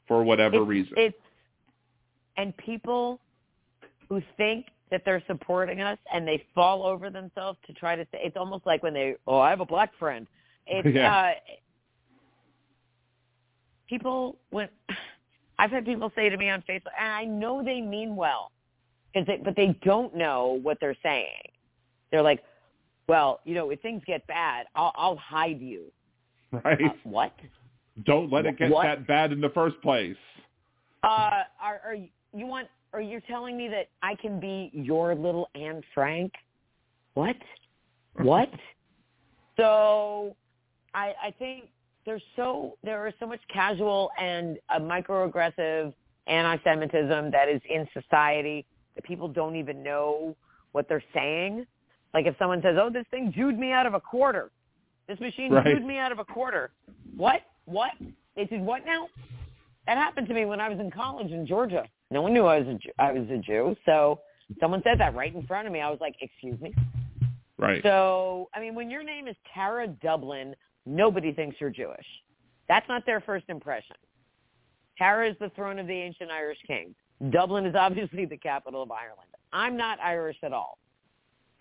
[0.07, 0.93] for whatever it's, reason.
[0.97, 1.17] It's
[2.37, 3.19] and people
[4.09, 8.19] who think that they're supporting us and they fall over themselves to try to say
[8.23, 10.27] it's almost like when they oh I have a black friend.
[10.67, 11.15] It's Yeah.
[11.15, 11.31] uh
[13.87, 14.69] people when
[15.59, 18.51] I've had people say to me on Facebook and I know they mean well
[19.13, 21.49] because they, but they don't know what they're saying.
[22.11, 22.43] They're like,
[23.07, 25.85] well, you know, if things get bad, I'll, I'll hide you.
[26.51, 26.81] right?
[26.83, 27.33] Uh, what?
[28.03, 28.83] Don't let it get what?
[28.83, 30.17] that bad in the first place.
[31.03, 32.67] Uh, are, are you, you want?
[32.93, 36.33] Are you telling me that I can be your little Anne Frank?
[37.13, 37.35] What?
[38.15, 38.49] What?
[39.57, 40.35] so,
[40.93, 41.65] I I think
[42.05, 45.93] there's so there is so much casual and uh, microaggressive
[46.27, 48.65] anti-Semitism that is in society
[48.95, 50.35] that people don't even know
[50.71, 51.65] what they're saying.
[52.13, 54.51] Like if someone says, "Oh, this thing Jewed me out of a quarter,"
[55.07, 55.65] this machine Right.
[55.65, 56.71] Jewed me out of a quarter.
[57.15, 57.41] What?
[57.65, 57.91] What?
[58.35, 59.07] They did what now?
[59.87, 61.83] That happened to me when I was in college in Georgia.
[62.11, 63.75] No one knew I was a Jew, I was a Jew.
[63.85, 64.19] So
[64.59, 65.81] someone said that right in front of me.
[65.81, 66.73] I was like, "Excuse me."
[67.57, 67.81] Right.
[67.83, 70.55] So, I mean, when your name is Tara Dublin,
[70.85, 72.05] nobody thinks you're Jewish.
[72.67, 73.95] That's not their first impression.
[74.97, 76.95] Tara is the throne of the ancient Irish king.
[77.29, 79.29] Dublin is obviously the capital of Ireland.
[79.53, 80.79] I'm not Irish at all.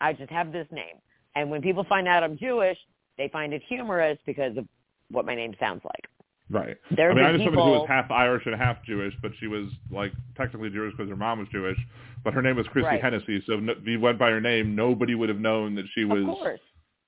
[0.01, 0.97] I just have this name.
[1.37, 2.79] And when people find out I'm Jewish,
[3.19, 4.67] they find it humorous because of
[5.11, 6.09] what my name sounds like.
[6.51, 6.77] Right.
[6.95, 9.33] There I mean, I knew people, somebody who was half Irish and half Jewish, but
[9.41, 11.79] she was like technically Jewish because her mom was Jewish.
[12.23, 13.03] But her name was Christy Right.
[13.03, 16.21] Hennessy, so if you went by her name, nobody would have known that she was.
[16.23, 16.61] of course.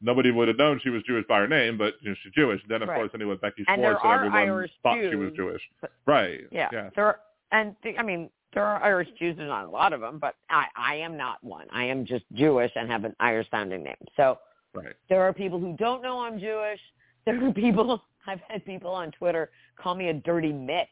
[0.02, 2.60] Nobody would have known she was Jewish by her name, but you know, she's Jewish.
[2.62, 2.96] And Then of Right.
[2.96, 5.62] course, anyway, Becky And there Schwartz and everyone Irish thought she was Jewish.
[5.80, 6.40] but- Right.
[6.50, 6.68] Yeah.
[6.72, 6.90] Yeah.
[6.94, 7.20] There are,
[7.52, 9.36] and th- I mean, there are Irish Jews.
[9.38, 11.66] and not a lot of them, but I, I am not one.
[11.72, 13.96] I am just Jewish and have an Irish sounding name.
[14.16, 14.38] So
[14.74, 14.94] Right.
[15.08, 16.80] there are people who don't know I'm Jewish.
[17.26, 20.86] There are people, I've had people on Twitter call me a dirty Mick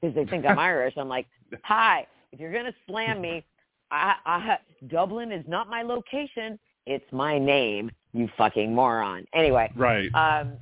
[0.00, 0.94] because they think I'm Irish.
[0.96, 1.26] I'm like,
[1.64, 3.44] hi, if you're going to slam me,
[3.90, 6.58] I, I, Dublin is not my location.
[6.86, 9.26] It's my name, you fucking moron.
[9.34, 10.08] Anyway, Right.
[10.14, 10.52] um,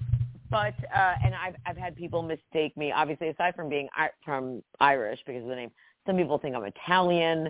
[0.50, 2.90] but uh, and I've I've had people mistake me.
[2.90, 5.70] Obviously, aside from being I- from Irish because of the name,
[6.06, 7.48] some people think I'm Italian.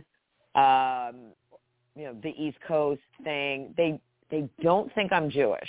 [0.57, 1.32] Um,
[1.97, 3.73] you know, the East Coast thing.
[3.77, 4.01] They
[4.32, 5.69] they don't think I'm Jewish,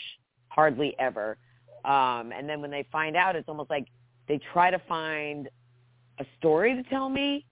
[0.49, 1.37] hardly ever.
[1.85, 3.87] Um, and then when they find out, it's almost like
[4.27, 5.49] they try to find
[6.19, 7.45] a story to tell me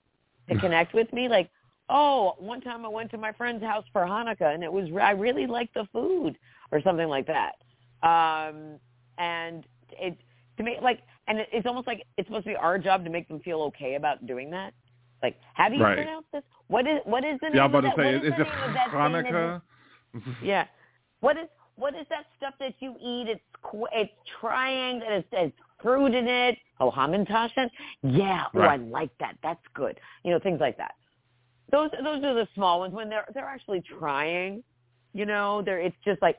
[0.49, 1.27] to connect with me.
[1.29, 1.49] Like,
[1.89, 5.11] oh, one time I went to my friend's house for Hanukkah, and it was I
[5.11, 6.37] really liked the food,
[6.71, 7.53] or something like that.
[8.03, 8.79] Um,
[9.17, 10.17] and it
[10.57, 13.09] to me like, and it, it's almost like it's supposed to be our job to
[13.09, 14.73] make them feel okay about doing that.
[15.23, 15.95] Like, how do you Right.
[15.97, 16.43] pronounce this?
[16.67, 18.21] What is what is the name yeah, I'm of about to that?
[18.21, 19.61] say, is it name of that thing that is- Hanukkah?
[20.43, 20.65] yeah.
[21.21, 23.27] What is what is that stuff that you eat?
[23.29, 23.41] It's
[23.93, 25.07] it's triangle.
[25.09, 26.57] It's, it's fruit in it.
[26.79, 27.69] Oh, hamantaschen.
[28.03, 28.45] Yeah.
[28.53, 29.35] Oh, I like that.
[29.43, 29.99] That's good.
[30.23, 30.93] You know, things like that.
[31.71, 34.63] those those are the small ones when they're they're actually trying.
[35.13, 36.37] You know, they're it's just like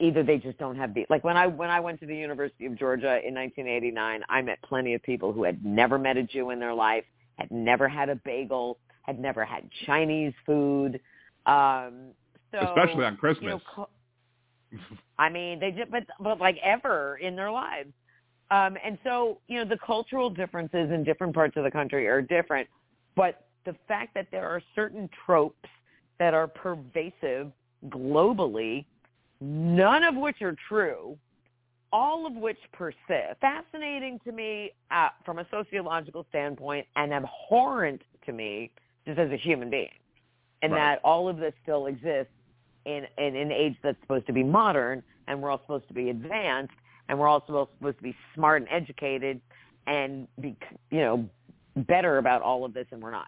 [0.00, 2.66] either they just don't have the like when I when I went to the University
[2.66, 6.50] of Georgia in 1989, I met plenty of people who had never met a Jew
[6.50, 7.04] in their life,
[7.36, 11.00] had never had a bagel, had never had Chinese food.
[11.46, 12.10] Um,
[12.52, 13.44] so Especially on Christmas.
[13.44, 13.88] You know,
[15.18, 17.92] I mean, they just but but like ever in their lives.
[18.50, 22.22] Um, and so, you know, the cultural differences in different parts of the country are
[22.22, 22.68] different,
[23.16, 25.68] but the fact that there are certain tropes
[26.20, 27.50] that are pervasive
[27.88, 28.84] globally,
[29.40, 31.18] none of which are true,
[31.92, 33.40] all of which persist.
[33.40, 38.70] Fascinating to me uh, from a sociological standpoint and abhorrent to me
[39.06, 39.88] just as a human being.
[40.62, 40.94] And Right.
[40.94, 42.32] that all of this still exists
[42.86, 46.08] in, in an age that's supposed to be modern and we're all supposed to be
[46.10, 46.72] advanced
[47.08, 49.40] and we're all supposed to be smart and educated
[49.86, 50.56] and be,
[50.90, 51.28] you know,
[51.76, 53.26] better about all of this and we're not.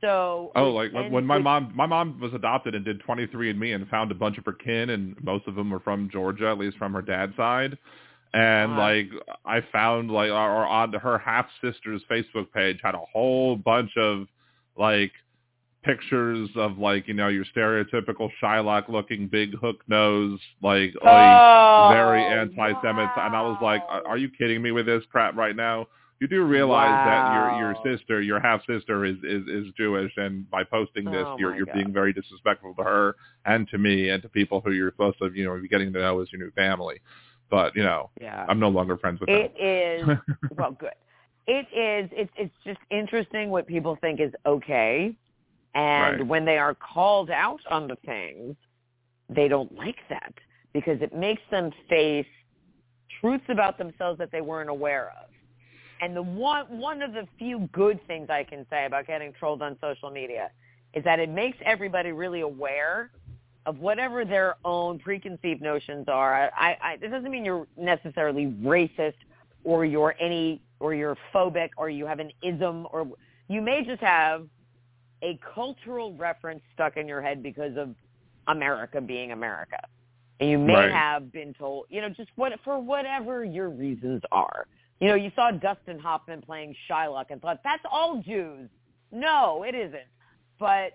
[0.00, 3.88] So Oh, like when- when my mom my mom was adopted and did 23andMe and
[3.88, 6.76] found a bunch of her kin and most of them were from Georgia, at least
[6.76, 7.78] from her dad's side.
[8.34, 8.80] And Uh-huh.
[8.80, 9.08] like
[9.44, 10.34] I found like or
[10.66, 14.26] on her half sister's Facebook page had a whole bunch of
[14.76, 15.12] like
[15.86, 22.26] pictures of like you know your stereotypical Shylock looking big hook nose like Oh, very
[22.26, 25.86] anti-Semitic, and I was like, "Are you kidding me with this crap right now?"
[26.20, 27.82] You do realize that your your Wow.
[27.84, 31.66] sister, your half sister, is, is is Jewish, and by posting this, Oh, you're you're
[31.66, 31.74] God.
[31.74, 35.30] being very disrespectful to her and to me and to people who you're supposed to
[35.34, 37.00] you know be getting to know as your new family.
[37.50, 38.46] But you know, yeah.
[38.48, 39.48] I'm no longer friends with them.
[39.54, 40.18] It is
[40.56, 40.90] well, good.
[41.46, 42.10] It is.
[42.12, 45.14] It's it's just interesting what people think is okay,
[45.76, 46.26] and Right.
[46.26, 48.56] when they are called out on the things,
[49.28, 50.32] they don't like that
[50.72, 52.26] because it makes them face
[53.20, 55.28] truths about themselves that they weren't aware of.
[56.00, 59.62] And the one one of the few good things I can say about getting trolled
[59.62, 60.50] on social media
[60.94, 63.10] is that it makes everybody really aware
[63.66, 66.50] of whatever their own preconceived notions are.
[66.56, 69.14] I, I it doesn't mean you're necessarily racist
[69.64, 73.08] or you're any or you're phobic or you have an ism or
[73.48, 74.46] you may just have
[75.26, 77.94] a cultural reference stuck in your head because of
[78.46, 79.78] America being America.
[80.38, 80.92] And you may Right.
[80.92, 84.68] have been told, you know, just what for whatever your reasons are.
[85.00, 88.70] You know, you saw Dustin Hoffman playing Shylock and thought that's all Jews.
[89.10, 90.08] No, it isn't.
[90.58, 90.92] But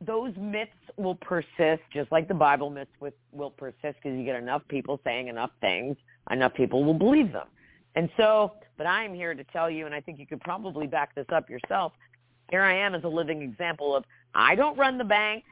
[0.00, 4.36] those myths will persist, just like the Bible myths with, will persist because you get
[4.36, 5.96] enough people saying enough things,
[6.30, 7.48] enough people will believe them.
[7.96, 10.86] And so, but I am here to tell you, and I think you could probably
[10.86, 11.92] back this up yourself.
[12.50, 14.04] Here I am as a living example of
[14.34, 15.44] I don't run the bank,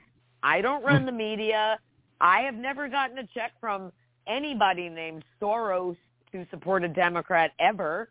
[0.43, 1.79] I don't run the media,
[2.21, 3.93] I have never gotten a check from
[4.27, 5.97] anybody named Soros
[6.33, 8.11] to support a Democrat ever.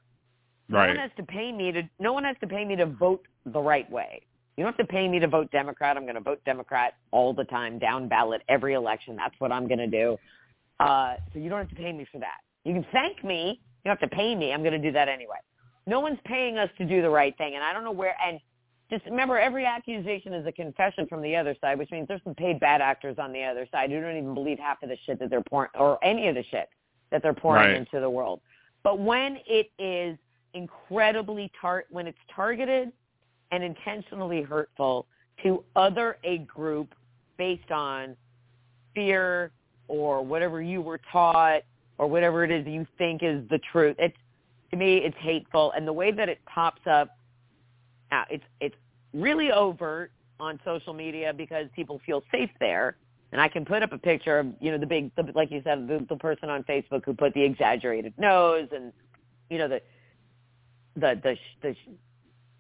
[0.70, 0.88] Right.
[0.88, 1.84] No one has to pay me to.
[2.00, 4.22] No one has to pay me to vote the right way.
[4.58, 5.98] You don't have to pay me to vote Democrat.
[5.98, 9.16] I'm going to vote Democrat all the time, down ballot, every election.
[9.16, 10.18] That's what I'm going to do.
[10.80, 12.40] Uh, so you don't have to pay me for that.
[12.66, 13.62] You can thank me.
[13.86, 14.52] You don't have to pay me.
[14.52, 15.38] I'm going to do that anyway.
[15.86, 18.16] No one's paying us to do the right thing, and I don't know where.
[18.26, 18.40] And
[18.90, 22.36] just remember, every accusation is a confession from the other side, which means there's some
[22.36, 25.20] paid bad actors on the other side who don't even believe half of the shit
[25.20, 26.70] that they're pouring, or any of the shit
[27.10, 27.78] that they're pouring Right.
[27.78, 28.40] into the world.
[28.84, 30.18] But when it is
[30.54, 32.92] incredibly tar- when it's targeted
[33.52, 35.06] and intentionally hurtful
[35.44, 36.96] to other a group
[37.38, 38.16] based on
[38.96, 39.52] fear
[39.88, 41.62] or whatever you were taught
[41.98, 43.96] or whatever it is you think is the truth.
[44.00, 44.18] It's
[44.72, 47.17] to me it's hateful and the way that it pops up
[48.12, 48.76] uh, it's it's
[49.14, 52.98] really overt on social media because people feel safe there.
[53.32, 55.62] And I can put up a picture of, you know, the big, the, like you
[55.64, 58.94] said, the, the person on Facebook who put the exaggerated nose and,
[59.50, 59.82] you know, the,
[60.96, 61.76] the, the, the,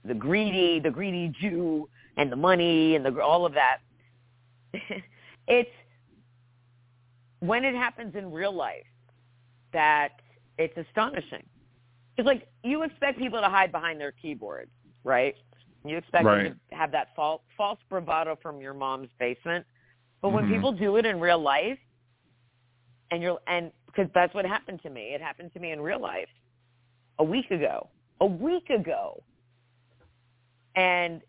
[0.03, 1.87] the greedy, the greedy Jew
[2.17, 3.77] and the money and the, all of that.
[5.47, 5.69] it's
[7.39, 8.83] when it happens in real life
[9.71, 10.19] that
[10.57, 11.43] it's astonishing.
[12.17, 14.71] It's like you expect people to hide behind their keyboards,
[15.07, 15.35] right?
[15.85, 16.43] You expect Right.
[16.43, 19.65] them to have that false, false bravado from your mom's basement.
[20.21, 20.49] But when Mhm.
[20.49, 21.79] people do it in real life,
[23.11, 25.13] and you're and because that's what happened to me.
[25.13, 26.29] It happened to me in real life
[27.19, 27.89] a week ago.
[28.19, 29.23] A week ago,
[30.75, 31.21] and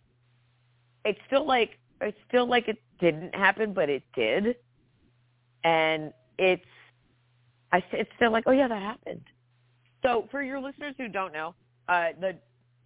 [1.05, 4.57] it's still like it's still like it didn't happen, but it did,
[5.65, 6.65] and it's
[7.73, 9.27] I it's still like oh yeah that happened.
[10.03, 11.55] So for your listeners who don't know,
[11.89, 12.39] uh, the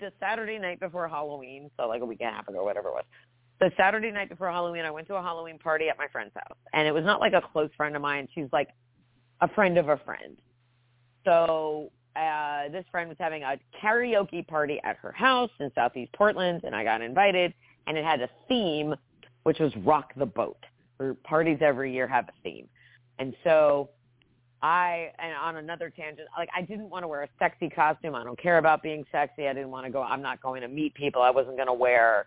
[0.03, 2.93] the Saturday night before Halloween, so like a week and a half ago, whatever it
[2.93, 3.05] was,
[3.61, 6.59] the Saturday night before Halloween, I went to a Halloween party at my friend's house,
[6.73, 8.29] and it was not like a close friend of mine.
[8.35, 8.69] She's like
[9.41, 10.37] a friend of a friend.
[11.25, 16.63] So uh, this friend was having a karaoke party at her house in Southeast Portland,
[16.65, 17.55] and I got invited.
[17.87, 18.95] and it had a theme,
[19.45, 20.59] which was rock the boat.
[20.99, 22.69] Or parties every year have a theme,
[23.19, 23.91] and so
[24.63, 28.15] I and on another tangent, like I didn't want to wear a sexy costume.
[28.15, 29.49] I don't care about being sexy.
[29.49, 30.03] I didn't want to go.
[30.03, 31.21] I'm not going to meet people.
[31.21, 32.27] I wasn't going to wear.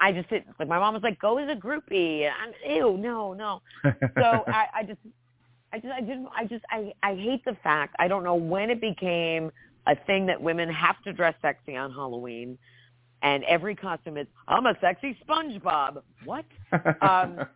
[0.00, 0.68] I just didn't like.
[0.68, 3.60] My mom was like, "Go as a groupie." I'm ew, no, no.
[3.84, 3.92] So
[4.46, 5.00] I, I just,
[5.72, 6.28] I just, I didn't.
[6.34, 7.96] I just, I, I hate the fact.
[7.98, 9.50] I don't know when it became
[9.88, 12.56] a thing that women have to dress sexy on Halloween,
[13.22, 16.44] and every costume is, "I'm a sexy SpongeBob." What?
[17.02, 17.46] Um,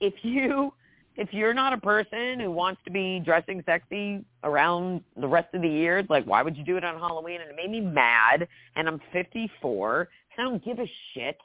[0.00, 0.72] if you
[1.16, 5.62] if you're not a person who wants to be dressing sexy around the rest of
[5.62, 7.40] the year, like why would you do it on Halloween?
[7.40, 8.48] And it made me mad.
[8.76, 10.08] And I'm 54.
[10.36, 11.36] And I don't give a shit.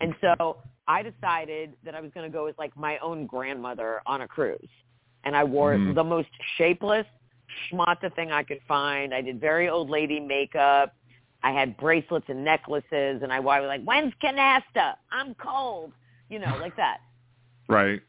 [0.00, 0.58] And so
[0.88, 4.28] I decided that I was going to go as like my own grandmother on a
[4.28, 4.68] cruise.
[5.24, 5.94] And I wore mm-hmm.
[5.94, 6.28] the most
[6.58, 7.06] shapeless
[7.70, 9.14] schmata thing I could find.
[9.14, 10.94] I did very old lady makeup.
[11.44, 14.94] I had bracelets and necklaces, and I was like, "When's canasta?
[15.10, 15.92] I'm cold,"
[16.28, 16.98] you know, like that.
[17.68, 18.02] Right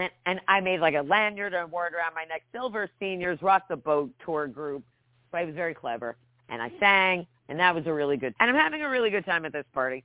[0.00, 2.42] and, and I made like a lanyard and wore it around my neck.
[2.52, 4.82] Silver Seniors Rock the Boat tour group.
[5.30, 6.16] So I was very clever,
[6.48, 8.34] and I sang, and that was a really good.
[8.40, 10.04] And I'm having a really good time at this party.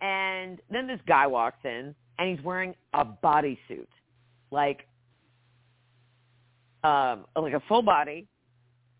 [0.00, 3.86] And then this guy walks in, and he's wearing a bodysuit,
[4.50, 4.86] like,
[6.84, 8.26] um, like a full body,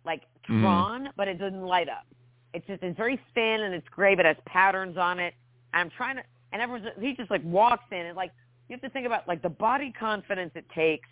[0.05, 0.62] like mm-hmm.
[0.62, 1.10] Tron, mm.
[1.16, 2.06] but it doesn't light up.
[2.55, 5.35] It's just it's very thin and it's gray, but it has patterns on it.
[5.73, 8.31] And I'm trying to, and everyone's he just like walks in and like
[8.72, 11.08] you have to think about like the body confidence it takes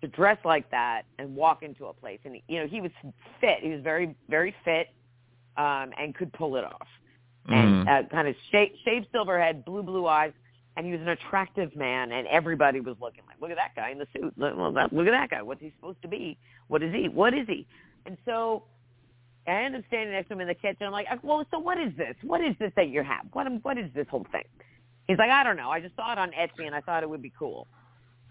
[0.00, 2.18] to dress like that and walk into a place.
[2.24, 2.90] And you know, he was
[3.38, 3.58] fit.
[3.60, 4.88] He was very, very fit,
[5.58, 6.88] um, and could pull it off.
[7.50, 7.54] Mm.
[7.54, 10.32] And uh, kind of shaved, shaved silver head, blue, blue eyes,
[10.78, 12.12] and he was an attractive man.
[12.12, 14.32] And everybody was looking like, look at that guy in the suit.
[14.38, 15.42] Look, look at that guy.
[15.42, 16.38] What's he supposed to be?
[16.68, 17.10] What is he?
[17.10, 17.66] What is he?
[18.06, 18.64] And so
[19.46, 20.86] I ended up standing next to him in the kitchen.
[20.86, 22.14] I'm like, well, so what is this?
[22.22, 23.26] What is this that you have?
[23.34, 24.44] What what is this whole thing?
[25.08, 25.70] He's like, I don't know.
[25.70, 27.66] I just saw it on Etsy and I thought it would be cool.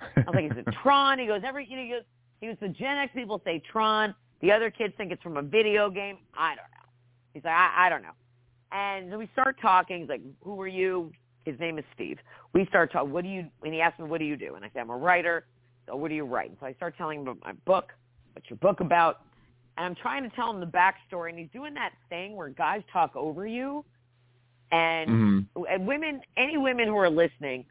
[0.02, 1.20] I was like, is it Tron?
[1.20, 2.04] He goes, every, you know, he goes,
[2.40, 4.16] he goes, the Gen X people say Tron.
[4.42, 6.18] The other kids think it's from a video game.
[6.36, 6.90] I don't know.
[7.34, 8.16] He's like, I, I don't know.
[8.72, 10.00] And then we start talking.
[10.00, 11.12] He's like, who are you?
[11.46, 12.18] His name is Steve.
[12.54, 13.12] We start talking.
[13.12, 13.48] What do you?
[13.64, 14.56] And he asked me, what do you do?
[14.56, 15.46] And I said, I'm a writer.
[15.88, 16.50] So what do you write?
[16.50, 17.94] And so I start telling him about my book.
[18.34, 19.22] What's your book about?
[19.78, 21.30] And I'm trying to tell him the backstory.
[21.30, 23.86] And he's doing that thing where guys talk over you
[24.72, 25.62] and, mm-hmm.
[25.70, 27.66] and women, any women who are listening,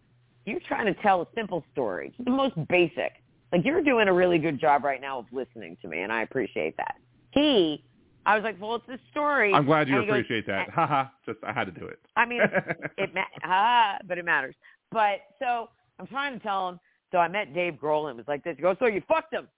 [0.46, 3.12] you're trying to tell a simple story, the most basic.
[3.52, 6.22] Like you're doing a really good job right now of listening to me, and I
[6.22, 6.96] appreciate that.
[7.32, 7.84] He,
[8.26, 9.52] I was like, well, it's a story.
[9.52, 10.70] I'm glad you appreciate goes, that.
[10.70, 11.98] ha, just I had to do it.
[12.16, 12.42] I mean,
[12.98, 14.54] it ma- ha, but it matters.
[14.92, 15.68] But so
[15.98, 16.80] I'm trying to tell him.
[17.12, 18.56] So I met Dave Grohl and it was like this.
[18.56, 19.48] He goes, so you fucked him?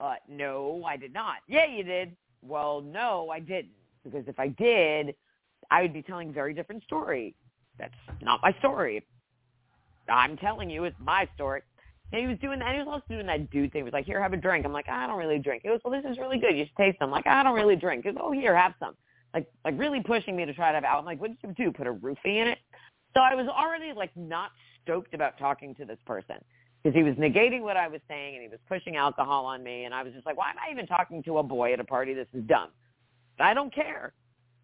[0.00, 1.36] Uh, no, I did not.
[1.48, 2.16] Yeah, you did.
[2.42, 3.72] Well, no, I didn't.
[4.04, 5.14] Because if I did,
[5.70, 7.34] I would be telling a very different story.
[7.78, 9.04] That's not my story.
[10.08, 11.62] I'm telling you, it's my story.
[12.12, 12.72] And he was doing that.
[12.72, 13.80] He was also doing that dude thing.
[13.80, 14.66] He was like, here, have a drink.
[14.66, 15.62] I'm like, I don't really drink.
[15.62, 16.56] He goes, well, this is really good.
[16.56, 17.08] You should taste them.
[17.08, 18.04] I'm like, I don't really drink.
[18.04, 18.94] He goes, oh, here, have some.
[19.32, 20.98] Like, like really pushing me to try have out.
[20.98, 21.72] I'm like, what did you do?
[21.72, 22.58] Put a roofie in it?
[23.14, 24.50] So I was already like not
[24.82, 26.36] stoked about talking to this person
[26.82, 29.84] because he was negating what I was saying and he was pushing alcohol on me.
[29.84, 31.84] And I was just like, why am I even talking to a boy at a
[31.84, 32.14] party?
[32.14, 32.70] This is dumb.
[33.38, 34.12] I don't care.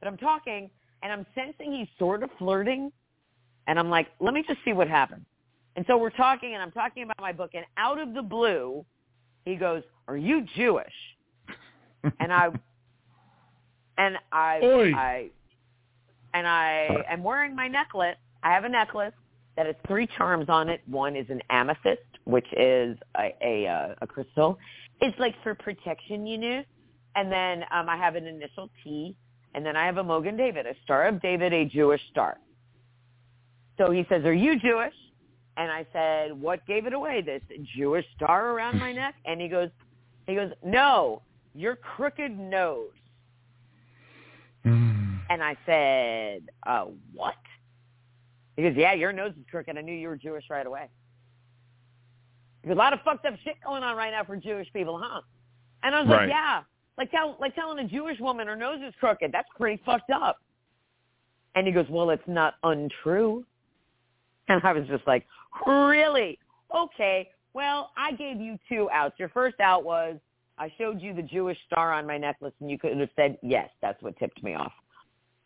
[0.01, 0.71] But I'm talking
[1.03, 2.93] and I'm sensing he's sort of flirting.
[3.67, 5.25] And I'm like, let me just see what happens.
[5.77, 8.85] And so we're talking, and I'm talking about my book, and out of the blue,
[9.45, 10.87] he goes, "Are you Jewish?"
[12.21, 12.49] and I,
[13.99, 14.93] and I, Oy.
[14.95, 15.31] I,
[16.33, 18.17] and I am wearing my necklace.
[18.43, 19.13] I have a necklace
[19.57, 20.81] that has three charms on it.
[20.87, 24.59] One is an amethyst, which is a a, uh, a crystal.
[25.03, 26.63] It's like for protection, you know.
[27.17, 29.15] And then um, I have an initial T
[29.57, 32.37] and then I have a Mogen David, a Star of David, a Jewish star.
[33.79, 34.95] So he says, are you Jewish?
[35.57, 37.23] And I said, what gave it away?
[37.23, 37.41] This
[37.75, 39.15] Jewish star around my neck?
[39.25, 39.71] And he goes,
[40.27, 41.23] he goes, no,
[41.55, 42.91] your crooked nose.
[44.67, 45.21] Mm.
[45.31, 47.35] And I said, uh, what?
[48.57, 49.77] He goes, yeah, your nose is crooked.
[49.77, 50.89] I knew you were Jewish right away.
[52.63, 55.23] There's a lot of fucked up shit going on right now for Jewish people, huh?
[55.83, 56.21] And I was right.
[56.23, 56.63] like, yeah.
[56.99, 59.33] Like tell like telling a Jewish woman her nose is crooked.
[59.33, 60.39] That's pretty fucked up.
[61.55, 63.45] And he goes, Well, it's not untrue.
[64.49, 65.27] And I was just like,
[65.67, 66.39] Really?
[66.73, 67.29] Okay.
[67.53, 69.17] Well, I gave you two outs.
[69.19, 70.19] Your first out was
[70.57, 73.69] I showed you the Jewish star on my necklace and you could have said, Yes,
[73.83, 74.73] that's what tipped me off.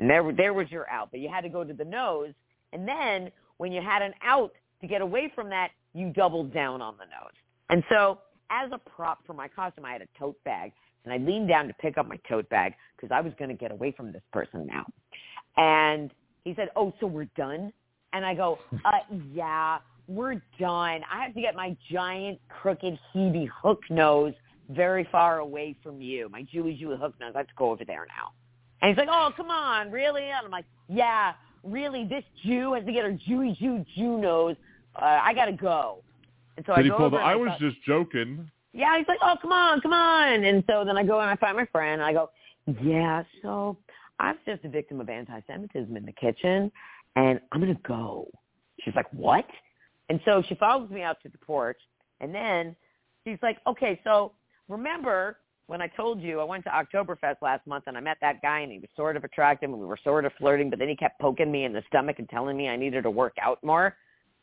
[0.01, 1.11] And there there was your out.
[1.11, 2.35] But you had to go to the nose
[2.73, 6.81] and then when you had an out to get away from that, you doubled down
[6.81, 7.35] on the nose.
[7.69, 8.19] And so
[8.51, 10.73] as a prop for my costume, I had a tote bag
[11.05, 13.57] and I leaned down to pick up my tote bag because I was going to
[13.57, 14.85] get away from this person now.
[15.57, 16.11] And
[16.45, 17.73] he said, oh, so we're done?
[18.13, 18.91] And I go, uh,
[19.33, 19.79] yeah,
[20.09, 21.01] we're done.
[21.13, 24.35] I have to get my giant crooked Hebe hook nose
[24.71, 26.29] very far away from you.
[26.29, 27.33] My Jewy Jewy hook nose.
[27.35, 28.33] I have to go over there now.
[28.83, 30.23] And he's like, oh, come on, really?
[30.23, 31.33] And I'm like, yeah,
[31.63, 34.57] really, this Jew has to get her Jewy Jew Jew nose.
[35.01, 36.03] Uh, I got to go.
[36.57, 38.51] And so Did I he pull the, I I was thought- just joking.
[38.73, 40.45] Yeah, he's like, oh, come on, come on.
[40.45, 42.31] And so then I go and I find my friend and I go,
[42.83, 43.77] yeah, so
[44.19, 46.71] I was just a victim of anti-Semitism in the kitchen
[47.17, 48.29] and I'm going to go.
[48.81, 49.47] She's like, what?
[50.09, 51.79] And so she follows me out to the porch
[52.21, 52.77] and then
[53.25, 54.33] she's like, okay, so
[54.69, 58.43] remember when I told you I went to Oktoberfest last month and I met that
[58.43, 60.89] guy and he was sort of attractive and we were sort of flirting, but then
[60.89, 63.63] he kept poking me in the stomach and telling me I needed to work out
[63.63, 63.97] more.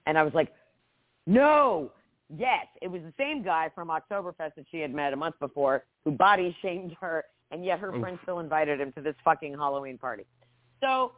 [0.06, 0.54] And I was like,
[1.26, 1.92] no,
[2.36, 5.86] yes, it was the same guy from Oktoberfest that she had met a month before
[6.06, 8.02] who body shamed her, and yet her Oof.
[8.02, 10.26] friend still invited him to this fucking Halloween party.
[10.82, 11.14] So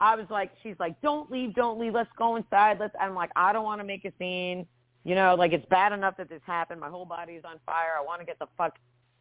[0.00, 2.78] I was like, she's like, don't leave, don't leave, let's go inside.
[2.80, 2.94] Let's.
[3.00, 4.66] I'm like, I don't want to make a scene.
[5.04, 6.80] You know, like it's bad enough that this happened.
[6.80, 7.96] My whole body is on fire.
[7.98, 8.74] I want to get the fuck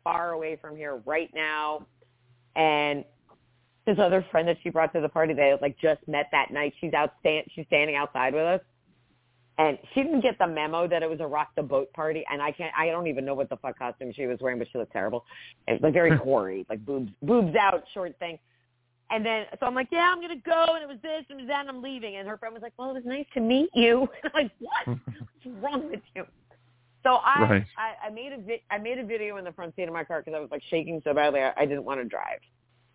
[0.04, 1.86] far away from here right now.
[2.56, 3.06] And
[3.86, 6.74] this other friend that she brought to the party, they like just met that night.
[6.82, 8.62] She's out stand, she's standing outside with us,
[9.58, 12.24] and she didn't get the memo that it was a rock the boat party.
[12.32, 14.68] And I can't, I don't even know what the fuck costume she was wearing, but
[14.72, 15.26] she looked terrible.
[15.68, 18.38] It was like very hoary, like boobs, boobs out, short thing.
[19.10, 21.44] And then, so I'm like, yeah, I'm gonna go, and it was this and it
[21.44, 22.18] was that, and I'm leaving.
[22.18, 24.08] And her friend was like, well, it was nice to meet you.
[24.24, 25.00] And I'm like, what?
[25.44, 26.26] What's wrong with you?
[27.04, 27.66] So I, Right.
[27.78, 30.04] I, I made a vi- I made a video in the front seat of my
[30.04, 32.40] car because I was like shaking so badly I, I didn't want to drive,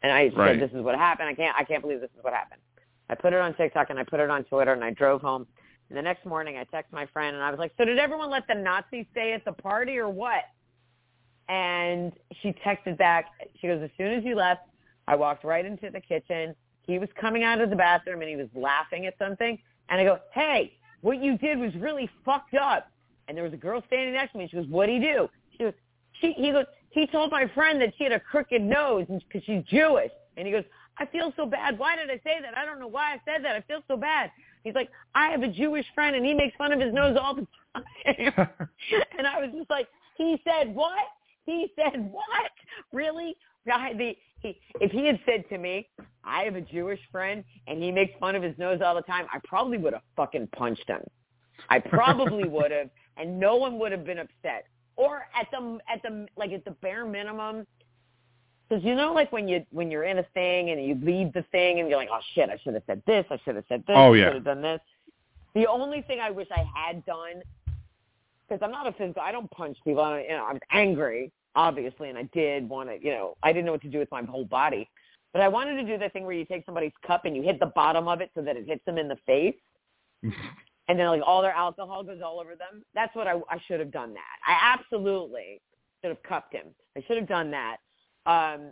[0.03, 0.59] and I Right.
[0.59, 1.29] said, "This is what happened.
[1.29, 2.61] I can't I can't believe this is what happened."
[3.09, 5.47] I put it on TikTok and I put it on Twitter and I drove home.
[5.93, 8.31] And the next morning I texted my friend and I was like, "So did everyone
[8.31, 10.45] let the Nazis stay at the party or what?"
[11.51, 13.27] And she texted back.
[13.61, 14.63] She goes, "As soon as you left,
[15.07, 16.55] I walked right into the kitchen.
[16.87, 19.59] He was coming out of the bathroom and he was laughing at something.
[19.89, 22.91] And I go, hey, what you did was really fucked up.
[23.29, 24.49] And there was a girl standing next to me.
[24.49, 25.29] She goes, what'd he do?
[25.53, 25.75] She goes,
[26.21, 29.63] she, he goes, he told my friend that she had a crooked nose because she's
[29.65, 30.11] Jewish.
[30.37, 30.65] And he goes,
[30.99, 31.79] I feel so bad.
[31.79, 32.57] Why did I say that?
[32.57, 33.57] I don't know why I said that.
[33.57, 34.31] I feel so bad.
[34.65, 37.35] He's like, I have a Jewish friend and he makes fun of his nose all
[37.35, 37.85] the time.
[39.19, 41.01] and I was just like, he said what?
[41.45, 42.51] He said what?
[42.93, 43.37] Really?
[43.73, 45.89] I, the, he, if he had said to me,
[46.25, 49.27] I have a Jewish friend and he makes fun of his nose all the time,
[49.33, 51.03] I probably would have fucking punched him.
[51.69, 54.67] I probably would have, and no one would have been upset.
[54.97, 57.67] Or at the at the like at the bare minimum,
[58.73, 61.43] because you know, like when you when you're in a thing and you lead the
[61.53, 63.85] thing and you're like, oh shit, I should have said this, I should have said
[63.87, 64.81] this, Oh, I should have done this.
[65.55, 67.43] The only thing I wish I had done,
[68.49, 70.03] because I'm not a physical, I don't punch people.
[70.03, 73.37] I, don't, you know, I was angry, obviously, and I did want to, you know,
[73.43, 74.89] I didn't know what to do with my whole body,
[75.35, 77.61] but I wanted to do the thing where you take somebody's cup and you hit
[77.61, 79.55] the bottom of it so that it hits them in the face
[80.23, 82.83] and then like all their alcohol goes all over them.
[82.95, 84.37] That's what I, I should have done that.
[84.47, 85.61] I absolutely
[86.01, 86.69] should have cupped him.
[86.97, 87.77] I should have done that.
[88.27, 88.71] Um,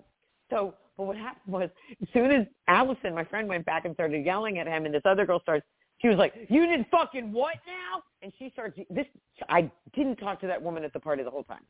[0.50, 1.70] so, but what happened was,
[2.02, 5.02] as soon as Allison, my friend, went back and started yelling at him, and this
[5.04, 5.64] other girl starts,
[5.98, 8.78] she was like, "You did fucking what now?" And she starts.
[8.90, 9.06] This
[9.48, 11.62] I didn't talk to that woman at the party the whole time.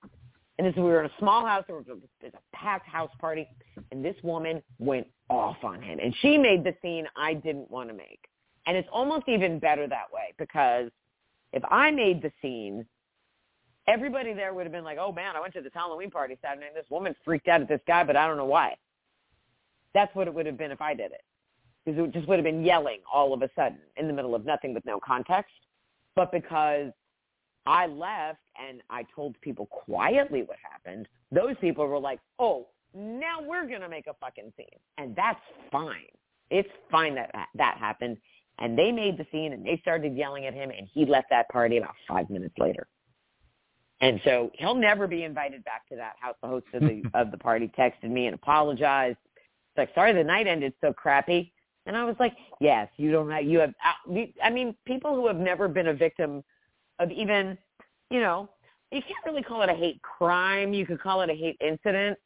[0.58, 1.64] And this we were in a small house.
[1.66, 3.46] There was a, a packed house party,
[3.92, 7.88] and this woman went off on him, and she made the scene I didn't want
[7.88, 8.20] to make.
[8.66, 10.90] And it's almost even better that way because
[11.52, 12.86] if I made the scene,
[13.86, 16.66] everybody there would have been like, oh man, I went to this Halloween party Saturday
[16.66, 18.76] and this woman freaked out at this guy, but I don't know why.
[19.94, 21.22] That's what it would have been if I did it.
[21.84, 24.44] Because it just would have been yelling all of a sudden in the middle of
[24.44, 25.52] nothing with no context.
[26.14, 26.92] But because
[27.66, 33.40] I left and I told people quietly what happened, those people were like, oh, now
[33.40, 34.66] we're going to make a fucking scene.
[34.98, 35.40] And that's
[35.72, 36.10] fine.
[36.50, 38.18] It's fine that that happened.
[38.58, 41.48] And they made the scene and they started yelling at him and he left that
[41.48, 42.86] party about five minutes later.
[44.00, 46.34] And so he'll never be invited back to that house.
[46.42, 49.18] The host of the of the party texted me and apologized.
[49.26, 51.52] It's like, sorry, the night ended so crappy.
[51.86, 53.72] And I was like, yes, you don't have, you have,
[54.42, 56.44] I mean, people who have never been a victim
[56.98, 57.56] of even,
[58.10, 58.48] you know,
[58.92, 60.72] you can't really call it a hate crime.
[60.72, 62.18] You could call it a hate incident.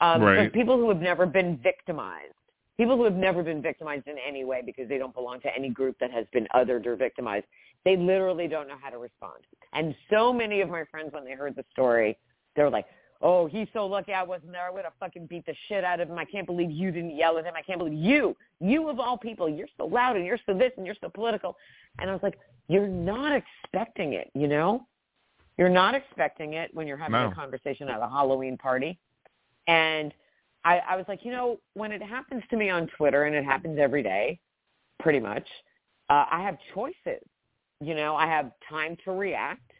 [0.00, 0.52] Um, Right.
[0.52, 2.34] People who have never been victimized,
[2.76, 5.70] people who have never been victimized in any way because they don't belong to any
[5.70, 7.46] group that has been othered or victimized,
[7.84, 9.44] they literally don't know how to respond.
[9.72, 12.18] And so many of my friends, when they heard the story,
[12.56, 12.86] they're like,
[13.20, 14.66] oh, he's so lucky I wasn't there.
[14.66, 16.18] I would have fucking beat the shit out of him.
[16.18, 17.54] I can't believe you didn't yell at him.
[17.56, 20.72] I can't believe you, you of all people, you're so loud and you're so this
[20.76, 21.56] and you're so political.
[21.98, 22.38] And I was like,
[22.68, 24.86] you're not expecting it, you know?
[25.56, 27.28] You're not expecting it when you're having No.
[27.28, 28.98] a conversation at a Halloween party.
[29.66, 30.14] And
[30.64, 33.44] I, I was like, you know, when it happens to me on Twitter, and it
[33.44, 34.38] happens every day,
[35.00, 35.46] pretty much,
[36.08, 37.22] uh, I have choices.
[37.80, 39.70] You know, I have time to react.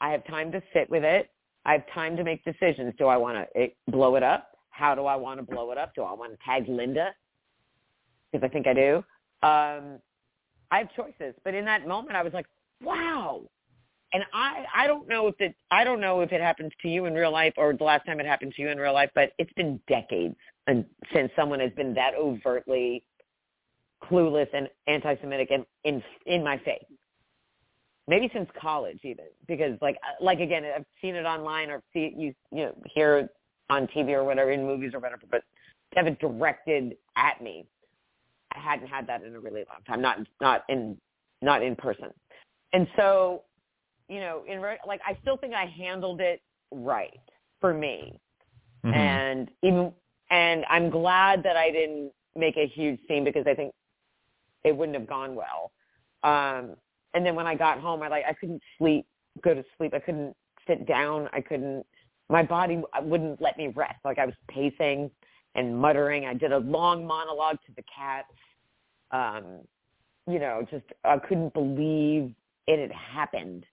[0.00, 1.30] I have time to sit with it.
[1.64, 2.94] I have time to make decisions.
[2.98, 4.56] Do I want to blow it up?
[4.70, 5.94] How do I want to blow it up?
[5.94, 7.14] Do I want to tag Linda?
[8.32, 8.96] Because I think I do.
[9.42, 9.98] Um,
[10.70, 11.34] I have choices.
[11.44, 12.46] But in that moment, I was like,
[12.82, 13.42] wow.
[14.12, 17.04] And I, I don't know if it, I don't know if it happens to you
[17.04, 19.32] in real life or the last time it happened to you in real life, but
[19.38, 20.36] it's been decades
[21.12, 23.04] since someone has been that overtly
[24.02, 26.84] clueless and anti-Semitic in, in, in my face
[28.08, 32.00] maybe since college even because like uh, like again I've seen it online or see
[32.06, 33.28] it you you know hear it
[33.70, 35.42] on TV or whatever in movies or whatever but
[35.92, 37.66] to have it directed at me.
[38.54, 40.96] I hadn't had that in a really long time not not in
[41.42, 42.08] not in person.
[42.72, 43.42] And so
[44.08, 46.40] you know in like I still think I handled it
[46.72, 47.20] right
[47.60, 48.18] for me.
[48.84, 48.94] Mm-hmm.
[48.94, 49.92] and even
[50.30, 53.74] and I'm glad that I didn't make a huge scene because I think
[54.64, 55.72] it wouldn't have gone well.
[56.22, 56.76] Um
[57.14, 59.06] and then when I got home, I like I couldn't sleep,
[59.42, 59.94] go to sleep.
[59.94, 60.34] I couldn't
[60.66, 61.28] sit down.
[61.32, 61.84] I couldn't.
[62.28, 63.98] My body wouldn't let me rest.
[64.04, 65.10] Like I was pacing
[65.54, 66.26] and muttering.
[66.26, 68.28] I did a long monologue to the cats.
[69.10, 69.60] Um,
[70.26, 72.34] you know, just I couldn't believe
[72.66, 73.64] it had happened.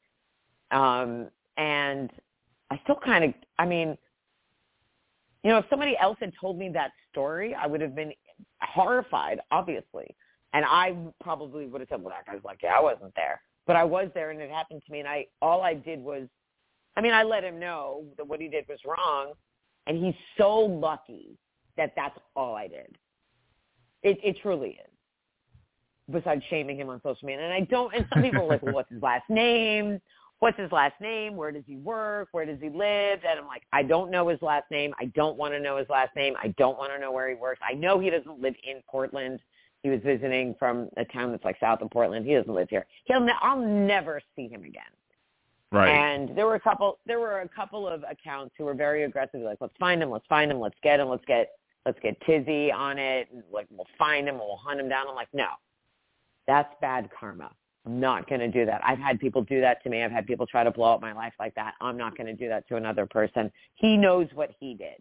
[0.71, 2.09] Um, and
[2.71, 3.97] I still kind of, I mean,
[5.43, 8.13] you know, if somebody else had told me that story, I would have been
[8.61, 10.15] horrified, obviously.
[10.55, 13.41] And I probably would have said, well, that guy's yeah, I wasn't there.
[13.67, 14.99] But I was there and it happened to me.
[14.99, 16.29] And I, all I did was,
[16.95, 19.33] I mean, I let him know that what he did was wrong.
[19.85, 21.37] And he's so lucky
[21.75, 22.97] that that's all I did.
[24.01, 24.91] It, it truly is.
[26.09, 27.43] Besides shaming him on social media.
[27.43, 29.99] And I don't, and some people are like, well, what's his last name?
[30.39, 31.35] What's his last name?
[31.35, 32.29] Where does he work?
[32.31, 33.19] Where does he live?
[33.27, 34.93] And I'm like, I don't know his last name.
[35.01, 36.35] I don't want to know his last name.
[36.41, 37.59] I don't want to know where he works.
[37.67, 39.41] I know he doesn't live in Portland.
[39.85, 42.25] He was visiting from a town that's like south of Portland.
[42.25, 42.87] He doesn't live here.
[43.03, 44.81] He'll ne- I'll never see him again.
[45.71, 45.89] Right.
[45.89, 49.41] And there were a couple there were a couple of accounts who were very aggressive,
[49.41, 51.49] like, let's find him, let's find him, let's get him, let's get
[51.85, 55.05] let's get Tizzy on it, and like we'll find him, we'll hunt him down.
[55.07, 55.49] I'm like, no.
[56.47, 57.51] That's bad karma.
[57.85, 58.81] I'm not going to do that.
[58.83, 60.01] I've had people do that to me.
[60.01, 61.75] I've had people try to blow up my life like that.
[61.79, 63.51] I'm not going to do that to another person.
[63.75, 64.97] He knows what he did.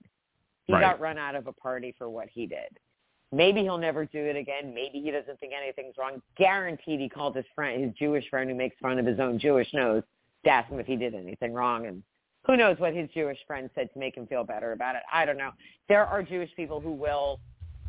[0.67, 0.83] He right.
[0.83, 2.79] got run out of a party for what he did.
[3.35, 4.73] Maybe he'll never do it again.
[4.73, 6.23] Maybe he doesn't think anything's wrong.
[6.37, 9.73] Guaranteed he called his friend, his Jewish friend who makes fun of his own Jewish
[9.75, 10.05] nose,
[10.45, 11.87] to ask him if he did anything wrong.
[11.87, 12.03] And
[12.47, 15.03] who knows what his Jewish friend said to make him feel better about it.
[15.13, 15.51] I don't know.
[15.89, 17.41] There are Jewish people who will.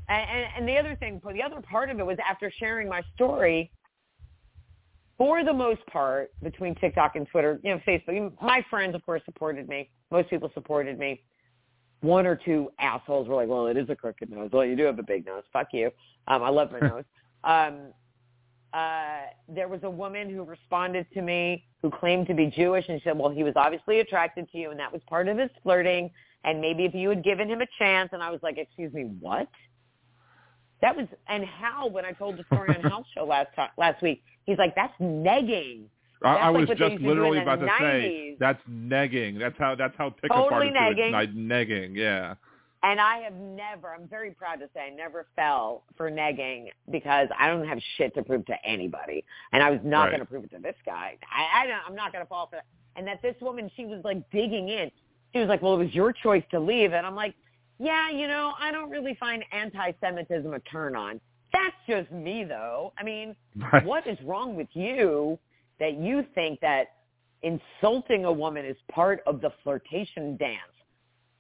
[0.10, 3.04] And, and, and the other thing, the other part of it was after sharing my
[3.14, 3.72] story,
[5.18, 9.22] for the most part, between TikTok and Twitter, you know, Facebook, my friends, of course,
[9.26, 9.90] supported me.
[10.12, 11.22] Most people supported me
[12.06, 14.50] one or two assholes were like, well, it is a crooked nose.
[14.52, 15.44] Well, you do have a big nose.
[15.52, 15.92] Fuck you.
[16.28, 17.04] Um, I love my nose.
[17.44, 17.94] Um,
[18.74, 23.00] uh, there was a woman who responded to me who claimed to be Jewish and
[23.00, 25.50] she said, well, he was obviously attracted to you and that was part of his
[25.64, 26.12] flirting.
[26.44, 28.10] And maybe if you had given him a chance.
[28.12, 29.48] And I was like, excuse me, what?
[30.82, 34.02] That was, and Hal, when I told the story on Hal's show last time, last
[34.02, 35.86] week, he's like, that's negging.
[36.26, 37.80] I, I was like just literally about to 90s.
[37.80, 39.40] say that's negging.
[39.40, 41.12] That's how that's how pickup Totally artists negging.
[41.12, 41.38] do it.
[41.38, 42.36] Negging, yeah.
[42.84, 47.28] And I have never, I'm very proud to say I never fell for negging because
[47.40, 49.24] I don't have shit to prove to anybody.
[49.54, 50.10] And I was not Right.
[50.12, 51.18] going to prove it to this guy.
[51.36, 52.66] I, I don't, I'm not going to fall for that.
[52.96, 54.92] And that this woman, she was like digging in.
[55.34, 56.94] She was like, well, it was your choice to leave.
[56.94, 57.34] And I'm like,
[57.80, 61.20] yeah, you know, I don't really find anti-Semitism a turn on.
[61.54, 62.94] That's just me though.
[63.00, 63.36] I mean,
[63.74, 63.84] Right.
[63.84, 65.40] what is wrong with you
[65.80, 66.88] that you think that
[67.44, 70.60] insulting a woman is part of the flirtation dance?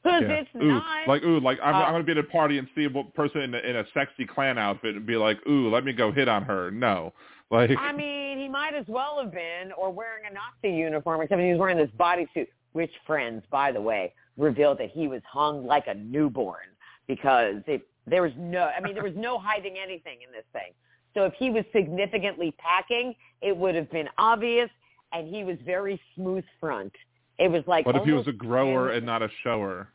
[0.04, 0.34] Because Yeah.
[0.36, 1.08] it's ooh, not.
[1.08, 3.42] like ooh, like I'm, Uh, I'm gonna be at a party and see a person
[3.42, 6.28] in a, in a sexy clan outfit and be like, ooh, let me go hit
[6.28, 6.72] on her.
[6.72, 7.14] No,
[7.52, 11.42] like I mean, he might as well have been, or wearing a Nazi uniform, except
[11.42, 12.48] he was wearing this bodysuit.
[12.74, 16.68] Which friends, by the way, revealed that he was hung like a newborn
[17.08, 20.74] because it, there was no, I mean, there was no hiding anything in this thing.
[21.16, 24.70] So if he was significantly packing, it would have been obvious,
[25.12, 26.94] and he was very smooth front.
[27.40, 27.88] It was like.
[27.88, 29.90] what if he was a grower and not a shower?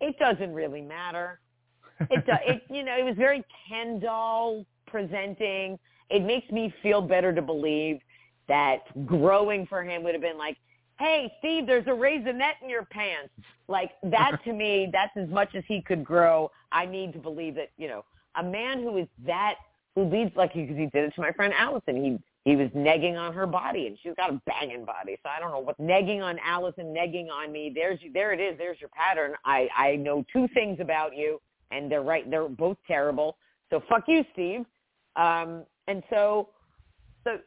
[0.00, 1.40] it doesn't really matter.
[2.10, 5.80] It, do, it you know, it was very Ken doll presenting.
[6.10, 7.98] It makes me feel better to believe
[8.46, 10.56] that growing for him would have been like,
[11.00, 13.32] "Hey, Steve, there's a raisinette in your pants."
[13.66, 16.52] Like that to me, that's as much as he could grow.
[16.70, 18.04] I need to believe that you know
[18.36, 19.56] a man who is that
[19.98, 21.96] who leads like because he did it to my friend Allison.
[21.96, 22.18] He
[22.48, 25.18] he was negging on her body, and she's got a banging body.
[25.22, 27.72] So I don't know what negging on Allison, negging on me.
[27.74, 28.56] There's there it is.
[28.58, 29.34] There's your pattern.
[29.44, 31.40] I I know two things about you,
[31.72, 32.30] and they're right.
[32.30, 33.36] They're both terrible.
[33.70, 34.64] So fuck you, Steve.
[35.16, 36.50] Um, and so
[37.24, 37.38] so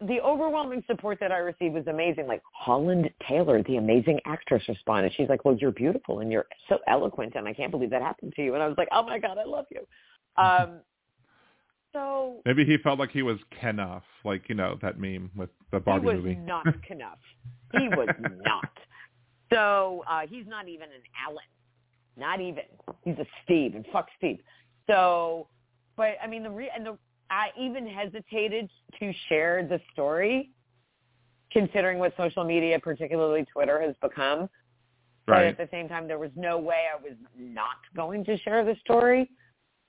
[0.00, 2.28] the overwhelming support that I received was amazing.
[2.28, 5.12] Like Holland Taylor, the amazing actress, responded.
[5.16, 8.32] She's like, "Well, you're beautiful and you're so eloquent, and I can't believe that happened
[8.36, 9.80] to you." And I was like, "Oh my god, I love you."
[10.42, 10.80] Um,
[11.92, 15.80] so maybe he felt like he was Kenough, like you know that meme with the
[15.80, 16.16] Barbie movie.
[16.18, 16.46] he was movie.
[16.46, 17.18] not Kenough.
[17.72, 18.08] He was
[18.44, 18.70] not.
[19.52, 21.44] So uh, he's not even an Alan.
[22.16, 22.64] Not even.
[23.04, 24.38] He's a Steve, and fuck Steve.
[24.88, 25.48] So,
[25.96, 26.98] but I mean the re- and the
[27.30, 30.50] I even hesitated to share the story,
[31.52, 34.48] considering what social media, particularly Twitter, has become.
[35.26, 35.46] But Right.
[35.48, 38.74] at the same time, there was no way I was not going to share the
[38.76, 39.30] story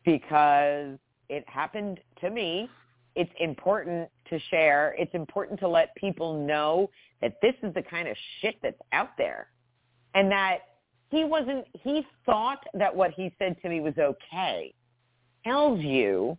[0.03, 0.97] because
[1.30, 2.69] it happened to me.
[3.15, 4.95] It's important to share.
[4.97, 6.89] It's important to let people know
[7.22, 9.47] that this is the kind of shit that's out there.
[10.14, 10.60] And that
[11.10, 14.73] he wasn't, he thought that what he said to me was okay.
[15.43, 16.38] Tells you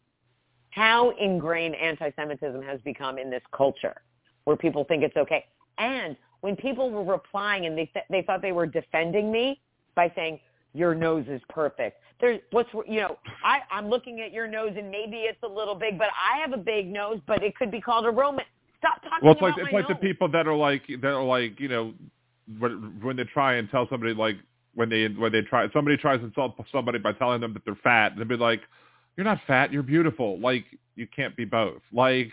[0.70, 4.00] how ingrained anti-Semitism has become in this culture
[4.44, 5.46] where people think it's okay.
[5.78, 9.60] And when people were replying and they th- they thought they were defending me
[9.94, 10.38] by saying
[10.74, 12.01] your nose is perfect.
[12.20, 15.74] There's what's you know I I'm looking at your nose and maybe it's a little
[15.74, 18.44] big, but I have a big nose, but it could be called a Roman.
[18.78, 21.59] Stop talking Well, it's like it's like the people that are like that are like
[21.59, 21.94] you know
[22.59, 24.36] when when they try and tell somebody like
[24.74, 27.78] when they when they try somebody tries to insult somebody by telling them that they're
[27.82, 28.62] fat, they'd be like,
[29.16, 30.64] "You're not fat, you're beautiful." Like
[30.97, 31.80] you can't be both.
[31.92, 32.32] Like,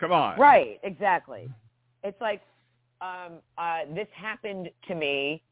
[0.00, 0.38] come on.
[0.38, 1.48] Right, exactly.
[2.02, 2.42] It's like
[3.00, 5.42] um, uh, this happened to me,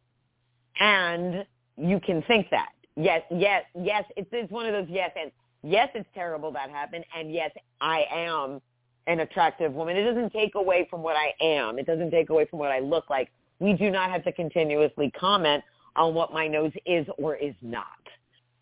[0.80, 1.44] and
[1.76, 2.70] you can think that.
[2.96, 4.04] Yes, yes, yes.
[4.16, 5.30] It's, it's one of those yes and
[5.62, 5.88] yes.
[5.94, 8.60] It's terrible that happened, and yes, I am
[9.06, 9.96] an attractive woman.
[9.96, 11.78] It doesn't take away from what I am.
[11.78, 13.30] It doesn't take away from what I look like.
[13.58, 15.62] We do not have to continuously comment
[15.96, 17.86] on what my nose is or is not.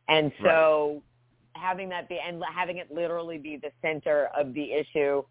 [0.08, 1.02] And so
[1.54, 5.22] having that be and having it literally be the center of the issue,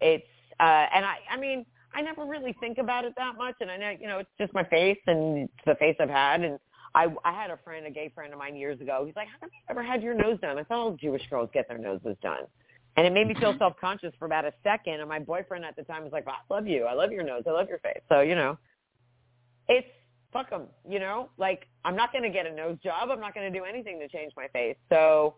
[0.00, 0.26] it's
[0.60, 3.76] uh and I I mean, I never really think about it that much and I
[3.76, 6.58] know, you know, it's just my face and it's the face I've had and
[6.94, 9.02] I I had a friend, a gay friend of mine years ago.
[9.04, 11.50] He's like, "How come you ever had your nose done?" I thought all Jewish girls
[11.52, 12.44] get their noses done.
[12.96, 13.58] And it made me feel mm-hmm.
[13.58, 15.00] self-conscious for about a second.
[15.00, 16.84] And my boyfriend at the time was like, well, I love you.
[16.84, 17.42] I love your nose.
[17.46, 18.00] I love your face.
[18.08, 18.56] So, you know,
[19.68, 19.88] it's
[20.32, 21.30] fuck 'em, you know?
[21.36, 23.10] Like, I'm not going to get a nose job.
[23.10, 24.76] I'm not going to do anything to change my face.
[24.90, 25.36] So,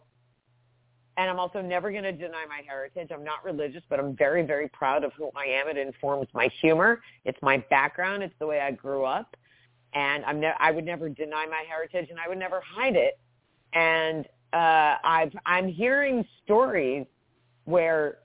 [1.16, 3.09] and I'm also never going to deny my heritage.
[3.12, 5.68] I'm not religious, but I'm very, very proud of who I am.
[5.68, 7.01] It informs my humor.
[7.24, 8.22] It's my background.
[8.22, 9.34] It's the way I grew up.
[9.94, 13.18] And I'm ne- I would never deny my heritage and I would never hide it.
[13.72, 17.06] And uh, I've, I'm hearing stories
[17.64, 18.18] where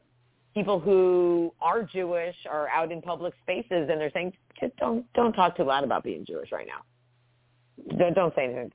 [0.53, 5.34] people who are Jewish are out in public spaces and they're saying, just don't don't
[5.34, 7.95] talk too loud about being Jewish right now.
[7.97, 8.72] Don't, don't say anything,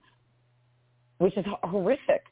[1.18, 2.24] which is horrific.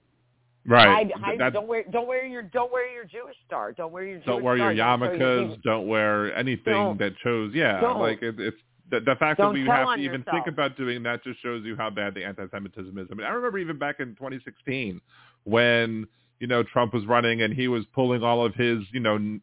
[0.66, 1.12] Right.
[1.12, 3.72] Hide, hide, don't wear don't wear your don't wear your Jewish star.
[3.72, 4.74] Don't wear your Jewish don't wear your.
[4.74, 5.12] Don't yarmulkes.
[5.12, 6.98] people- Don't wear anything Don't.
[6.98, 7.52] that shows.
[7.54, 8.00] Yeah, Don't.
[8.00, 8.56] like it, it's
[8.90, 10.36] the, the fact that Don't we have to even yourself.
[10.36, 13.08] think about doing that just shows you how bad the anti-Semitism is.
[13.10, 15.00] I mean, I remember even back in 2016
[15.44, 16.06] when
[16.40, 19.38] you know Trump was running and he was pulling all of his you know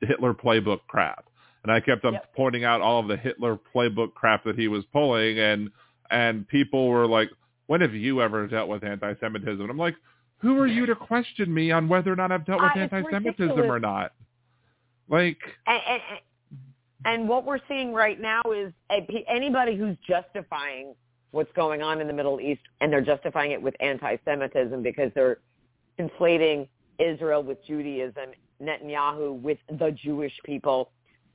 [0.00, 1.26] Hitler playbook crap,
[1.62, 2.34] and I kept on Yep.
[2.34, 5.70] pointing out all of the Hitler playbook crap that he was pulling, and
[6.10, 7.30] and people were like,
[7.68, 9.94] "When have you ever dealt with anti-Semitism?" And I'm like.
[10.38, 13.58] Who are you to question me on whether or not I've dealt with Uh, anti-Semitism
[13.60, 14.12] or not?
[15.08, 16.02] Like, and, and,
[17.04, 20.94] and what we're seeing right now is a- anybody who's justifying
[21.32, 25.38] what's going on in the Middle East, and they're justifying it with anti-Semitism because they're
[25.98, 28.30] conflating Israel with Judaism,
[28.62, 30.90] Netanyahu with the Jewish people.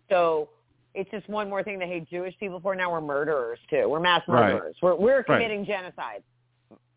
[0.10, 0.50] So
[0.94, 2.76] it's just one more thing to hate Jewish people for.
[2.76, 3.90] Now we're murderers too.
[3.90, 4.54] We're mass Right.
[4.54, 4.76] murderers.
[4.82, 5.26] We're we're Right.
[5.26, 6.24] committing genocide.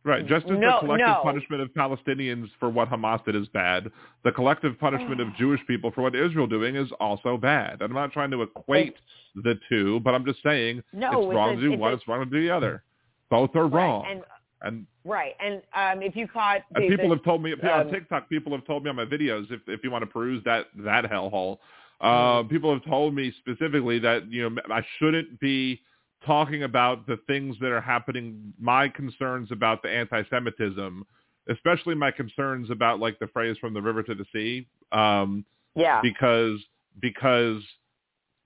[0.07, 1.21] Right, just as No, the collective no.
[1.25, 3.91] punishment of Palestinians for what Hamas did is bad,
[4.23, 7.83] the collective punishment of Jewish people for what Israel doing is also bad.
[7.83, 8.95] I'm not trying to equate
[9.35, 11.93] the two, but I'm just saying No, it's it's wrong a- to do it's one,
[11.93, 12.85] it's wrong to do the other.
[13.31, 14.07] Both are Right, wrong.
[14.09, 14.23] and
[14.63, 17.91] and right, and um, if you caught and people the- have told me on um,
[17.91, 20.67] TikTok, people have told me on my videos, if if you want to peruse that
[20.77, 21.59] that hellhole,
[22.01, 22.49] uh, Mm-hmm.
[22.49, 25.81] people have told me specifically that you know I shouldn't be
[26.27, 28.53] talking about the things that are happening.
[28.61, 31.07] My concerns about the anti-Semitism,
[31.49, 35.45] especially my concerns about like the phrase "from the river to the sea," um,
[35.75, 36.61] yeah, because
[37.01, 37.63] because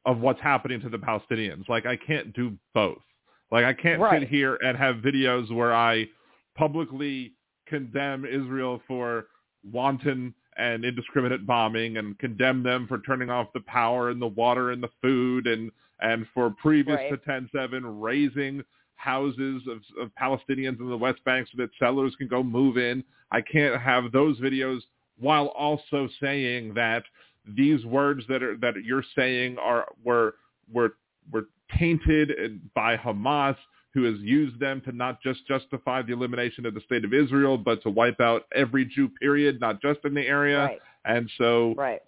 [0.06, 1.68] of what's happening to the Palestinians.
[1.68, 3.02] Like I can't do both.
[3.50, 4.20] Like I can't Right.
[4.20, 6.06] sit here and have videos where I
[6.56, 7.32] publicly
[7.66, 9.26] condemn Israel for
[9.70, 14.70] wanton and indiscriminate bombing and condemn them for turning off the power and the water
[14.72, 15.70] and the food and
[16.02, 17.10] and for previous Right.
[17.10, 18.62] to 10-7 razing
[18.96, 23.02] houses of, of Palestinians in the West Bank so that settlers can go move in.
[23.30, 24.80] I can't have those videos
[25.18, 27.04] while also saying that
[27.56, 30.34] these words that are that you're saying are were
[30.72, 30.96] were
[31.32, 31.46] were
[31.78, 33.56] tainted by Hamas,
[33.94, 37.56] who has used them to not just justify the elimination of the state of Israel,
[37.56, 40.64] but to wipe out every Jew, period, not just in the area.
[40.64, 40.80] Right.
[41.04, 42.00] And so Right.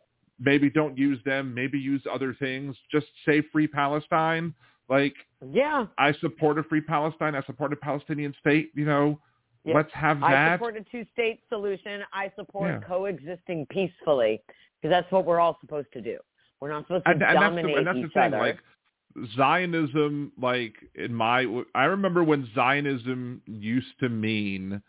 [0.42, 2.76] Maybe don't use them, maybe use other things.
[2.90, 4.54] Just say free Palestine.
[4.88, 5.14] Like
[5.50, 5.86] Yeah.
[5.98, 7.34] I support a free Palestine.
[7.34, 8.70] I support a Palestinian state.
[8.74, 9.20] You know,
[9.64, 9.74] Yeah.
[9.76, 10.52] let's have that.
[10.52, 12.04] I support a two-state solution.
[12.12, 12.80] I support Yeah.
[12.80, 14.42] coexisting peacefully
[14.80, 16.18] because that's what we're all supposed to do.
[16.60, 18.34] We're not supposed to and, and that's the, dominate and that's the each thing.
[18.34, 18.38] other.
[18.38, 18.58] Like
[19.36, 24.82] Zionism, like in my, I remember when Zionism used to mean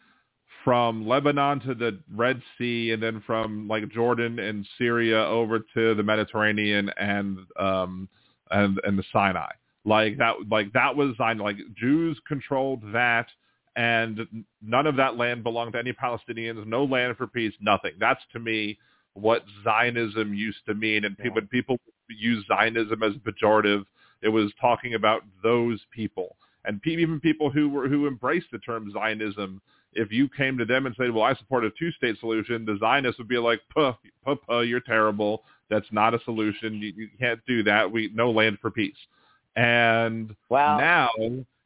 [0.64, 5.96] from Lebanon to the Red Sea, and then from like Jordan and Syria over to
[5.96, 8.10] the Mediterranean and um
[8.52, 9.52] and and the Sinai.
[9.86, 11.40] Like that, like that was Zion.
[11.40, 13.28] Like Jews controlled that,
[13.76, 16.66] and none of that land belonged to any Palestinians.
[16.68, 17.54] No land for peace.
[17.62, 17.94] Nothing.
[18.00, 18.80] That's to me
[19.14, 21.06] what Zionism used to mean.
[21.06, 21.80] And people, when people
[22.10, 23.86] use Zionism as a pejorative,
[24.22, 26.38] it was talking about those people.
[26.66, 29.62] And pe- even people who were who embraced the term Zionism,
[29.96, 33.20] if you came to them and said, "Well, I support a two-state solution," the Zionists
[33.20, 33.94] would be like, "Puh,
[34.26, 35.44] puh, puh you're terrible.
[35.70, 36.76] That's not a solution.
[36.82, 37.92] You, you can't do that.
[37.92, 38.96] We no land for peace."
[39.56, 40.78] And Wow.
[40.78, 41.10] now,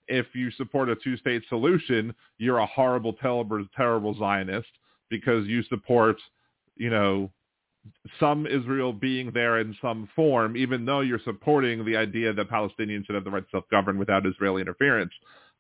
[0.08, 4.70] if you support a two-state solution, you're a horrible, terrible, terrible Zionist
[5.10, 6.18] because you support,
[6.76, 7.32] you know,
[8.20, 13.06] some Israel being there in some form, even though you're supporting the idea that Palestinians
[13.06, 15.14] should have the right to self-govern without Israeli interference.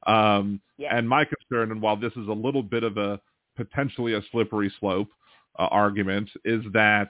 [0.05, 0.95] Um, Yeah.
[0.95, 3.19] And my and while this is a little bit of a
[3.55, 5.09] potentially a slippery slope
[5.59, 7.09] uh, argument, is that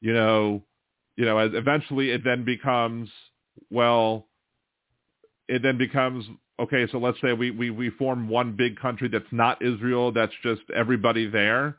[0.00, 0.62] you know,
[1.16, 3.08] you know, as eventually it then becomes
[3.70, 4.26] well,
[5.48, 6.24] it then becomes
[6.60, 6.86] okay.
[6.90, 10.62] So let's say we we we form one big country that's not Israel, that's just
[10.74, 11.76] everybody there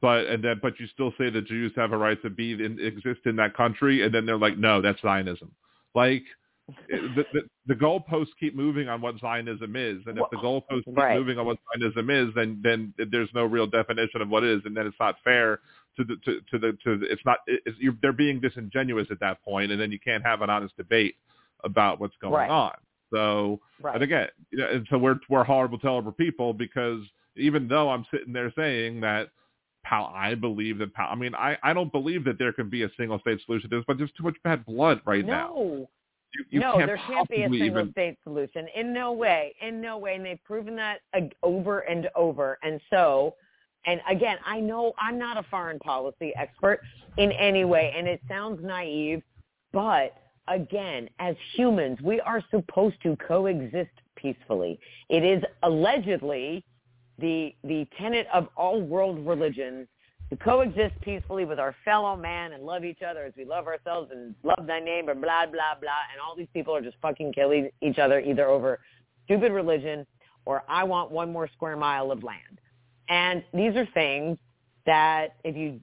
[0.00, 2.78] but and then but you still say the Jews have a right to be in,
[2.80, 5.52] exist in that country, and then they're like, no, that's Zionism.
[5.94, 6.24] Like
[6.88, 10.96] the, the the goalposts keep moving on what Zionism is, and if the goalposts keep
[10.96, 11.16] Right.
[11.18, 14.62] moving on what Zionism is, then then there's no real definition of what it is,
[14.64, 15.60] and then it's not fair
[15.96, 19.20] to the to, to the to the, it's not it's, you're, they're being disingenuous at
[19.20, 21.16] that point, and then you can't have an honest debate
[21.64, 22.50] about what's going Right.
[22.50, 22.74] on.
[23.12, 23.94] So right.
[23.94, 27.00] and again, you know, and so we're we're horrible, terrible people because
[27.36, 29.30] even though I'm sitting there saying that
[29.84, 32.84] Pal, I believe that Pal, I mean, I, I don't believe that there can be
[32.84, 35.88] a single state solution to this, but there's too much bad blood right now.
[36.34, 36.38] No.
[36.38, 38.66] You, you no, can't there can't be a single even, state solution.
[38.74, 39.54] In no way.
[39.60, 40.14] In no way.
[40.14, 41.00] And they've proven that
[41.42, 42.58] over and over.
[42.62, 43.34] And so,
[43.86, 46.80] and again, I know I'm not a foreign policy expert
[47.18, 49.22] in any way, and it sounds naive,
[49.72, 50.14] but
[50.48, 54.78] again, as humans, we are supposed to coexist peacefully.
[55.08, 56.64] It is allegedly
[57.18, 59.86] the the tenet of all world religions
[60.32, 64.10] to coexist peacefully with our fellow man and love each other as we love ourselves
[64.10, 65.90] and love thy neighbor, blah, blah, blah.
[66.10, 68.80] And all these people are just fucking killing each other either over
[69.26, 70.06] stupid religion
[70.46, 72.60] or I want one more square mile of land.
[73.10, 74.38] And these are things
[74.86, 75.80] that if you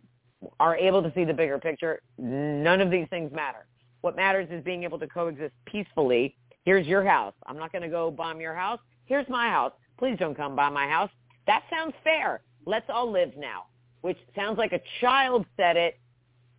[0.60, 3.68] are able to see the bigger picture, none of these things matter.
[4.02, 6.36] What matters is being able to coexist peacefully.
[6.66, 7.36] Here's your house.
[7.46, 8.80] I'm not going to go bomb your house.
[9.06, 9.74] Here's my house.
[10.00, 11.12] Please don't come by my house.
[11.46, 12.42] That sounds fair.
[12.66, 13.66] Let's all live now,
[14.02, 16.00] which sounds like a child said it,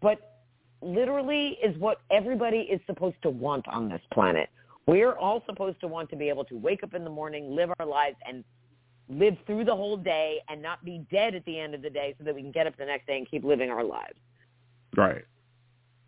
[0.00, 0.18] but
[0.82, 4.48] literally is what everybody is supposed to want on this planet.
[4.86, 7.70] We're all supposed to want to be able to wake up in the morning, live
[7.78, 8.44] our lives, and
[9.08, 12.14] live through the whole day and not be dead at the end of the day
[12.18, 14.18] so that we can get up the next day and keep living our lives.
[14.96, 15.24] right.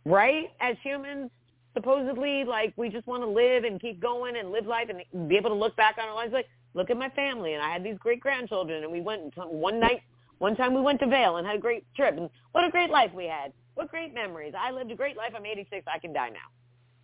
[0.04, 0.50] Right?
[0.60, 1.30] As humans,
[1.74, 5.36] supposedly, like, we just want to live and keep going and live life and be
[5.36, 7.84] able to look back on our lives like, look at my family and I had
[7.84, 10.02] these great grandchildren and we went and one night,
[10.42, 12.90] one time we went to Vail and had a great trip and what a great
[12.90, 13.52] life we had.
[13.74, 14.54] What great memories.
[14.58, 15.32] I lived a great life.
[15.36, 15.86] I'm 86.
[15.86, 16.50] I can die now.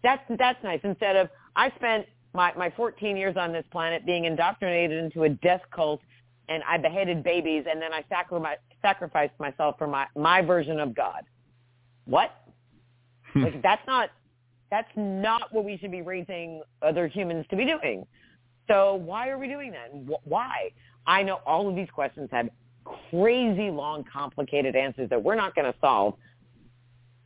[0.03, 0.81] That's, that's nice.
[0.83, 5.29] Instead of, I spent my, my 14 years on this planet being indoctrinated into a
[5.29, 6.01] death cult
[6.49, 8.41] and I beheaded babies and then I sacri-
[8.83, 11.23] sacrificed myself for my, my version of God.
[12.07, 12.33] What?
[13.35, 13.45] Hmm.
[13.45, 14.11] like that's not
[14.71, 18.05] that's not what we should be raising other humans to be doing.
[18.67, 19.93] So why are we doing that?
[19.93, 20.71] And Why?
[21.07, 22.49] I know all of these questions have
[23.11, 26.15] crazy long, complicated answers that we're not going to solve.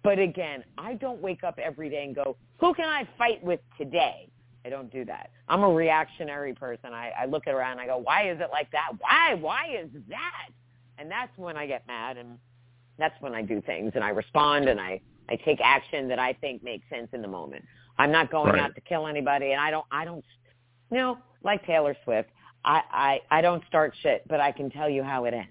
[0.02, 3.60] But again, I don't wake up every day and go, who can I fight with
[3.78, 4.28] today?
[4.64, 5.30] I don't do that.
[5.48, 6.92] I'm a reactionary person.
[6.92, 8.92] I, I look around and I go, why is it like that?
[8.98, 9.34] Why?
[9.34, 10.48] Why is that?
[10.98, 12.38] And that's when I get mad and
[12.98, 16.32] that's when I do things and I respond and I, I take action that I
[16.34, 17.64] think makes sense in the moment.
[17.98, 18.60] I'm not going Right.
[18.60, 20.24] out to kill anybody and I don't, I don't,
[20.90, 22.30] you know, like Taylor Swift,
[22.64, 25.48] I, I, I don't start shit, but I can tell you how it ends.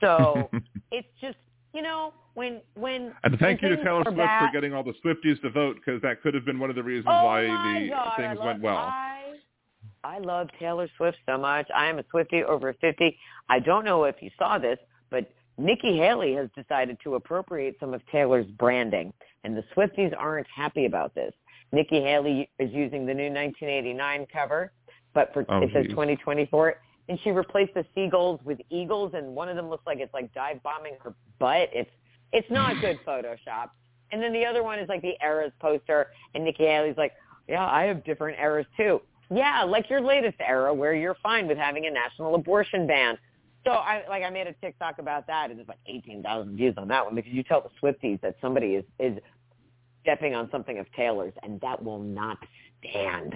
[0.00, 0.50] So
[0.90, 1.38] it's just,
[1.72, 4.82] you know, when when and thank when you to Taylor Swift bad, for getting all
[4.82, 7.42] the Swifties to vote because that could have been one of the reasons oh why
[7.42, 8.76] the God, things love, went well.
[8.76, 9.32] I,
[10.04, 11.66] I love Taylor Swift so much.
[11.74, 13.18] I am a Swiftie over 50.
[13.48, 14.78] I don't know if you saw this,
[15.10, 19.12] but Nikki Haley has decided to appropriate some of Taylor's branding,
[19.44, 21.32] and the Swifties aren't happy about this.
[21.72, 24.72] Nikki Haley is using the new 1989 cover,
[25.16, 25.92] but for Oh, it says geez.
[25.92, 26.74] 2024,
[27.08, 30.32] and she replaced the seagulls with eagles, and one of them looks like it's like
[30.34, 31.70] dive bombing her butt.
[31.72, 31.90] It's
[32.32, 33.70] it's not good Photoshop.
[34.12, 37.12] And then the other one is like the eras poster, and Nikki Haley's like,
[37.48, 39.00] yeah, I have different eras too.
[39.30, 43.18] Yeah, like your latest era where you're fine with having a national abortion ban.
[43.64, 46.86] So I like I made a TikTok about that, and there's like 18,000 views on
[46.88, 49.18] that one because you tell the Swifties that somebody is is
[50.02, 52.38] stepping on something of Taylor's, and that will not
[52.78, 53.34] stand.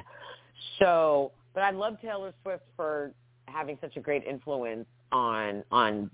[0.78, 3.12] So, but I love Taylor Swift for
[3.48, 6.10] having such a great influence on on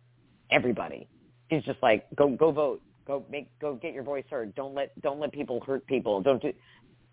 [0.50, 1.08] everybody.
[1.50, 4.54] She's just like go go vote, go make go get your voice heard.
[4.54, 6.22] Don't let don't let people hurt people.
[6.22, 6.52] Don't do.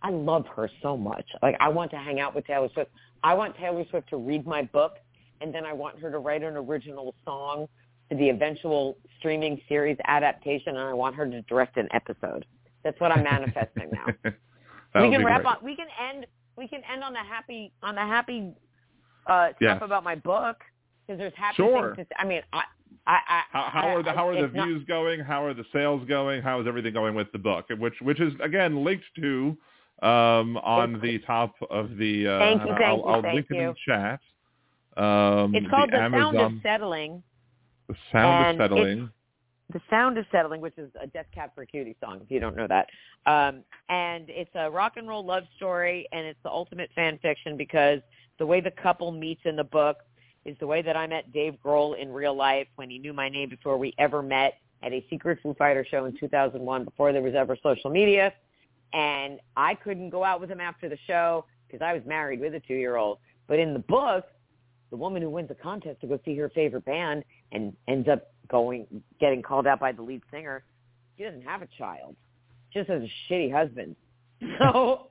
[0.01, 1.25] I love her so much.
[1.41, 2.91] Like I want to hang out with Taylor Swift.
[3.23, 4.93] I want Taylor Swift to read my book,
[5.41, 7.67] and then I want her to write an original song
[8.09, 12.45] to the eventual streaming series adaptation, and I want her to direct an episode.
[12.83, 14.31] That's what I'm manifesting now
[14.95, 15.55] we can wrap great.
[15.55, 15.63] on.
[15.63, 16.25] We can end.
[16.57, 18.51] We can end on the happy on the happy
[19.27, 19.79] uh, stuff Yes.
[19.81, 20.57] about my book
[21.05, 21.95] because there's happy Sure.
[21.95, 22.07] things.
[22.09, 22.63] To, I mean, I,
[23.07, 25.19] I, I How, how I- are the how are the it's not- views going?
[25.19, 26.41] How are the sales going?
[26.41, 27.65] How is everything going with the book?
[27.77, 29.57] Which which is again linked to
[30.01, 32.27] um, on the top of the.
[32.27, 34.19] Uh, Thank you, thank I'll, you, I'll thank link it in the chat.
[34.95, 37.23] Um, it's called the, Amazon, sound of settling.
[37.87, 39.09] The sound and of settling.
[39.73, 42.55] The sound of settling, which is a Death Cab for Cutie song, if you don't
[42.55, 42.89] know that.
[43.25, 47.57] Um, and it's a rock and roll love story, and it's the ultimate fan fiction
[47.57, 47.99] because
[48.37, 49.97] the way the couple meets in the book
[50.45, 53.29] is the way that I met Dave Grohl in real life when he knew my
[53.29, 57.23] name before we ever met at a secret Foo Fighter show in 2001 before there
[57.23, 58.31] was ever social media.
[58.93, 62.53] And I couldn't go out with him after the show because I was married with
[62.53, 63.17] a two-year-old.
[63.47, 64.25] But in the book,
[64.91, 68.32] the woman who wins a contest to go see her favorite band and ends up
[68.53, 68.85] going
[69.19, 70.63] getting called out by the lead singer,
[71.17, 72.15] she doesn't have a child.
[72.69, 73.95] She just has a shitty husband.
[74.59, 75.07] So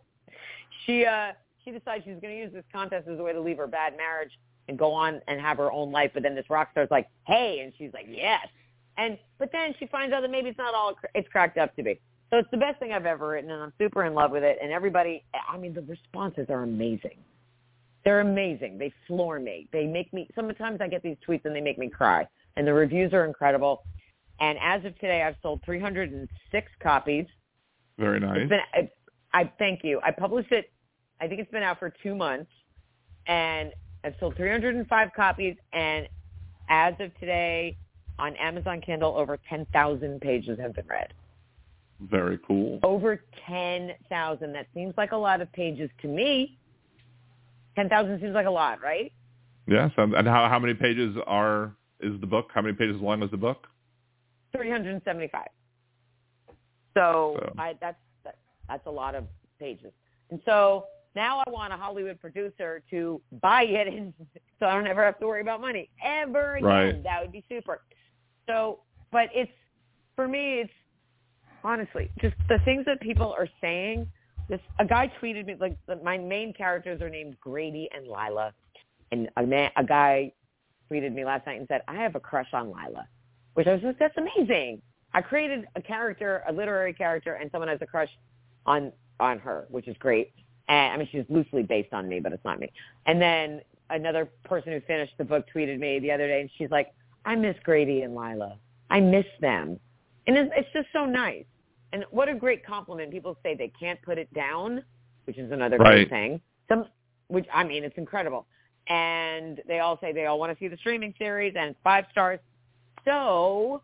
[0.85, 1.33] she uh
[1.65, 3.97] she decides she's going to use this contest as a way to leave her bad
[3.97, 4.31] marriage
[4.69, 6.11] and go on and have her own life.
[6.13, 8.47] But then this rock star's like, "Hey," and she's like, "Yes."
[8.99, 11.83] And but then she finds out that maybe it's not all it's cracked up to
[11.83, 11.99] be.
[12.31, 14.59] So it's the best thing I've ever written, and I'm super in love with it.
[14.63, 17.19] And everybody, I mean, the responses are amazing.
[18.05, 18.79] They're amazing.
[18.79, 19.69] They floor me.
[19.73, 20.29] They make me.
[20.35, 22.27] Sometimes I get these tweets and they make me cry.
[22.57, 23.85] And the reviews are incredible.
[24.41, 27.27] And as of today, I've sold 306 copies.
[27.99, 28.41] Very nice.
[28.41, 28.91] It's been, I,
[29.33, 30.01] I thank you.
[30.03, 30.71] I published it.
[31.21, 32.51] I think it's been out for two months,
[33.27, 33.73] and
[34.03, 35.57] I've sold 305 copies.
[35.73, 36.09] And
[36.69, 37.77] as of today,
[38.19, 41.15] on Amazon Kindle, over 10,000 pages have been read.
[42.11, 42.81] Very cool.
[42.83, 44.53] Over 10,000.
[44.53, 46.59] That seems like a lot of pages to me.
[47.77, 49.13] 10,000 seems like a lot, right?
[49.67, 49.91] Yes.
[49.97, 51.73] And, and how how many pages are
[52.03, 52.51] is the book?
[52.53, 53.67] How many pages long is the book?
[54.53, 55.47] 375.
[56.95, 58.37] So, So- I, that's that,
[58.69, 59.25] that's a lot of
[59.59, 59.93] pages.
[60.31, 64.13] And so now I want a Hollywood producer to buy it, and
[64.59, 66.69] so I don't ever have to worry about money ever again.
[66.69, 67.03] Right.
[67.03, 67.83] That would be super.
[68.47, 68.81] So,
[69.11, 69.53] but it's
[70.17, 70.73] for me, it's
[71.65, 74.09] honestly just the things that people are saying.
[74.49, 78.53] This a guy tweeted me like my main characters are named Grady and Lila,
[79.13, 80.33] and a man a guy
[80.93, 83.07] tweeted me last night and said I have a crush on Lila,
[83.55, 84.83] which I was like that's amazing.
[85.15, 88.11] I created a character, a literary character, and someone has a crush
[88.67, 90.33] on on her, which is great.
[90.69, 92.71] And I mean, she's loosely based on me, but it's not me.
[93.07, 93.61] And then
[93.91, 96.93] another person who finished the book tweeted me the other day, and she's like,
[97.25, 98.57] "I miss Grady and Lila.
[98.91, 99.79] I miss them,"
[100.27, 101.45] and it's, it's just so nice.
[101.93, 103.11] And what a great compliment!
[103.11, 104.83] People say they can't put it down,
[105.25, 106.09] which is another Right.
[106.09, 106.41] great thing.
[106.69, 106.87] Some,
[107.29, 108.47] which I mean, it's incredible.
[108.89, 112.41] And they all say they all want to see the streaming series, and five stars.
[113.05, 113.83] So,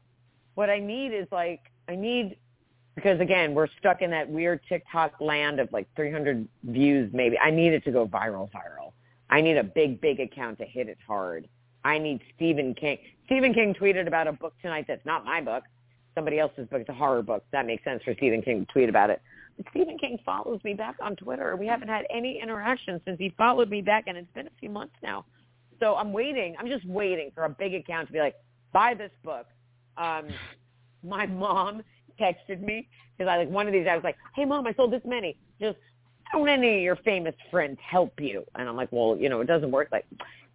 [0.55, 2.37] what I need is like I need
[2.95, 7.39] because again, we're stuck in that weird TikTok land of like 300 views maybe.
[7.39, 8.93] I need it to go viral, viral.
[9.31, 11.49] I need a big, big account to hit it hard.
[11.85, 12.99] I need Stephen King.
[13.27, 15.63] Stephen King tweeted about a book tonight that's not my book.
[16.15, 16.81] Somebody else's book.
[16.81, 17.45] It's a horror book.
[17.53, 19.23] That makes sense for Stephen King to tweet about it.
[19.71, 21.57] Stephen King follows me back on Twitter.
[21.57, 24.71] We haven't had any interaction since he followed me back, and it's been a few
[24.71, 25.25] months now.
[25.81, 26.57] So I'm waiting.
[26.59, 28.35] I'm just waiting for a big account to be like,
[28.73, 29.47] buy this book.
[29.97, 30.29] Um,
[31.03, 31.83] my mom
[32.21, 33.87] texted me because I like one of these.
[33.89, 35.79] I was like, "Hey, mom, I sold this many." Just
[36.33, 38.45] don't any of your famous friends help you?
[38.55, 40.05] And I'm like, "Well, you know, it doesn't work like,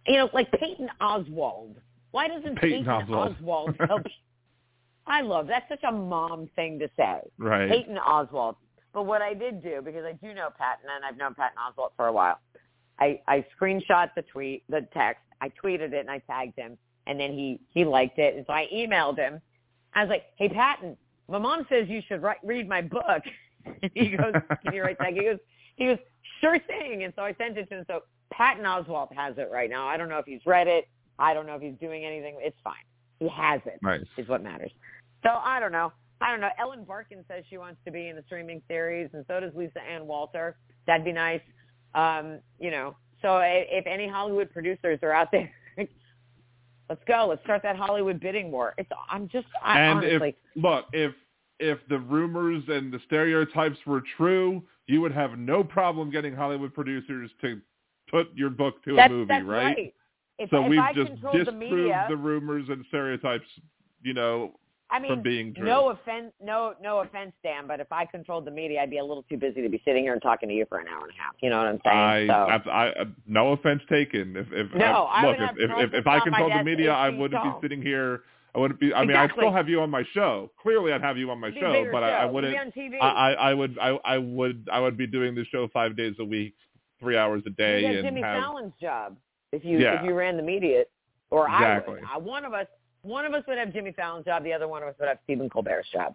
[0.06, 1.74] you know, like Peyton Oswalt.
[2.10, 3.40] Why doesn't Peyton Peyton, Oswalt.
[3.40, 4.10] Oswalt help?" you?
[5.06, 7.20] I love that's such a mom thing to say.
[7.38, 7.68] Right.
[7.70, 8.56] Peyton Oswalt.
[8.94, 11.90] But what I did do, because I do know Patton and I've known Patton Oswalt
[11.96, 12.38] for a while,
[13.00, 17.18] I, I screenshot the tweet, the text, I tweeted it and I tagged him and
[17.18, 18.36] then he, he liked it.
[18.36, 19.40] And so I emailed him.
[19.94, 20.96] I was like, hey, Patton,
[21.28, 23.22] my mom says you should write, read my book.
[23.64, 24.32] And he goes,
[24.64, 25.12] can you write that?
[25.12, 25.38] He goes,
[25.76, 25.98] he goes,
[26.40, 27.02] sure thing.
[27.02, 27.84] And so I sent it to him.
[27.88, 28.00] So
[28.32, 29.88] Patton Oswalt has it right now.
[29.88, 30.88] I don't know if he's read it.
[31.18, 32.36] I don't know if he's doing anything.
[32.38, 32.74] It's fine.
[33.18, 33.78] He has it.
[33.82, 34.02] Nice.
[34.16, 34.70] Is what matters.
[35.22, 35.92] So I don't know.
[36.20, 36.50] I don't know.
[36.58, 39.80] Ellen Barkin says she wants to be in the streaming series, and so does Lisa
[39.82, 40.56] Ann Walter.
[40.86, 41.40] That'd be nice.
[41.94, 45.50] Um, you know, so if any Hollywood producers are out there,
[46.88, 47.26] let's go.
[47.28, 48.74] Let's start that Hollywood bidding war.
[48.78, 48.90] It's.
[49.10, 49.46] I'm just.
[49.62, 51.14] I, and honestly, if look, if
[51.60, 56.74] if the rumors and the stereotypes were true, you would have no problem getting Hollywood
[56.74, 57.60] producers to
[58.10, 59.64] put your book to that's, a movie, that's right?
[59.64, 59.94] right.
[60.38, 63.46] If, so if we've I just controlled the disproved media, the rumors and stereotypes,
[64.02, 64.52] you know,
[64.90, 65.64] I mean, from being true.
[65.64, 69.04] no offense, no, no offense, Dan, but if I controlled the media, I'd be a
[69.04, 71.10] little too busy to be sitting here and talking to you for an hour and
[71.10, 71.34] a half.
[71.42, 72.30] You know what I'm saying?
[72.30, 74.36] I, so, I, I, no offense taken.
[74.36, 77.08] If, if No, I, I look, if, if, if, if I controlled the media, I
[77.08, 78.22] wouldn't be sitting here.
[78.54, 78.94] I wouldn't be.
[78.94, 80.50] I mean, I'd still have you on my show.
[80.62, 82.24] Clearly, I'd have you on my show, but I, I.
[82.24, 82.54] You'd wouldn't.
[82.54, 82.98] be on TV.
[83.02, 83.78] I, I, I would.
[83.80, 84.68] I, I would.
[84.72, 86.54] I would be doing the show five days a week,
[87.00, 88.42] three hours a day, you get and Jimmy have.
[88.42, 89.16] Fallon's job
[89.50, 89.98] if you Yeah.
[90.00, 90.84] if you ran the media,
[91.30, 92.00] or Exactly.
[92.08, 92.24] I would.
[92.24, 92.66] Uh, one of us,
[93.04, 94.42] one of us would have Jimmy Fallon's job.
[94.44, 96.14] The other one of us would have Stephen Colbert's job.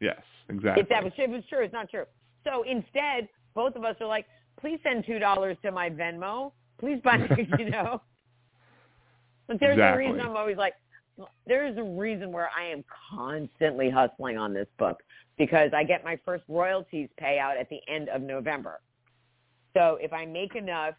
[0.00, 0.82] Yes, exactly.
[0.82, 2.04] If that was if it was true, it's not true.
[2.44, 4.26] So instead, both of us are like,
[4.60, 6.52] please send two dollars to my Venmo.
[6.80, 7.26] Please buy me,
[7.58, 8.00] you know.
[9.48, 10.06] But there's Exactly.
[10.06, 10.74] a reason I'm always like,
[11.46, 14.98] there's a reason where I am constantly hustling on this book
[15.36, 18.80] because I get my first royalties payout at the end of November.
[19.74, 20.94] So if I make enough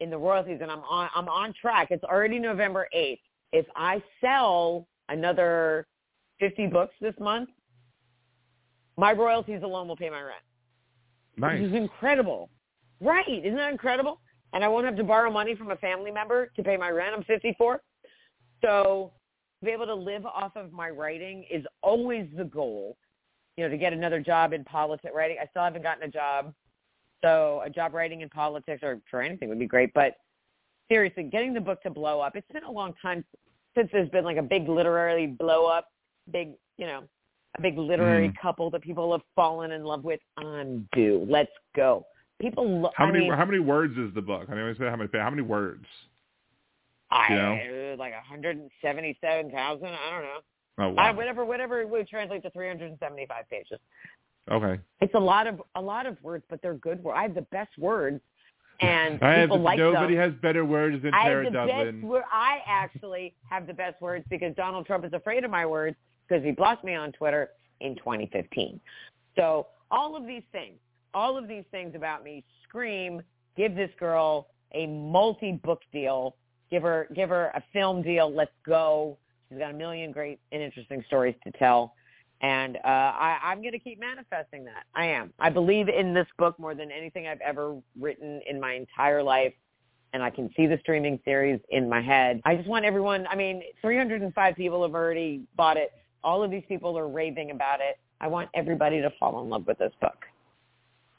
[0.00, 3.18] in the royalties and I'm on I'm on track, it's already November 8th.
[3.52, 5.86] If I sell another
[6.40, 7.48] 50 books this month,
[8.96, 10.42] my royalties alone will pay my rent.
[11.36, 11.60] nice.
[11.60, 12.50] Which is incredible.
[13.00, 13.28] Right.
[13.28, 14.20] Isn't that incredible?
[14.52, 17.14] And I won't have to borrow money from a family member to pay my rent.
[17.14, 17.80] I'm 54.
[18.62, 19.12] So
[19.60, 22.96] to be able to live off of my writing is always the goal.
[23.56, 25.38] You know, to get another job in politics writing.
[25.40, 26.52] I still haven't gotten a job.
[27.22, 29.92] So a job writing in politics or for anything would be great.
[29.94, 30.14] But
[30.88, 32.36] seriously, getting the book to blow up.
[32.36, 33.24] It's been a long time
[33.76, 35.88] since there's been like a big literary blow up,
[36.32, 37.02] big, you know,
[37.58, 38.38] a big literary Mm.
[38.40, 40.20] couple that people have fallen in love with.
[40.36, 41.26] I'm due.
[41.28, 42.06] Let's go.
[42.38, 43.24] People, lo- How I many?
[43.28, 44.48] mean, how many words is the book?
[44.50, 45.08] I mean, say how many?
[45.12, 45.86] How many words?
[47.10, 47.92] I, you know?
[47.94, 49.86] uh, like 177,000.
[49.86, 50.38] I don't know.
[50.78, 51.02] Oh wow.
[51.04, 53.78] I, whatever, whatever would translate to 375 pages.
[54.50, 54.78] Okay.
[55.00, 57.16] It's a lot of a lot of words, but they're good words.
[57.18, 58.20] I have the best words,
[58.80, 60.30] and I have, people like nobody them.
[60.30, 62.00] has better words than I Tara have Dublin.
[62.02, 62.24] best.
[62.32, 65.96] I actually have the best words because Donald Trump is afraid of my words
[66.28, 67.50] because he blocked me on Twitter
[67.80, 68.80] in 2015.
[69.36, 70.76] So all of these things,
[71.14, 73.22] all of these things about me scream:
[73.56, 76.36] give this girl a multi-book deal.
[76.70, 78.32] Give her, give her a film deal.
[78.34, 79.18] Let's go.
[79.48, 81.94] She's got a million great and interesting stories to tell.
[82.42, 84.84] And uh, I, I'm going to keep manifesting that.
[84.94, 85.32] I am.
[85.38, 89.54] I believe in this book more than anything I've ever written in my entire life.
[90.12, 92.40] And I can see the streaming series in my head.
[92.44, 95.92] I just want everyone, I mean, 305 people have already bought it.
[96.22, 97.98] All of these people are raving about it.
[98.20, 100.24] I want everybody to fall in love with this book.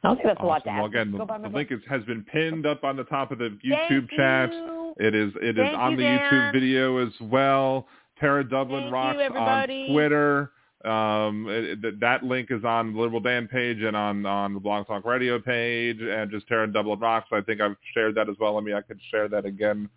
[0.04, 0.78] I don't think that's a lot to ask.
[0.80, 3.58] Well, again, the, the link is, has been pinned up on the top of the
[3.66, 4.52] YouTube Thank chat.
[4.52, 4.94] you.
[5.00, 6.20] It is it is Thank on you, the Dan.
[6.20, 7.88] YouTube video as well.
[8.20, 10.52] Tara Dublin Thank rocks you, on Twitter.
[10.86, 14.60] Um, it, it- that link is on the Liberal Dan page and on on the
[14.60, 17.30] Blog Talk Radio page, and just Tara Dublin rocks.
[17.32, 18.54] I think I've shared that as well.
[18.56, 19.90] Let me I could share that again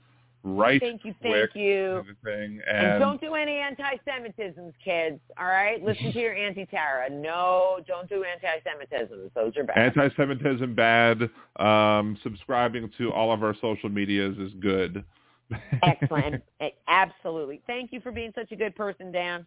[0.42, 2.02] right Thank you, thank you.
[2.24, 2.60] Thing.
[2.66, 5.20] And, And, don't do any anti-Semitisms, kids.
[5.38, 7.10] All right, listen to your Auntie Tara.
[7.10, 9.30] No, don't do anti-Semitisms.
[9.34, 9.76] Those are bad.
[9.76, 11.28] anti-Semitism bad.
[11.56, 15.04] Um, subscribing to all of our social medias is good.
[15.82, 16.42] Excellent.
[16.88, 17.60] Absolutely.
[17.66, 19.44] Thank you for being such a good person, Dan.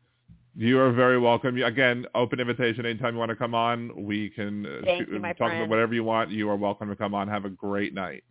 [0.55, 1.57] You are very welcome.
[1.57, 2.85] You- Again, open invitation.
[2.85, 5.57] Anytime you want to come on, we can uh, shoot- you, talk friend.
[5.57, 6.29] about whatever you want.
[6.29, 7.27] You are welcome to come on.
[7.27, 8.23] Have a great night.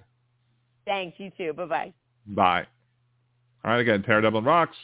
[0.84, 1.18] Thanks.
[1.18, 1.52] You too.
[1.52, 1.92] Bye bye.
[2.28, 2.66] Bye.
[3.64, 4.76] All right, again, Tara Dublin Rocks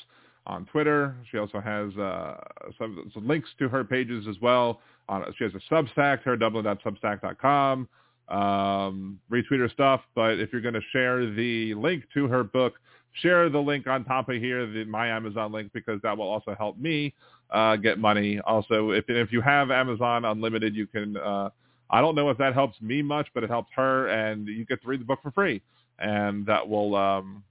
[0.47, 1.16] on Twitter.
[1.31, 2.36] She also has uh,
[2.78, 4.81] some, some links to her pages as well.
[5.09, 7.89] On, she has a Substack, taradublin.substack.com.
[8.28, 12.74] Um, retweet her stuff, but if you're going to share the link to her book,
[13.20, 16.55] share the link on top of here, the my Amazon link, because that will also
[16.57, 17.15] help me
[17.51, 18.40] uh, get money.
[18.40, 21.16] Also, if if you have Amazon Unlimited, you can.
[21.16, 21.51] Uh,
[21.90, 24.82] I don't know if that helps me much, but it helps her, and you get
[24.82, 25.62] to read the book for free,
[25.99, 27.43] and that will um,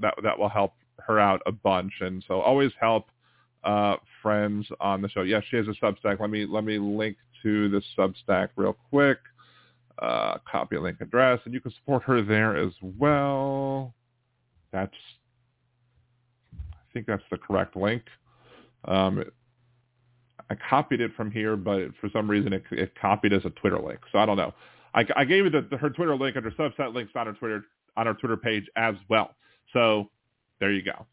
[0.00, 0.74] that that will help
[1.06, 1.92] her out a bunch.
[2.00, 3.06] And so always help
[3.64, 5.22] uh, friends on the show.
[5.22, 6.20] Yes, she has a Substack.
[6.20, 9.18] Let me let me link to the Substack real quick.
[9.98, 13.94] Uh, copy link address, and you can support her there as well.
[14.72, 14.94] That's,
[16.54, 18.02] I think that's the correct link.
[18.84, 19.24] Um,
[20.50, 23.78] I copied it from here, but for some reason it, it copied as a Twitter
[23.78, 24.00] link.
[24.10, 24.52] So I don't know.
[24.94, 27.64] I, I gave it the, the, her Twitter link under subset links on her Twitter
[27.96, 29.34] on our Twitter page as well.
[29.72, 30.10] So
[30.60, 31.06] there you go.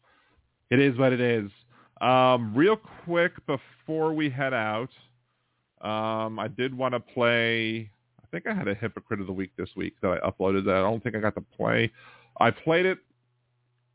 [0.70, 1.50] It is what it is.
[2.00, 4.90] Um, real quick before we head out,
[5.82, 7.90] um, I did want to play.
[8.18, 10.64] I think I had a hypocrite of the week this week that I uploaded.
[10.64, 11.90] That I don't think I got to play.
[12.38, 12.98] I played it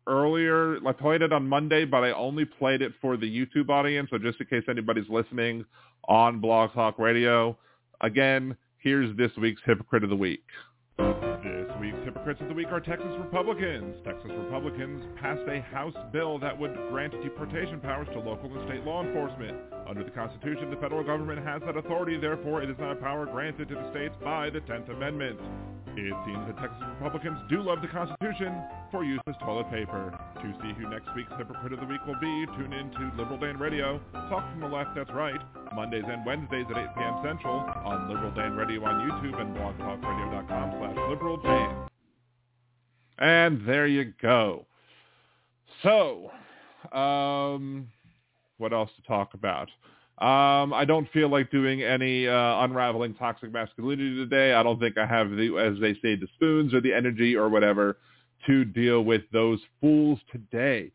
[0.07, 0.77] earlier.
[0.87, 4.09] I played it on Monday, but I only played it for the YouTube audience.
[4.11, 5.65] So just in case anybody's listening
[6.07, 7.57] on Blog Talk Radio,
[8.01, 10.43] again, here's this week's hypocrite of the week.
[10.97, 13.95] This week's hypocrites of the week are Texas Republicans.
[14.05, 18.85] Texas Republicans passed a House bill that would grant deportation powers to local and state
[18.85, 19.57] law enforcement.
[19.87, 23.25] Under the Constitution, the federal government has that authority, therefore it is not a power
[23.25, 25.39] granted to the states by the 10th Amendment.
[25.97, 28.55] It seems that Texas Republicans do love the Constitution
[28.91, 30.17] for use as toilet paper.
[30.45, 33.39] To see who next week's Hypocrite of the Week will be, tune in to Liberal
[33.39, 33.99] Dan Radio.
[34.29, 35.39] Talk from the left, that's right.
[35.73, 37.19] Mondays and Wednesdays at 8 p.m.
[37.23, 41.87] Central on Liberal Dan Radio on YouTube and blogtalkradio.com slash Liberal Dan.
[43.17, 44.67] And there you go.
[45.81, 46.29] So,
[46.95, 47.87] um,
[48.59, 49.69] what else to talk about?
[50.19, 54.53] Um, I don't feel like doing any uh, unraveling toxic masculinity today.
[54.53, 57.49] I don't think I have the, as they say, the spoons or the energy or
[57.49, 57.97] whatever
[58.47, 60.91] to deal with those fools today.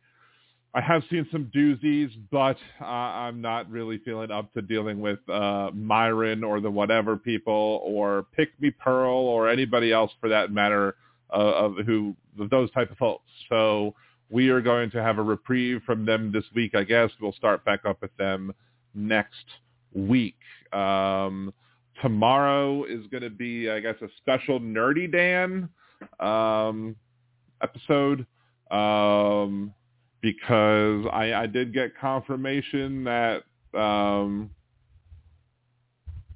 [0.72, 5.18] I have seen some doozies, but uh, I'm not really feeling up to dealing with
[5.28, 10.52] uh, Myron or the whatever people or Pick Me Pearl or anybody else for that
[10.52, 10.94] matter
[11.32, 12.14] uh, of who
[12.51, 13.28] those type of folks.
[13.48, 13.94] So
[14.31, 17.10] we are going to have a reprieve from them this week, I guess.
[17.20, 18.52] We'll start back up with them
[18.94, 19.44] next
[19.93, 20.39] week.
[20.72, 21.52] Um,
[22.01, 25.68] tomorrow is going to be, I guess, a special Nerdy Dan
[26.20, 26.94] um,
[27.62, 28.27] episode
[28.70, 29.74] um,
[30.20, 33.43] because I, I, did get confirmation that,
[33.74, 34.51] um,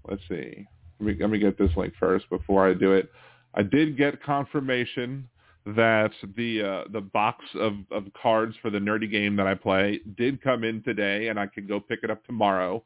[0.08, 0.66] let's see,
[0.98, 3.10] let me, let me get this link first before I do it.
[3.54, 5.28] I did get confirmation
[5.66, 10.00] that the uh, the box of, of cards for the nerdy game that I play
[10.16, 12.82] did come in today, and I can go pick it up tomorrow.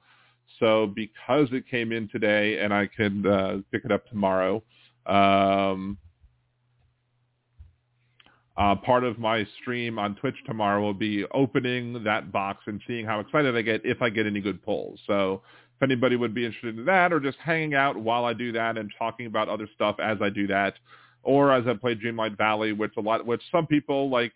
[0.60, 4.62] So because it came in today, and I can uh, pick it up tomorrow,
[5.06, 5.98] um,
[8.58, 13.06] uh, part of my stream on Twitch tomorrow will be opening that box and seeing
[13.06, 14.98] how excited I get if I get any good pulls.
[15.06, 15.42] So
[15.76, 18.76] if anybody would be interested in that, or just hanging out while I do that
[18.76, 20.74] and talking about other stuff as I do that
[21.22, 24.32] or as I play Dreamlight Valley, which a lot, which some people like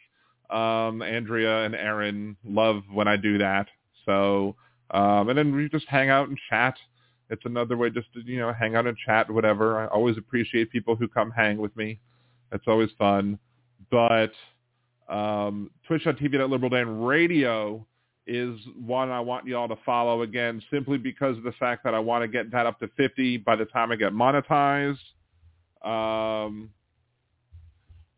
[0.51, 3.67] um, Andrea and Aaron love when I do that.
[4.07, 4.55] So,
[4.93, 6.77] um, and then we just hang out and chat.
[7.29, 9.81] It's another way just to, you know, hang out and chat, whatever.
[9.81, 11.99] I always appreciate people who come hang with me.
[12.53, 13.39] It's always fun.
[13.93, 14.33] But
[15.09, 17.87] um, Twitch.tv at Liberal Dan Radio
[18.27, 21.99] is one I want y'all to follow again simply because of the fact that I
[21.99, 24.99] want to get that up to 50 by the time I get monetized
[25.85, 26.71] um,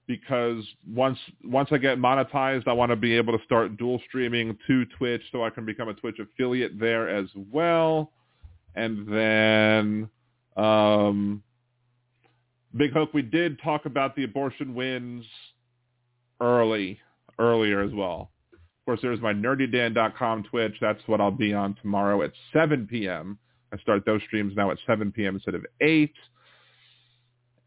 [0.07, 4.57] because once once I get monetized, I want to be able to start dual streaming
[4.67, 8.13] to Twitch, so I can become a Twitch affiliate there as well.
[8.75, 10.11] And then,
[10.57, 11.43] um,
[12.77, 15.25] Big Hook, we did talk about the abortion wins
[16.41, 16.99] early
[17.39, 18.31] earlier as well.
[18.53, 20.75] Of course, there's my nerdydan.com Twitch.
[20.81, 23.39] That's what I'll be on tomorrow at 7 p.m.
[23.73, 25.37] I start those streams now at 7 p.m.
[25.37, 26.13] instead of 8.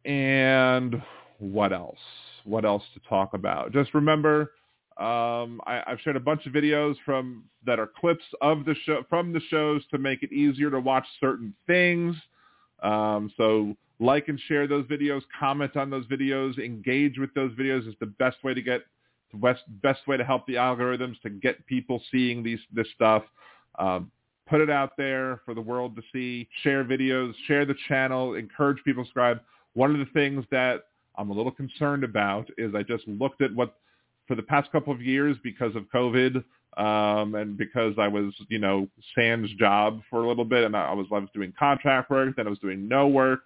[0.05, 1.01] And
[1.39, 1.99] what else?
[2.45, 3.73] What else to talk about?
[3.73, 4.53] Just remember,
[4.97, 9.03] um, I, have shared a bunch of videos from that are clips of the show
[9.09, 12.15] from the shows to make it easier to watch certain things.
[12.81, 17.87] Um, so like and share those videos, comment on those videos, engage with those videos
[17.87, 18.81] is the best way to get
[19.31, 23.23] the best best way to help the algorithms to get people seeing these this stuff.
[23.79, 24.11] Um,
[24.47, 26.47] put it out there for the world to see.
[26.63, 29.39] Share videos, share the channel, encourage people to subscribe.
[29.73, 33.53] One of the things that I'm a little concerned about is I just looked at
[33.53, 33.75] what
[34.27, 36.43] for the past couple of years because of COVID
[36.77, 40.93] um, and because I was, you know, Sam's job for a little bit, and I
[40.93, 43.41] was I was doing contract work, then I was doing no work,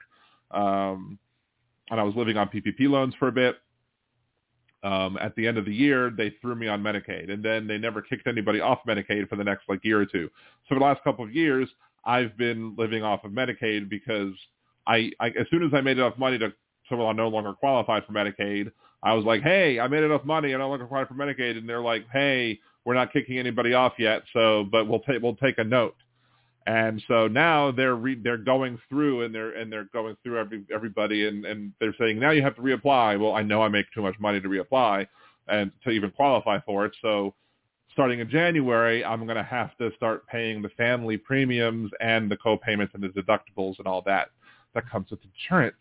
[0.53, 1.19] um,
[1.89, 3.57] and I was living on PPP loans for a bit.
[4.83, 7.77] Um, at the end of the year, they threw me on Medicaid, and then they
[7.77, 10.27] never kicked anybody off Medicaid for the next like year or two.
[10.63, 11.69] So for the last couple of years,
[12.03, 14.33] I've been living off of Medicaid because
[14.87, 16.51] I, I as soon as I made enough money to
[16.89, 18.71] so I'm no longer qualified for Medicaid,
[19.03, 21.57] I was like, hey, I made enough money, and I no longer qualified for Medicaid,
[21.57, 24.23] and they're like, hey, we're not kicking anybody off yet.
[24.33, 25.95] So, but we'll take we'll take a note.
[26.67, 30.63] And so now they're re- they're going through and they're and they're going through every
[30.73, 33.19] everybody and and they're saying now you have to reapply.
[33.19, 35.07] Well, I know I make too much money to reapply
[35.47, 36.93] and to even qualify for it.
[37.01, 37.33] So
[37.93, 42.37] starting in January, I'm going to have to start paying the family premiums and the
[42.37, 44.29] co-payments and the deductibles and all that
[44.73, 45.75] that comes with insurance.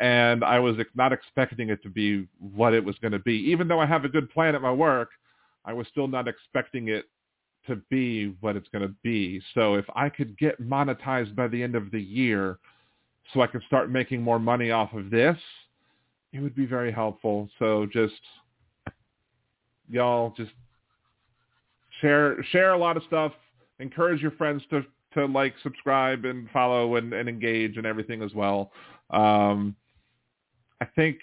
[0.00, 3.34] And I was not expecting it to be what it was going to be.
[3.50, 5.10] Even though I have a good plan at my work,
[5.64, 7.04] I was still not expecting it
[7.70, 9.40] to be what it's going to be.
[9.54, 12.58] So if I could get monetized by the end of the year
[13.32, 15.36] so I could start making more money off of this,
[16.32, 17.48] it would be very helpful.
[17.58, 18.20] So just
[19.88, 20.52] y'all just
[22.00, 23.32] share share a lot of stuff.
[23.78, 24.84] Encourage your friends to
[25.14, 28.70] to like, subscribe, and follow and, and engage and everything as well.
[29.10, 29.74] Um,
[30.80, 31.18] I think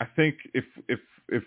[0.00, 1.42] I think if if if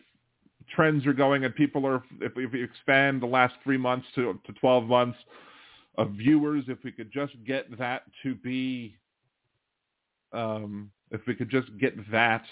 [0.75, 4.53] trends are going and people are if, we expand the last three months to to
[4.53, 5.17] 12 months
[5.97, 8.95] of viewers if we could just get that to be
[10.33, 12.43] um, if we could just get that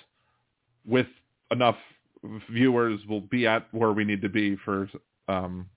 [0.85, 1.07] with
[1.51, 1.77] enough
[2.51, 4.89] viewers we'll be at where we need to be for
[5.27, 5.67] um,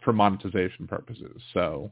[0.00, 1.90] for monetization purposes so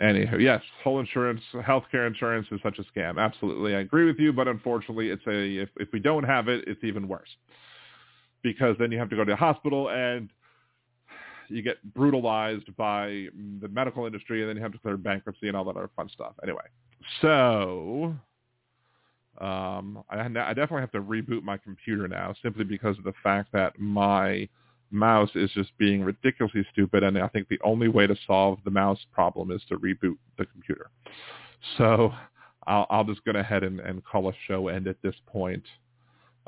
[0.00, 3.18] Anywho, yes, whole insurance, healthcare insurance is such a scam.
[3.18, 6.62] Absolutely, I agree with you, but unfortunately, it's a if if we don't have it,
[6.68, 7.28] it's even worse
[8.42, 10.30] because then you have to go to the hospital and
[11.48, 13.26] you get brutalized by
[13.60, 16.08] the medical industry and then you have to declare bankruptcy and all that other fun
[16.08, 16.34] stuff.
[16.42, 16.62] Anyway,
[17.22, 18.14] so
[19.40, 23.50] um, I, I definitely have to reboot my computer now simply because of the fact
[23.52, 24.48] that my
[24.90, 28.70] mouse is just being ridiculously stupid and I think the only way to solve the
[28.70, 30.90] mouse problem is to reboot the computer.
[31.76, 32.12] So
[32.66, 35.64] I'll, I'll just go ahead and, and call a show end at this point.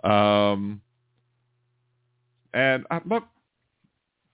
[0.05, 0.81] Um,
[2.55, 3.25] and uh, look,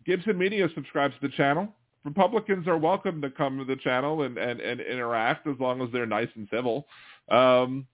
[0.04, 1.68] Gibson Media subscribes to the channel.
[2.04, 5.88] Republicans are welcome to come to the channel and, and, and interact as long as
[5.92, 6.86] they're nice and civil.
[7.30, 7.86] Um,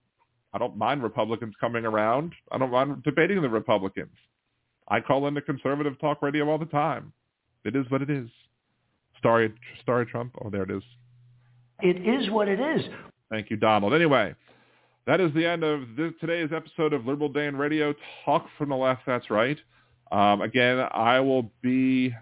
[0.53, 2.33] I don't mind Republicans coming around.
[2.51, 4.15] I don't mind debating the Republicans.
[4.87, 7.11] I call into conservative talk radio all the time.
[7.65, 8.29] It is what it is.
[9.17, 9.51] Starry,
[9.81, 10.35] Starry Trump.
[10.43, 10.83] Oh, there it is.
[11.81, 12.81] It is what it is.
[13.31, 13.93] Thank you, Donald.
[13.93, 14.35] Anyway,
[15.07, 17.95] that is the end of this, today's episode of Liberal Dan Radio.
[18.25, 19.01] Talk from the left.
[19.07, 19.57] That's right.
[20.13, 22.13] Um, again, I will be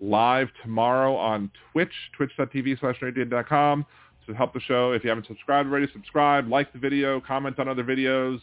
[0.00, 2.96] live tomorrow on Twitch, twitch.tv slash
[3.48, 3.86] com
[4.26, 4.92] to help the show.
[4.92, 8.40] If you haven't subscribed already, subscribe, like the video, comment on other videos.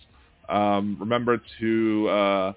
[0.48, 2.54] Um, remember to, uh,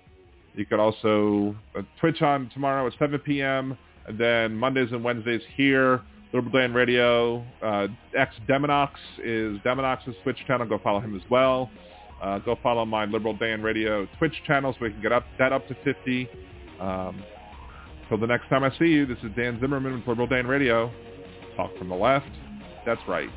[0.54, 3.76] you could also uh, Twitch on tomorrow at 7 p.m.
[4.06, 6.00] And then Mondays and Wednesdays here,
[6.32, 7.44] Liberal Dan Radio.
[7.60, 8.90] Uh, X Demonox
[9.22, 10.66] is Demonox's Twitch channel.
[10.66, 11.70] Go follow him as well.
[12.22, 15.52] Uh, go follow my Liberal Dan Radio Twitch channel so we can get up that
[15.52, 16.28] up to 50.
[16.80, 17.22] Um,
[18.08, 20.90] till the next time I see you, this is Dan Zimmerman with Liberal Dan Radio.
[21.56, 22.30] Talk from the left.
[22.84, 23.30] That's right.